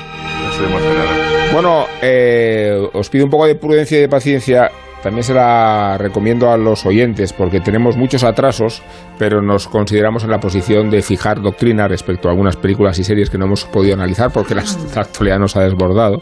[0.51, 1.09] Estoy emocionado.
[1.53, 4.71] Bueno, eh, os pido un poco de prudencia y de paciencia.
[5.03, 8.83] También se la recomiendo a los oyentes porque tenemos muchos atrasos,
[9.17, 13.31] pero nos consideramos en la posición de fijar doctrina respecto a algunas películas y series
[13.31, 16.21] que no hemos podido analizar porque la, la actualidad nos ha desbordado.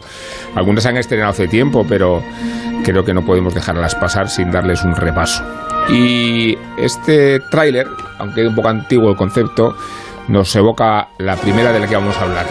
[0.55, 2.21] Algunas se han estrenado hace tiempo, pero
[2.83, 5.43] creo que no podemos dejarlas pasar sin darles un repaso.
[5.89, 7.87] Y este tráiler,
[8.19, 9.75] aunque es un poco antiguo el concepto,
[10.27, 12.45] nos evoca la primera de la que vamos a hablar.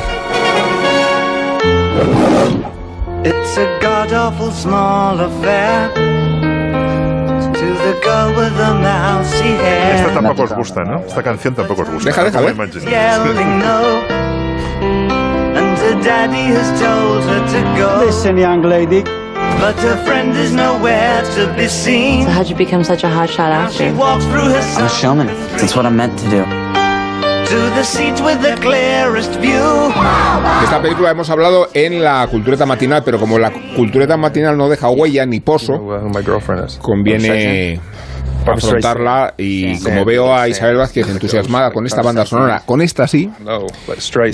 [3.25, 6.16] It's a god awful small affair
[9.95, 10.99] Esta tampoco os gusta, ¿no?
[11.07, 12.11] Esta canción tampoco os gusta.
[12.11, 12.53] Deja, deja, Como ver.
[12.53, 12.57] Eh?
[12.57, 12.91] Imagine.
[12.91, 13.83] Yelling no,
[15.59, 18.05] and daddy has told her to go.
[18.05, 19.03] Listen, young lady.
[19.61, 22.25] But her friend is nowhere to be seen.
[22.25, 23.97] So how'd you become such a hotshot She actor?
[23.97, 25.27] walks through her I'm a showman.
[25.57, 26.66] That's what I'm meant to do.
[30.59, 34.69] De esta película hemos hablado en la cultureta matinal, pero como la cultureta matinal no
[34.69, 35.75] deja huella ni pozo,
[36.83, 37.81] conviene
[38.55, 43.29] afrontarla y como veo a Isabel Vázquez entusiasmada con esta banda sonora, con esta sí,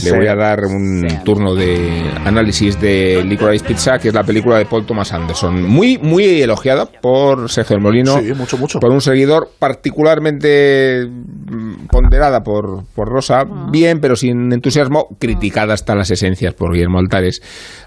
[0.05, 4.59] le voy a dar un turno de análisis de Licorice Pizza, que es la película
[4.59, 5.63] de Paul Thomas Anderson.
[5.63, 8.79] Muy, muy elogiada por Sergio Molino, Sí, mucho, mucho.
[8.81, 15.95] por un seguidor particularmente mm, ponderada por, por Rosa, bien, pero sin entusiasmo, criticada hasta
[15.95, 17.41] las esencias por Guillermo Altares.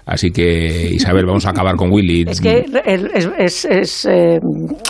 [0.06, 2.24] Así que, Isabel, vamos a acabar con Willy.
[2.28, 4.38] Es que el- es, es- es, eh,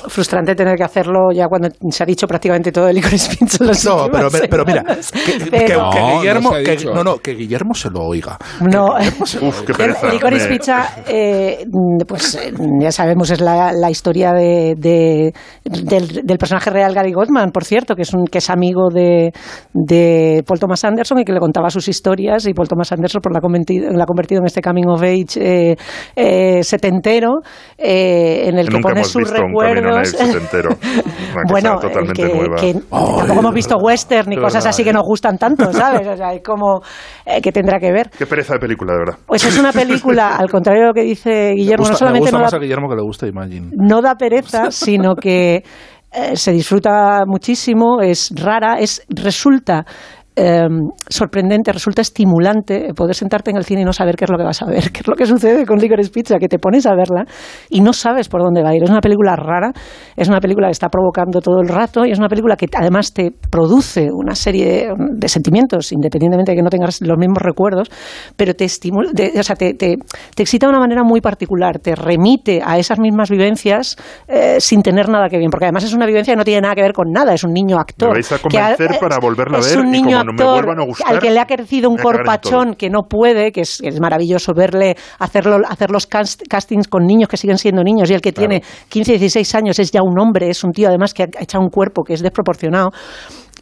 [0.08, 3.68] frustrante tener que hacerlo ya cuando se ha dicho prácticamente todo el Licorice Pizza en
[3.68, 6.94] las No, pero, pero mira, que, que- Pero- que No, no Guillermo, que- dicho.
[6.94, 8.36] no, no, que Guillermo se lo oiga.
[8.60, 10.12] No, Uf, qué el pereza.
[10.12, 11.64] Licorice Pizza, eh,
[12.06, 15.32] pues eh, ya sabemos, es la, la historia de, de-
[15.64, 19.32] del, del personaje real Gary Goldman, por cierto, que es, un, que es amigo de,
[19.72, 23.32] de Paul Thomas Anderson y que le contaba sus historias y Paul Thomas Anderson pues,
[23.32, 25.76] la, ha convertido, la ha convertido en este coming of age eh,
[26.14, 27.40] eh, setentero
[27.78, 29.36] eh, en el Que pone hemos sus visto
[31.48, 32.56] bueno, cosa totalmente que, nueva.
[32.56, 36.06] que tampoco hemos visto western ni cosas así que nos gustan tanto, ¿sabes?
[36.06, 36.80] O sea, es como
[37.24, 38.10] eh, que tendrá que ver.
[38.10, 39.18] Qué pereza de película, de verdad.
[39.26, 42.20] Pues es una película, al contrario de lo que dice Guillermo, gusta, no me solamente
[42.20, 43.70] gusta no más da, a Guillermo que le gusta Imagine.
[43.72, 45.62] no da pereza, sino que
[46.12, 49.84] eh, se disfruta muchísimo, es rara, es resulta
[50.36, 50.66] eh,
[51.08, 54.44] sorprendente, resulta estimulante poder sentarte en el cine y no saber qué es lo que
[54.44, 56.94] vas a ver, qué es lo que sucede con Licorice Pizza, que te pones a
[56.94, 57.24] verla
[57.70, 58.82] y no sabes por dónde va a ir.
[58.84, 59.72] Es una película rara,
[60.16, 63.12] es una película que está provocando todo el rato y es una película que además
[63.12, 67.88] te produce una serie de sentimientos, independientemente de que no tengas los mismos recuerdos,
[68.36, 69.96] pero te estimula, te- o sea, te, te-
[70.34, 73.96] te excita de una manera muy particular, te remite a esas mismas vivencias
[74.28, 76.74] eh, sin tener nada que ver, porque además es una vivencia que no tiene nada
[76.74, 78.08] que ver con nada, es un niño actor.
[78.08, 80.42] Me vais a que convencer eh, para volverla a es ver un y niño me
[80.42, 83.80] actor a gustar, al que le ha crecido un corpachón que no puede, que es,
[83.82, 88.14] es maravilloso verle hacerlo, hacer los cast- castings con niños que siguen siendo niños y
[88.14, 91.24] el que tiene 15, 16 años es ya un hombre, es un tío además que
[91.24, 92.90] ha echado un cuerpo que es desproporcionado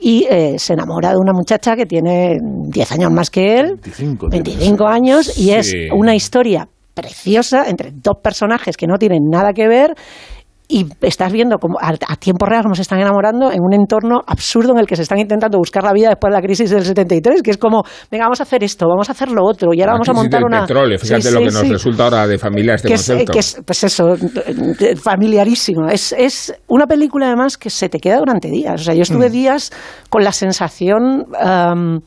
[0.00, 2.36] y eh, se enamora de una muchacha que tiene
[2.68, 5.88] 10 años más que él, 25, 25 años, y es Sí.
[5.92, 9.94] una historia preciosa entre dos personajes que no tienen nada que ver
[10.66, 14.20] y estás viendo como a, a tiempo real cómo se están enamorando en un entorno
[14.26, 16.84] absurdo en el que se están intentando buscar la vida después de la crisis del
[16.84, 19.80] 73, que es como, venga, vamos a hacer esto, vamos a hacer lo otro, y
[19.82, 20.60] ahora La vamos a montar del una...
[20.62, 21.72] petróleo, fíjate Sí, lo sí, que nos sí.
[21.72, 23.32] resulta ahora de familia este Que es, concepto.
[23.32, 25.88] que es, pues eso, eh, familiarísimo.
[25.88, 28.80] Es, es una película además que se te queda durante días.
[28.80, 29.32] O sea, yo estuve Mm.
[29.32, 29.70] días
[30.08, 32.00] con la sensación am,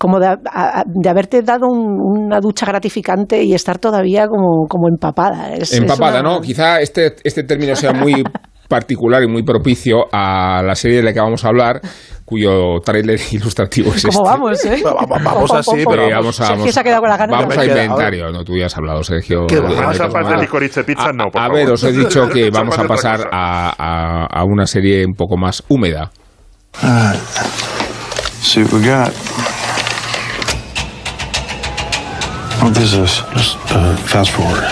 [0.00, 4.88] como de, a- de haberte dado un- una ducha gratificante y estar todavía como, como
[4.88, 5.52] empapada.
[5.52, 6.40] Es- es Empapada, una- ¿no?
[6.40, 8.24] Quizá este, este término sea muy
[8.68, 11.80] particular y muy propicio a la serie de la que vamos a hablar,
[12.24, 14.30] cuyo tráiler ilustrativo es ¿Cómo este.
[14.30, 14.82] vamos, eh?
[14.86, 17.36] Va- va- vamos así, pero vamos a, Sergio vamos, se ha quedado con la gana.
[17.38, 18.30] vamos a inventario.
[18.32, 19.46] No, tú ya has hablado, Sergio.
[19.48, 22.48] ¿Qué Vamos a pasar de licorice pizza, no, por A ver, os he dicho que
[22.54, 26.10] vamos a Vamos pasar a, a- a una serie un poco más húmeda.
[28.40, 29.12] See what we got.
[32.62, 33.22] What is this?
[33.32, 34.62] Just uh, fast forward.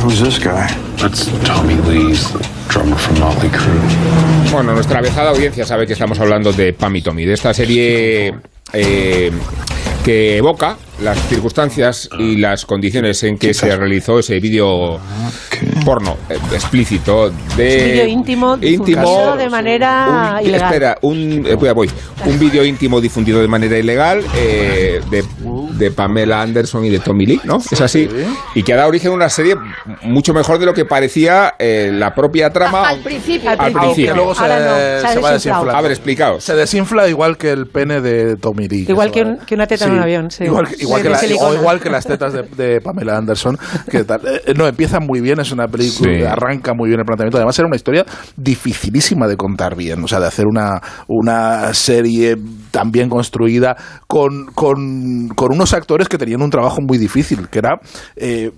[0.00, 0.66] Who's this guy?
[0.96, 2.32] That's Tommy Lee's
[2.68, 4.50] drummer from Motley Crue.
[4.50, 8.34] Bueno, nuestra avezada audiencia sabe que estamos hablando de Pam y Tommy, de esta serie
[8.72, 9.30] eh,
[10.02, 14.98] que evoca las circunstancias y las condiciones en que se realizó ese vídeo
[15.84, 20.66] porno eh, explícito de Vídeo íntimo, difundido de manera un- ilegal.
[20.72, 21.90] Espera, un eh, voy, voy.
[22.26, 25.24] un vídeo íntimo difundido de manera ilegal eh, de,
[25.72, 27.58] de Pamela Anderson y de Tommy Lee, ¿no?
[27.70, 28.08] Es así.
[28.54, 29.54] Y que ha dado origen a una serie
[30.02, 32.88] mucho mejor de lo que parecía eh, la propia trama.
[32.88, 33.50] Al principio.
[33.50, 34.14] Al principio.
[34.14, 34.58] luego se, Ahora
[35.00, 35.76] no, se se va desinflando.
[35.76, 36.44] A ver, explicaos.
[36.44, 38.86] Se desinfla igual que el pene de Tommy Lee.
[38.88, 40.30] Igual que, un- que una teta en Sí, un avión.
[40.30, 40.44] sí.
[40.44, 43.56] Igual, que, igual que la- o igual que las tetas de, de Pamela Anderson.
[43.90, 44.20] Que tal.
[44.26, 46.24] Eh, no, empieza muy bien, es una película, Sí.
[46.24, 47.38] arranca muy bien el planteamiento.
[47.38, 48.04] Además, era una historia
[48.36, 50.02] dificilísima de contar bien.
[50.02, 52.36] O sea, de hacer una, una serie
[52.70, 57.58] tan bien construida con, con, con unos actores que tenían un trabajo muy difícil, que
[57.58, 57.78] era.
[58.16, 58.50] eh,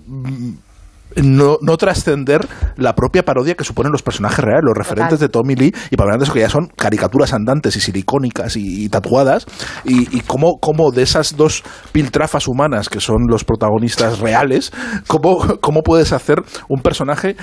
[1.15, 2.47] no, no trascender
[2.77, 6.15] la propia parodia que suponen los personajes reales, los referentes de Tommy Lee y Pamela
[6.15, 9.45] Anderson, que ya son caricaturas andantes y silicónicas y, y tatuadas,
[9.83, 14.71] y, y cómo, cómo de esas dos piltrafas humanas que son los protagonistas reales,
[15.07, 17.35] cómo, cómo puedes hacer un personaje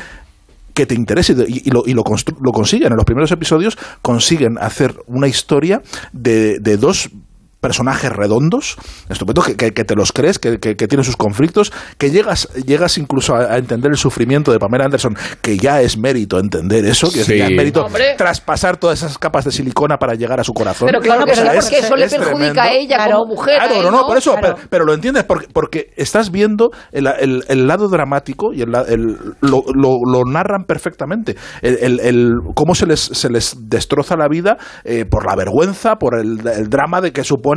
[0.75, 2.05] que te interese y, y lo, y lo,
[2.41, 2.93] lo consiguen.
[2.93, 5.83] En los primeros episodios consiguen hacer una historia
[6.13, 7.11] de, de dos
[7.61, 8.77] personajes redondos,
[9.09, 12.49] estupendo, que, que- que te los crees, que, que, que tienen sus conflictos, que llegas,
[12.67, 16.85] llegas incluso a, a entender el sufrimiento de Pamela Anderson, que ya es mérito entender
[16.85, 17.33] eso, que Sí.
[17.33, 18.15] es ya es mérito Hombre.
[18.17, 20.87] traspasar todas esas capas de silicona para llegar a su corazón.
[20.87, 22.61] Pero claro que O sea, sí, es- porque eso le perjudica tremendo.
[22.63, 23.13] a ella Claro.
[23.19, 23.59] como mujer.
[23.59, 24.55] Claro, él, no, no, por eso, Claro.
[24.57, 28.71] pero, pero lo entiendes, porque, porque estás viendo el, el- el lado dramático y el,
[28.71, 31.37] la- el- lo, lo- lo narran perfectamente.
[31.63, 35.97] El, el- el- cómo se les, se les destroza la vida eh, por la vergüenza,
[35.97, 37.48] por el, el drama de que supone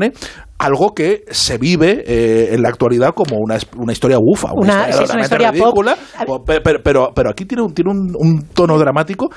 [0.58, 5.04] algo que se vive eh, en la actualidad como una, una historia bufa, Una- sí,
[5.04, 5.98] es una historia ridícula,
[6.46, 9.30] pero, pero, pero aquí tiene un, tiene un, un tono dramático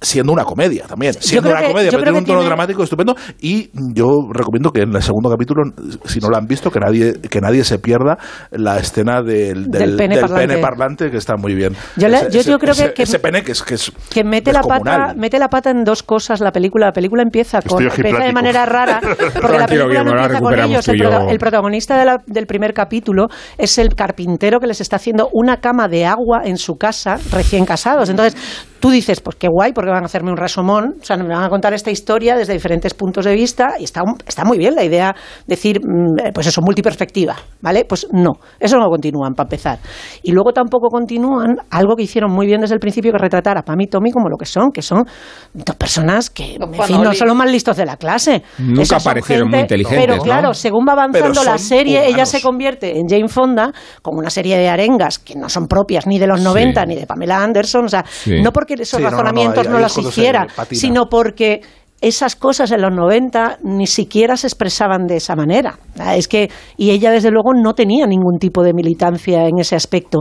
[0.00, 3.14] siendo una comedia también, siendo una que- comedia, pero tiene un tono tiene- dramático estupendo
[3.40, 5.62] y yo recomiendo que en el segundo capítulo,
[6.04, 8.18] si no lo han visto, que nadie que nadie se pierda
[8.50, 10.58] la escena del, Del pene parlante.
[10.58, 11.74] parlante, que está muy bien.
[11.96, 14.22] Yo le- yo- yo creo que- ese, que- ese pene que es que es que
[14.22, 17.82] mete la pata mete la pata en dos cosas la película la película empieza con
[17.82, 19.00] empieza de manera rara
[19.40, 20.88] porque la película no empieza con ellos.
[20.88, 25.56] el, protagonista de la- del primer capítulo es el carpintero que les está haciendo una
[25.60, 28.08] cama de agua en su casa recién casados.
[28.10, 28.36] Entonces
[28.80, 31.44] tú dices pues qué guay porque van a hacerme un resumón o sea me van
[31.44, 34.84] a contar esta historia desde diferentes puntos de vista y está está muy bien la
[34.84, 35.14] idea
[35.46, 39.78] decir mm, pues eso multiperspectiva vale pues no eso no continúan para empezar.
[40.22, 43.62] Y luego tampoco continúan algo que hicieron muy bien desde el principio que retratar a
[43.62, 45.04] Pam y Tommy como lo que son que son
[45.52, 48.42] dos personas que en fin, no son los más listos de la clase.
[48.58, 50.22] Nunca son parecieron muy inteligentes, pero ¿no?
[50.22, 53.72] claro según va avanzando la serie ella se convierte en Jane Fonda
[54.02, 57.06] con una serie de arengas que no son propias ni de los 90 ni de
[57.06, 58.40] Pamela Anderson o sea Sí.
[58.42, 61.60] no porque esos Sí, no, no, no, razonamientos ahí- ahí se hiciera sino porque
[62.00, 65.78] esas cosas en los 90 ni siquiera se expresaban de esa manera.
[65.98, 69.76] Ah, Es que, y ella desde luego no tenía ningún tipo de militancia en ese
[69.76, 70.20] aspecto.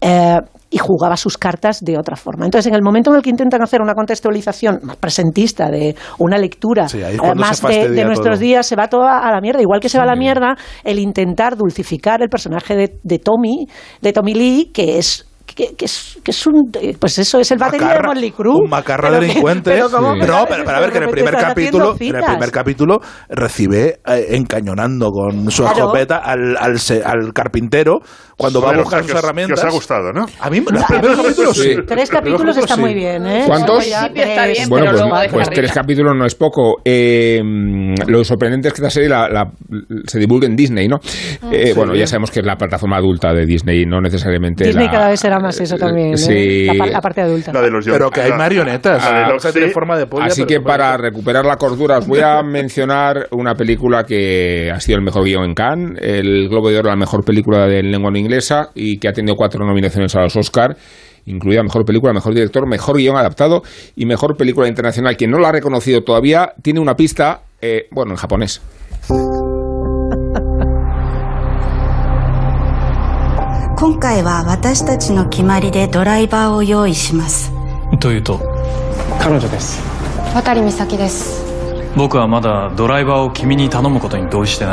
[0.00, 2.44] Eh, y jugaba sus cartas de otra forma.
[2.44, 6.38] Entonces, en el momento en el que intentan hacer una contextualización más presentista de una
[6.38, 8.38] lectura Sí, eh, más de, nuestros todo.
[8.38, 9.60] días, se va toda a la mierda.
[9.62, 13.66] Igual que se va a la mierda el intentar dulcificar el personaje de, de Tommy,
[14.02, 17.58] de Tommy Lee, que es que, que es, que es un pues eso es el
[17.58, 19.70] batería de Macarra, Motley Crue un macarra Pero que- delincuente.
[19.70, 20.14] pero ¿cómo?
[20.14, 20.20] Sí.
[20.20, 23.00] No, pero, pero a ver que en el de primer capítulo, en el primer capítulo
[23.28, 25.76] recibe eh, encañonando con su Claro.
[25.78, 28.00] escopeta al, al, al carpintero
[28.36, 29.60] cuando va a buscar sus herramientas.
[29.60, 30.26] Que os ha gustado, ¿no?
[30.40, 31.74] A mí los primeros capítulos sí.
[31.86, 33.44] Tres capítulos está muy bien, ¿eh?
[33.46, 33.84] ¿Cuántos?
[34.68, 36.76] Bueno, pero pues, pues tres capítulos no es poco.
[36.84, 37.40] Eh,
[38.06, 39.50] lo sorprendente es que esta serie la, la-
[40.06, 40.98] se divulgue en Disney, ¿no?
[41.50, 44.92] Eh, bueno, ya sabemos que es la plataforma adulta de Disney, no necesariamente Disney la-
[44.92, 46.16] cada vez será más eso también, ¿eh?
[46.18, 46.66] Sí.
[46.66, 47.52] la, la parte adulta.
[47.52, 49.02] La de los Pero que hay la- marionetas.
[49.04, 49.60] la de Ah, sí.
[49.72, 54.04] forma de polla, Así que para recuperar la cordura os voy a mencionar una película
[54.04, 57.66] que ha sido el mejor guion en Cannes, el Globo de Oro, la mejor película
[57.66, 60.76] de lengua no inglesa y que ha tenido cuatro nominaciones a los Oscar,
[61.24, 63.62] incluida mejor película, mejor director, mejor guion adaptado
[63.96, 65.16] y mejor película internacional.
[65.16, 68.60] Quien no la ha reconocido todavía tiene una pista, eh, bueno, en japonés.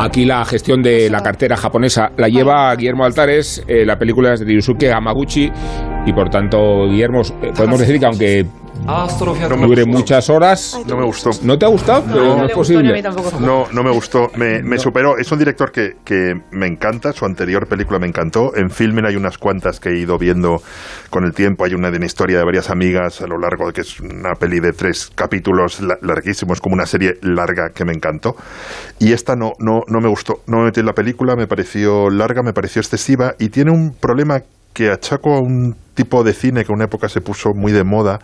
[0.04, 4.42] Aquí la gestión de la cartera japonesa la lleva Guillermo Altares, eh, la película es
[4.42, 5.50] de Yusuke Hamaguchi
[6.06, 8.46] y por tanto, Guillermo, eh, podemos decir que aunque
[9.68, 10.78] dure muchas horas...
[10.88, 11.30] No me gustó.
[11.44, 12.04] ¿No te ha gustado?
[12.06, 13.02] Pero no, es posible.
[13.40, 14.30] No, no me gustó.
[14.36, 15.18] Me, me superó.
[15.18, 17.14] Es un director que, que me encanta.
[17.14, 18.56] Su anterior película me encantó.
[18.56, 20.62] En Filmen hay unas cuantas que he ido viendo
[21.10, 21.64] con el tiempo.
[21.66, 24.34] Hay una de una historia de varias amigas a lo largo de que es una
[24.36, 28.36] peli de tres capítulos la- larguísimos, como una serie larga que me encantó.
[29.00, 30.42] Y esta no, no, no me gustó.
[30.48, 33.94] No me metí en la película, me pareció larga, me pareció excesiva y tiene un
[33.94, 34.42] problema
[34.74, 37.84] que achaco a un tipo de cine que en una época se puso muy de
[37.84, 38.20] moda,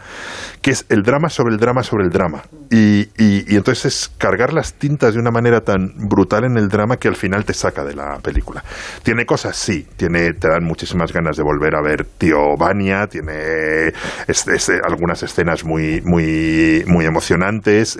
[0.61, 2.41] que es el drama sobre el drama sobre el drama.
[2.71, 6.67] Y, y- y entonces es cargar las tintas de una manera tan brutal en el
[6.67, 8.63] drama que al final te saca de la película.
[9.03, 13.89] Tiene cosas, sí, tiene, te dan muchísimas ganas de volver a ver Tío Vania, tiene
[14.27, 17.97] es- algunas escenas muy, muy, muy emocionantes,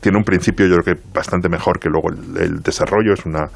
[0.00, 2.08] tiene un principio yo creo que bastante mejor que luego
[2.38, 3.48] el desarrollo, es una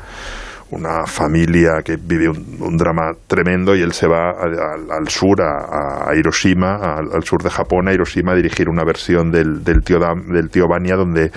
[0.74, 5.08] una familia que vive un, un drama tremendo y él se va a- a- al
[5.08, 9.30] sur, a, a Hiroshima, al, al sur de Japón, a Hiroshima, a dirigir una versión
[9.30, 11.30] del, del, tío, del tío Vania donde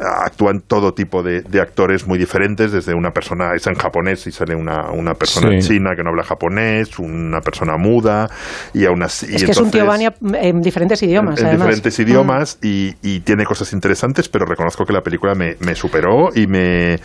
[0.00, 4.26] ah, actúan todo tipo de, de actores muy diferentes, desde una persona, es en japonés
[4.26, 5.68] y sale una, una persona Sí.
[5.68, 8.28] china que no habla japonés, una persona muda
[8.72, 9.26] y aún así...
[9.34, 11.66] es que es un tío entonces- Vania en diferentes idiomas, en además.
[11.66, 16.30] diferentes idiomas y, y tiene cosas interesantes, pero reconozco que la película me, me superó
[16.34, 16.98] y me,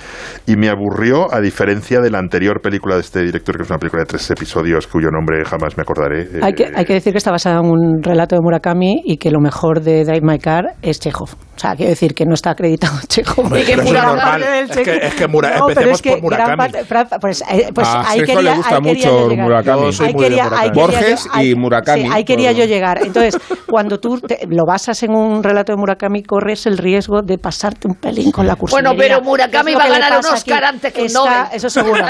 [0.46, 1.42] y me aburrió, a
[1.80, 4.88] diferencia de la anterior película de este director, que es una película de tres episodios
[4.88, 6.28] cuyo nombre jamás me acordaré.
[6.42, 9.18] Hay que, Eh, hay que decir que está basada en un relato de Murakami y
[9.18, 11.36] que lo mejor de Drive My Car es Chekhov.
[11.60, 13.44] O sea, quiero decir que no está acreditado Chekhov.
[13.46, 14.44] Hombre, Y que pero eso es normal.
[14.86, 16.56] que, es que Mura- No, pero empecemos es que por Murakami.
[16.58, 16.86] parte-
[17.20, 19.44] pues, eh, pues A ahí quería, le gusta ahí quería mucho yo llegar.
[19.46, 19.82] Murakami.
[19.84, 20.70] Yo soy Ahí muy quería- Murakami.
[20.70, 22.02] quería yo- Borges ahí- y Murakami.
[22.04, 23.00] sí, ahí quería yo llegar.
[23.04, 23.38] Entonces,
[23.68, 27.90] cuando tú te- lo basas en un relato de Murakami, corres el riesgo de pasarte
[27.90, 28.90] un pelín con la cursilería.
[28.92, 30.74] Bueno, pero Murakami va a ganar un Oscar aquí.
[30.76, 31.44] antes que un Está- Nobel.
[31.54, 32.04] Eso seguro.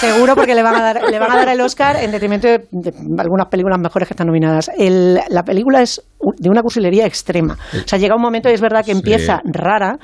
[0.00, 2.58] Seguro porque le van a dar, le van a dar el Oscar en detrimento de,
[2.70, 4.70] de algunas películas mejores que están nominadas.
[4.76, 6.02] El- la película es
[6.38, 7.56] de una cursilería extrema.
[7.74, 9.98] O sea, llega un momento y es verdad que empieza rara.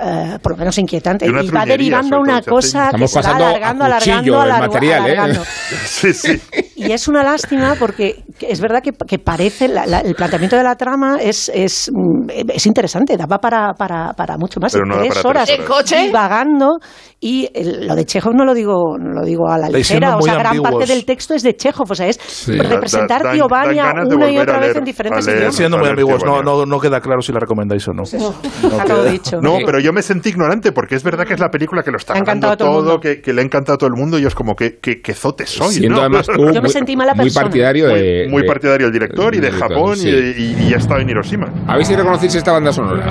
[0.00, 3.44] Eh, por lo menos inquietante Y y va derivando una cosa que se va pasando
[3.44, 5.12] a alargando, cuchillo alargando, el alargando, material, ¿eh?
[5.12, 5.44] alargando.
[5.84, 6.40] Sí, sí.
[6.80, 10.62] Y es una lástima porque es verdad que, que parece, la- la- el planteamiento de
[10.62, 14.72] la trama es, es, mm, es interesante, daba para, para, para mucho más.
[14.72, 15.68] Pero no da tres para horas tres horas.
[15.68, 16.06] ¿En coche?
[16.06, 16.78] divagando
[17.20, 20.22] y el- lo de Chekhov no lo digo, no lo digo a la ligera, o
[20.22, 20.70] sea, gran ambiguos.
[20.72, 22.56] parte del texto es de Chekhov, o sea, es Sí.
[22.56, 25.38] representar Da- ganas de una y otra vez leer- en diferentes leer.
[25.38, 25.56] idiomas.
[25.56, 28.04] Siendo muy ambiguos, no, no, no queda claro si la recomendáis o no.
[28.04, 29.38] Está todo dicho.
[29.42, 31.96] No, pero yo me sentí ignorante porque es verdad que es la película que lo
[31.96, 34.34] está ganando todo que, que le ha encantado a todo el mundo y yo es
[34.34, 36.00] como que, que, que zote soy, Siendo ¿no?
[36.02, 37.44] además tú Yo me muy- sentí mala muy persona.
[37.44, 38.26] partidario de...
[38.30, 40.08] muy de- partidario del director y de Japón sí.
[40.08, 41.46] y, y- y ha estado en Hiroshima.
[41.66, 43.06] A ver si reconocéis esta banda sonora.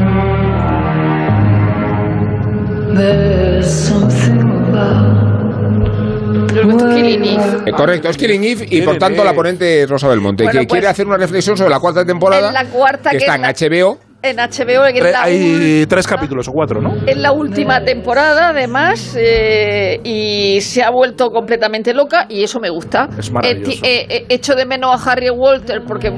[7.65, 10.65] Eh, correcto, es Killing Eve y por tanto la ponente es Rosa Belmonte, Bueno, que
[10.67, 13.61] pues, quiere hacer una reflexión sobre la cuarta temporada la cuarta, que que está es
[13.61, 13.99] en la- HBO.
[14.21, 16.93] En HBO, la Hay tres capítulos o cuatro, ¿no?
[17.07, 22.69] Es la última temporada, además, eh, y se ha vuelto completamente loca, y eso me
[22.69, 23.07] gusta.
[23.17, 23.71] Es maravilloso.
[23.71, 26.13] Eh, eh, eh, echo de menos a Harry Walter, porque eh,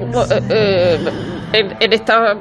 [0.50, 1.00] eh,
[1.54, 2.38] en, en esta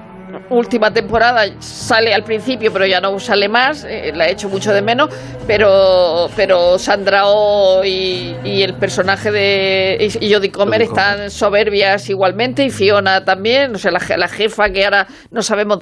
[0.50, 4.72] última temporada sale al principio, pero ya no sale más, eh, la he hecho mucho
[4.72, 5.08] de menos,
[5.46, 12.08] pero, pero Sandra Oh y, y el personaje de y y Jodie Comer están soberbias
[12.10, 15.78] igualmente, y Fiona también, o sea, la, je- la jefa que ahora no sabemos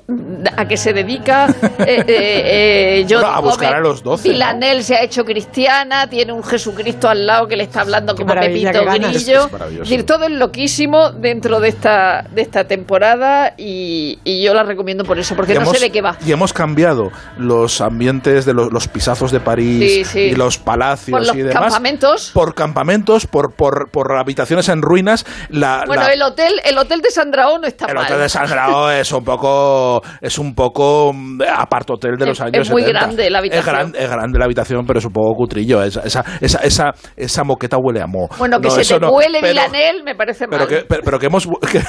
[0.57, 1.47] a qué se dedica.
[1.81, 4.33] eh, eh, eh, Jodie a buscar Comer, a los 12, ¿no?
[4.35, 8.29] Villanelle se ha hecho cristiana, tiene un Jesucristo al lado que le está hablando como
[8.29, 8.99] maravilla, Pepito qué.
[9.09, 9.47] Grillo.
[9.47, 14.55] Es Es decir, todo es loquísimo dentro de esta, de esta temporada y, y yo
[14.59, 16.17] la recomiendo por eso, porque Y no hemos- sé de qué va.
[16.27, 20.21] Y hemos cambiado los ambientes de los, los pisazos de París Sí, sí.
[20.21, 21.63] y los palacios Por los y demás.
[21.65, 22.31] campamentos.
[22.35, 25.25] Por campamentos, por, por, por habitaciones en ruinas.
[25.49, 28.05] La, Bueno, la- el hotel, el hotel de Sandra Oh no está el mal.
[28.05, 32.45] hotel de Sangrao es un poco es un poco mm, apart hotel de los Es-
[32.45, 33.01] años es muy 70.
[33.01, 33.61] grande la habitación.
[33.61, 35.83] Es, gran- es grande la habitación, pero es un poco cutrillo.
[35.83, 38.29] Esa, esa, esa, esa, esa moqueta huele a mo.
[38.39, 40.59] Bueno, que No, se te no, cuele pero- Villanelle me parece mal.
[40.59, 41.83] pero que, pero, pero que hemos que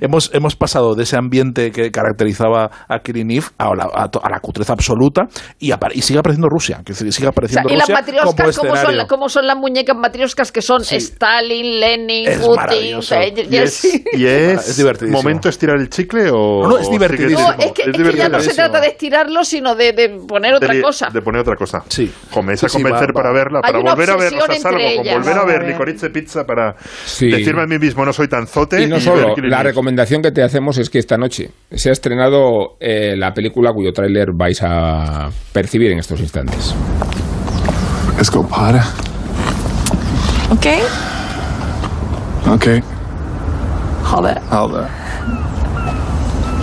[0.00, 4.28] hemos hemos pasado de ese ambiente que caracterizaba a Eve a la, a, to- a
[4.30, 5.22] la cutreza absoluta
[5.58, 8.32] y, apare- y sigue apareciendo Rusia que sigue O sea, apareciendo y las Rusia como
[8.34, 10.96] ¿cómo son, la- cómo son las muñecas matrioscas que son Sí.
[10.96, 12.56] Stalin, Lenin, Es Putin?
[12.56, 13.14] maravilloso.
[13.16, 14.04] eh, Y ya es, sí.
[14.12, 15.22] y es, Es divertidísimo.
[15.22, 17.40] momento estirar el chicle o No, no, es o divertidísimo.
[17.52, 20.54] No, es que, es que ya no se trata de estirarlo, sino de, de poner
[20.54, 21.08] otra de, cosa.
[21.12, 21.82] de poner otra cosa.
[21.88, 22.10] Sí.
[22.30, 23.22] Joder, esa Sí, sí, convencer va- va.
[23.22, 25.14] para verla, Hay para una volver a ver, o sea, salgo ellas.
[25.18, 25.68] volver a ver.
[25.68, 26.74] Licorice Pizza para
[27.04, 27.30] Sí.
[27.30, 28.82] decirme a mí mismo no soy tan zote.
[28.82, 31.50] Y no solo, la recomendación que te hacemos es que esta noche
[31.82, 36.76] se ha estrenado eh, la película cuyo tráiler vais a percibir en estos instantes.
[38.16, 38.46] Let's go.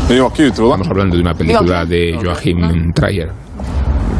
[0.08, 3.30] Det är jag kul, tror Estamos hablando de una película de Joachim Trier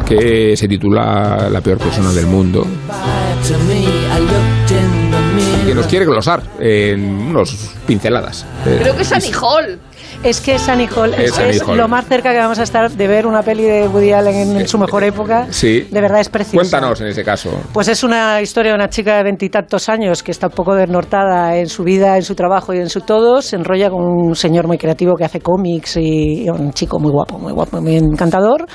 [0.06, 2.66] que se titula La peor persona del mundo
[5.80, 7.00] nos quiere glosar en
[7.30, 8.44] unos pinceladas.
[8.64, 9.80] Creo que es Annie Hall.
[10.22, 11.78] Es que Sunny Hall Es es Hall.
[11.78, 14.60] lo más cerca que vamos a estar de ver una peli de Woody Allen en,
[14.60, 15.46] en su mejor época.
[15.50, 15.88] Sí.
[15.90, 16.56] De verdad es preciosa.
[16.58, 17.50] Cuéntanos en ese caso.
[17.72, 21.56] Pues es una historia de una chica de veintitantos años que está un poco desnortada
[21.56, 23.40] en su vida, en su trabajo y en su todo.
[23.40, 27.12] Se enrolla con un señor muy creativo que hace cómics y, y un chico muy
[27.12, 28.66] guapo, muy guapo, muy encantador.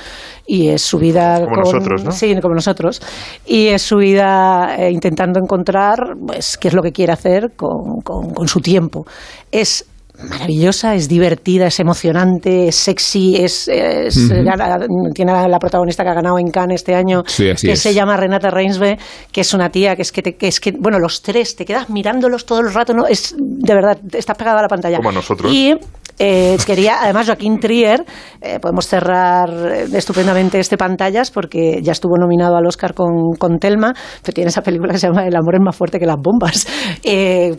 [0.48, 1.40] Y es su vida.
[1.41, 2.11] Como con- nosotros, ¿no?
[2.11, 3.02] Sí, como nosotros.
[3.45, 8.02] Y es su vida eh, intentando encontrar pues, qué es lo que quiere hacer con,
[8.04, 9.06] con- con su tiempo.
[9.52, 9.86] Es
[10.30, 14.44] maravillosa, es divertida, es emocionante, es sexy, es, es- Ujú.
[14.46, 14.78] gana-
[15.14, 17.82] tiene a la protagonista que ha ganado en Cannes este año, Sí, que es.
[17.82, 18.98] se llama Renata Reinsve,
[19.32, 21.66] que es una tía que es que, te- que es que bueno los tres te
[21.66, 24.98] quedas mirándolos todo el rato, no es de verdad estás pegada a la pantalla.
[24.98, 25.52] Como nosotros.
[25.54, 25.74] Y
[26.18, 28.06] eh, quería, además, Joaquín Trier,
[28.42, 33.60] eh, podemos cerrar eh, estupendamente este pantallas porque ya estuvo nominado al Oscar con, con
[33.60, 33.94] Telma,
[34.24, 36.68] que tiene esa película que se llama El amor es más fuerte que las bombas.
[37.04, 37.56] Eh,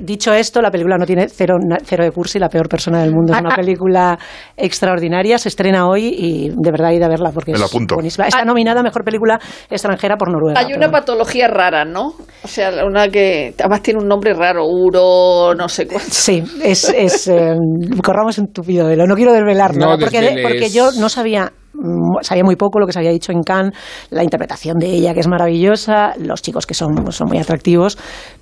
[0.00, 3.32] dicho esto, la película no tiene cero, cero de cursi, la peor persona del mundo.
[3.32, 4.18] Es una película
[4.56, 8.26] extraordinaria, se estrena hoy y de verdad ir a verla porque Me es buenísima.
[8.26, 9.38] Está nominada a mejor película
[9.70, 10.60] extranjera por Noruega.
[10.60, 12.14] Hay una patología rara, ¿no?
[12.42, 16.08] O sea, una que además tiene un nombre raro, uro, no sé cuánto.
[16.10, 17.56] Sí, es, es, eh,
[18.02, 19.06] corramos en tupido velo.
[19.06, 20.46] No quiero desvelar No nada, porque, desveles.
[20.46, 23.74] porque yo no sabía mm, sabía muy poco lo que se había dicho en Cannes,
[24.10, 27.98] la interpretación de ella que es maravillosa, los chicos que son, son muy atractivos,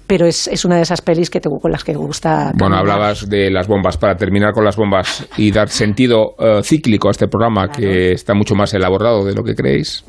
[0.07, 2.53] pero es, es una de esas pelis que te, con las que gusta.
[2.57, 2.81] Bueno, caminar.
[2.81, 3.97] hablabas de las bombas.
[3.97, 8.35] Para terminar con las bombas y dar sentido eh, cíclico a este programa, que está
[8.35, 10.05] mucho más elaborado de lo que creéis,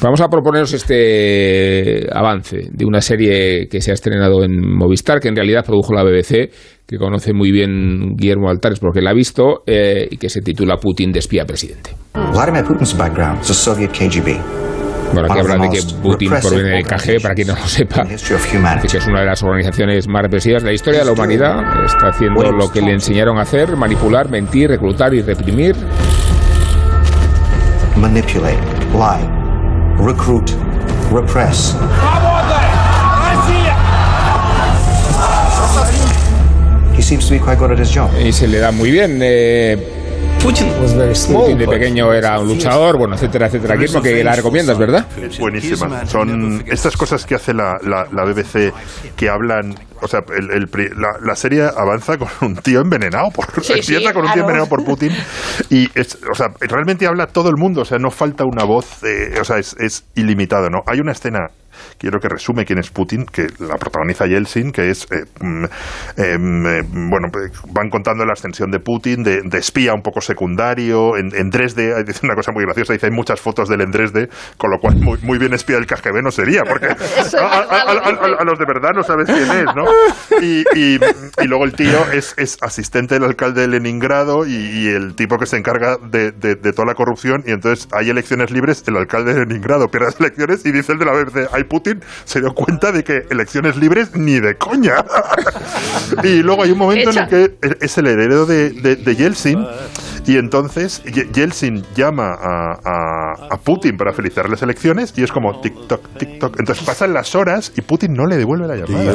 [0.00, 5.28] vamos a proponeros este avance de una serie que se ha estrenado en Movistar, que
[5.28, 6.50] en realidad produjo la BBC,
[6.86, 10.76] que conoce muy bien Guillermo Altares porque la ha visto, eh, y que se titula
[10.76, 11.90] Putin de espía presidente.
[12.32, 14.87] Vladimir Putin's background is the Soviet KGB.
[15.12, 17.54] Bueno, aquí One of habla the de que Putin proviene del KGB, para quien no
[17.54, 21.84] lo sepa, es una de las organizaciones más represivas de la historia de la humanidad.
[21.84, 25.76] Está haciendo lo que le enseñaron a hacer, manipular, mentir, reclutar y reprimir.
[27.96, 28.58] Manipulate,
[28.92, 30.50] lie, recruit,
[31.12, 31.74] repress.
[38.24, 39.18] Y se le da muy bien.
[39.22, 39.97] eh,
[40.42, 43.74] Putin de pequeño era un luchador, bueno, etcétera, etcétera.
[43.76, 45.06] Guillermo, que la recomiendas, ¿verdad?
[45.38, 46.06] Buenísima.
[46.06, 48.72] Son estas cosas que hace la, la, la BBC
[49.16, 49.74] que hablan.
[50.00, 53.30] O sea, el- el pri- la, la serie avanza con un tío envenenado.
[53.30, 55.10] Por, Sí, sí, empieza con un tío envenenado por Putin.
[55.70, 57.82] Y es, o sea, realmente habla todo el mundo.
[57.82, 59.02] O sea, no falta una voz.
[59.04, 60.78] eh, o sea, es, es ilimitado, ¿no?
[60.86, 61.48] Hay una escena.
[61.98, 65.64] Quiero que resume quién es Putin, que la protagoniza Yeltsin, que es, eh, mm,
[66.16, 70.20] em, eh, bueno, pues, van contando la ascensión de Putin, de, de espía un poco
[70.20, 73.82] secundario, en, en Dresde, dice una cosa muy graciosa, dice hay muchas fotos de él
[73.82, 76.86] en Dresde, con lo cual muy, muy bien espía del KGB no sería, porque
[77.38, 79.84] a, a- a- a- a los de verdad no sabes quién es, ¿no?
[80.42, 80.98] Y, y-
[81.42, 85.38] y luego el tío es, es asistente del alcalde de Leningrado y, y el tipo
[85.38, 88.96] que se encarga de, de- de toda la corrupción, y entonces hay elecciones libres, el
[88.96, 91.77] alcalde de Leningrado pierde las elecciones y dice el de la BBC, hay Putin,
[92.24, 95.04] se dio cuenta de que elecciones libres ni de coña.
[96.24, 99.66] y luego hay un momento en el que es el heredero de, de- de Yeltsin
[100.28, 105.32] y entonces Ye- Yeltsin llama a, a- a Putin para felicitar las elecciones y es
[105.32, 106.54] como tic-toc, tic-toc.
[106.58, 109.12] Entonces pasan las horas y Putin no le devuelve la llamada.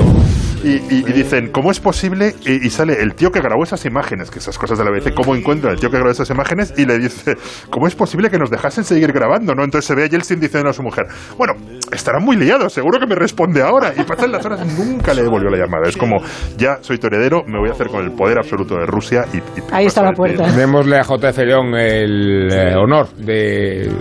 [0.64, 2.34] Y, y- y dicen, ¿cómo es posible?
[2.46, 5.14] Y, y sale el tío que grabó esas imágenes, que esas cosas de la BBC,
[5.14, 6.74] ¿cómo encuentra el tío que grabó esas imágenes?
[6.78, 7.36] Y le dice,
[7.70, 9.54] ¿cómo es posible que nos dejasen seguir grabando?
[9.56, 9.64] ¿no?
[9.66, 11.06] Entonces se ve a Yeltsin diciendo a su mujer,
[11.38, 11.54] bueno,
[11.92, 13.94] estarán muy liados, seguro que me responde ahora.
[13.98, 15.90] Y pasan las horas y nunca le devolvió la llamada.
[15.90, 16.18] Es como,
[16.58, 19.38] ya soy tu heredero, me voy a hacer con el poder absoluto de Rusia y...
[19.38, 20.50] y Ahí está la puerta.
[20.50, 23.92] Démosle a JF León el eh, honor de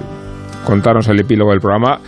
[0.65, 1.99] contarnos el epílogo del programa,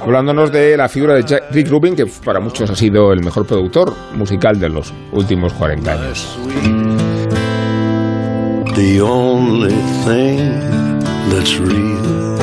[0.00, 3.46] hablándonos de la figura de Jack- Rick Rubin, que para muchos ha sido el mejor
[3.46, 6.38] productor musical de los últimos 40 años.
[8.74, 11.00] The only thing
[11.30, 12.38] that's real.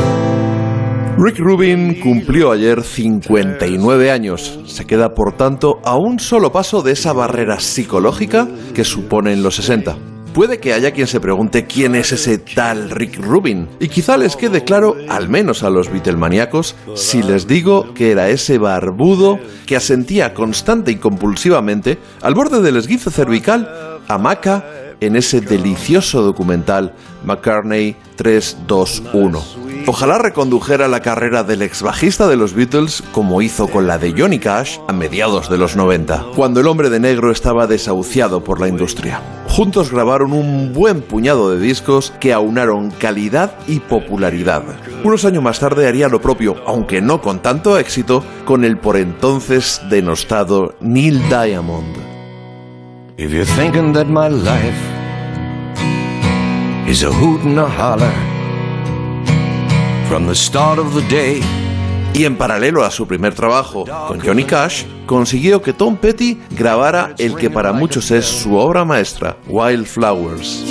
[1.18, 4.60] Rick Rubin cumplió ayer 59 años.
[4.66, 9.56] Se queda, por tanto, a un solo paso de esa barrera psicológica que suponen los
[9.56, 9.96] 60.
[10.36, 14.36] Puede que haya quien se pregunte quién es ese tal Rick Rubin, y quizá les
[14.36, 19.78] quede claro, al menos a los Beatlemaníacos, si les digo que era ese barbudo que
[19.78, 24.66] asentía constante y compulsivamente al borde del esguince cervical hamaca
[25.00, 26.94] en ese delicioso documental
[27.24, 29.65] McCartney 321.
[29.88, 34.16] Ojalá recondujera la carrera del ex bajista de los Beatles como hizo con la de
[34.18, 38.60] Johnny Cash a mediados de los 90, cuando el hombre de negro estaba desahuciado por
[38.60, 39.22] la industria.
[39.48, 44.64] Juntos grabaron un buen puñado de discos que aunaron calidad y popularidad.
[45.04, 48.98] Unos años más tarde haría lo propio, aunque no con tanto éxito, con el por
[48.98, 51.96] entonces denostado Neil Diamond.
[53.18, 54.76] If you're thinking that my life
[56.88, 58.35] is a hoot a holler
[60.16, 61.42] from the start of the day.
[62.14, 67.14] Y en paralelo a su primer trabajo con Johnny Cash, consiguió que Tom Petty grabara
[67.18, 70.64] el que para muchos es su obra maestra, Wildflowers.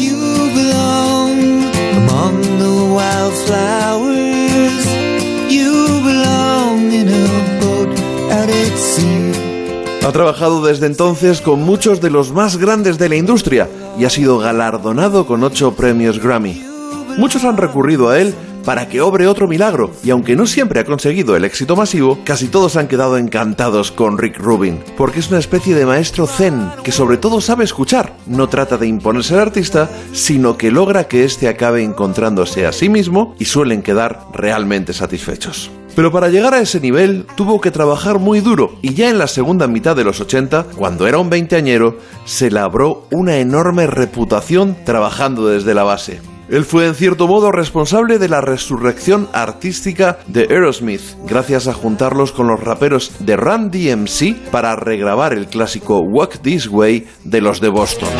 [10.06, 13.68] Ha trabajado desde entonces con muchos de los más grandes de la industria
[13.98, 16.73] y ha sido galardonado con ocho premios Grammy.
[17.16, 18.34] Muchos han recurrido a él
[18.64, 22.48] para que obre otro milagro, y aunque no siempre ha conseguido el éxito masivo, casi
[22.48, 26.90] todos han quedado encantados con Rick Rubin, porque es una especie de maestro zen que
[26.90, 28.16] sobre todo sabe escuchar.
[28.26, 32.88] No trata de imponerse al artista, sino que logra que éste acabe encontrándose a sí
[32.88, 35.70] mismo y suelen quedar realmente satisfechos.
[35.94, 39.28] Pero para llegar a ese nivel tuvo que trabajar muy duro y ya en la
[39.28, 45.46] segunda mitad de los 80, cuando era un veinteañero, se labró una enorme reputación trabajando
[45.46, 46.33] desde la base.
[46.48, 52.32] Él fue en cierto modo responsable de la resurrección artística de Aerosmith, gracias a juntarlos
[52.32, 57.60] con los raperos de Run DMC para regrabar el clásico Walk This Way de los
[57.60, 58.10] de Boston.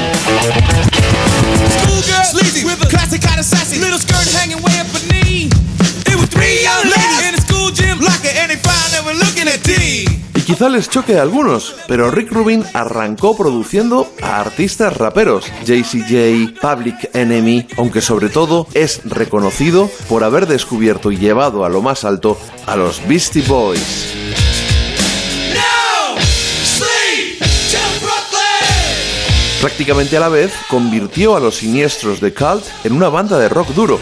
[10.45, 17.11] Quizá les choque a algunos, pero Rick Rubin arrancó produciendo a artistas raperos, JCJ, Public
[17.15, 22.39] Enemy, aunque sobre todo es reconocido por haber descubierto y llevado a lo más alto
[22.67, 24.15] a los Beastie Boys.
[29.61, 33.69] Prácticamente a la vez, convirtió a los siniestros de Cult en una banda de rock
[33.69, 33.99] duro.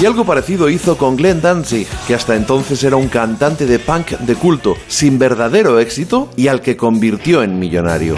[0.00, 4.10] Y algo parecido hizo con Glenn Danzig, que hasta entonces era un cantante de punk
[4.10, 8.16] de culto, sin verdadero éxito y al que convirtió en millonario.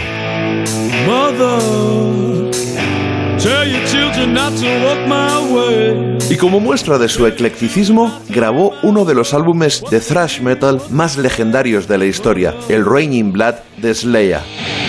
[6.29, 11.17] Y como muestra de su eclecticismo, grabó uno de los álbumes de thrash metal más
[11.17, 14.88] legendarios de la historia, el Raining Blood de Slayer.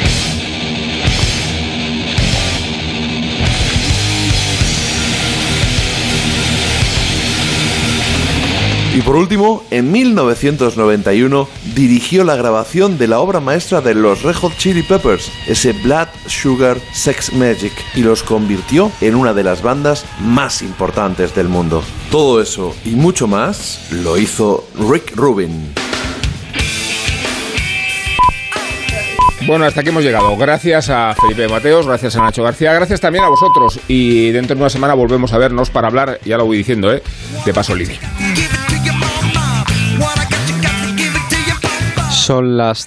[8.92, 14.34] Y por último, en 1991 dirigió la grabación de la obra maestra de los Red
[14.34, 19.62] Hot Chili Peppers, ese Blood Sugar Sex Magic, y los convirtió en una de las
[19.62, 21.84] bandas más importantes del mundo.
[22.10, 25.72] Todo eso y mucho más lo hizo Rick Rubin.
[29.46, 30.36] Bueno, hasta aquí hemos llegado.
[30.36, 33.78] Gracias a Felipe Mateos, gracias a Nacho García, gracias también a vosotros.
[33.86, 37.02] Y dentro de una semana volvemos a vernos para hablar, ya lo voy diciendo, ¿eh?
[37.44, 37.94] de Pasolini.
[42.30, 42.86] Son las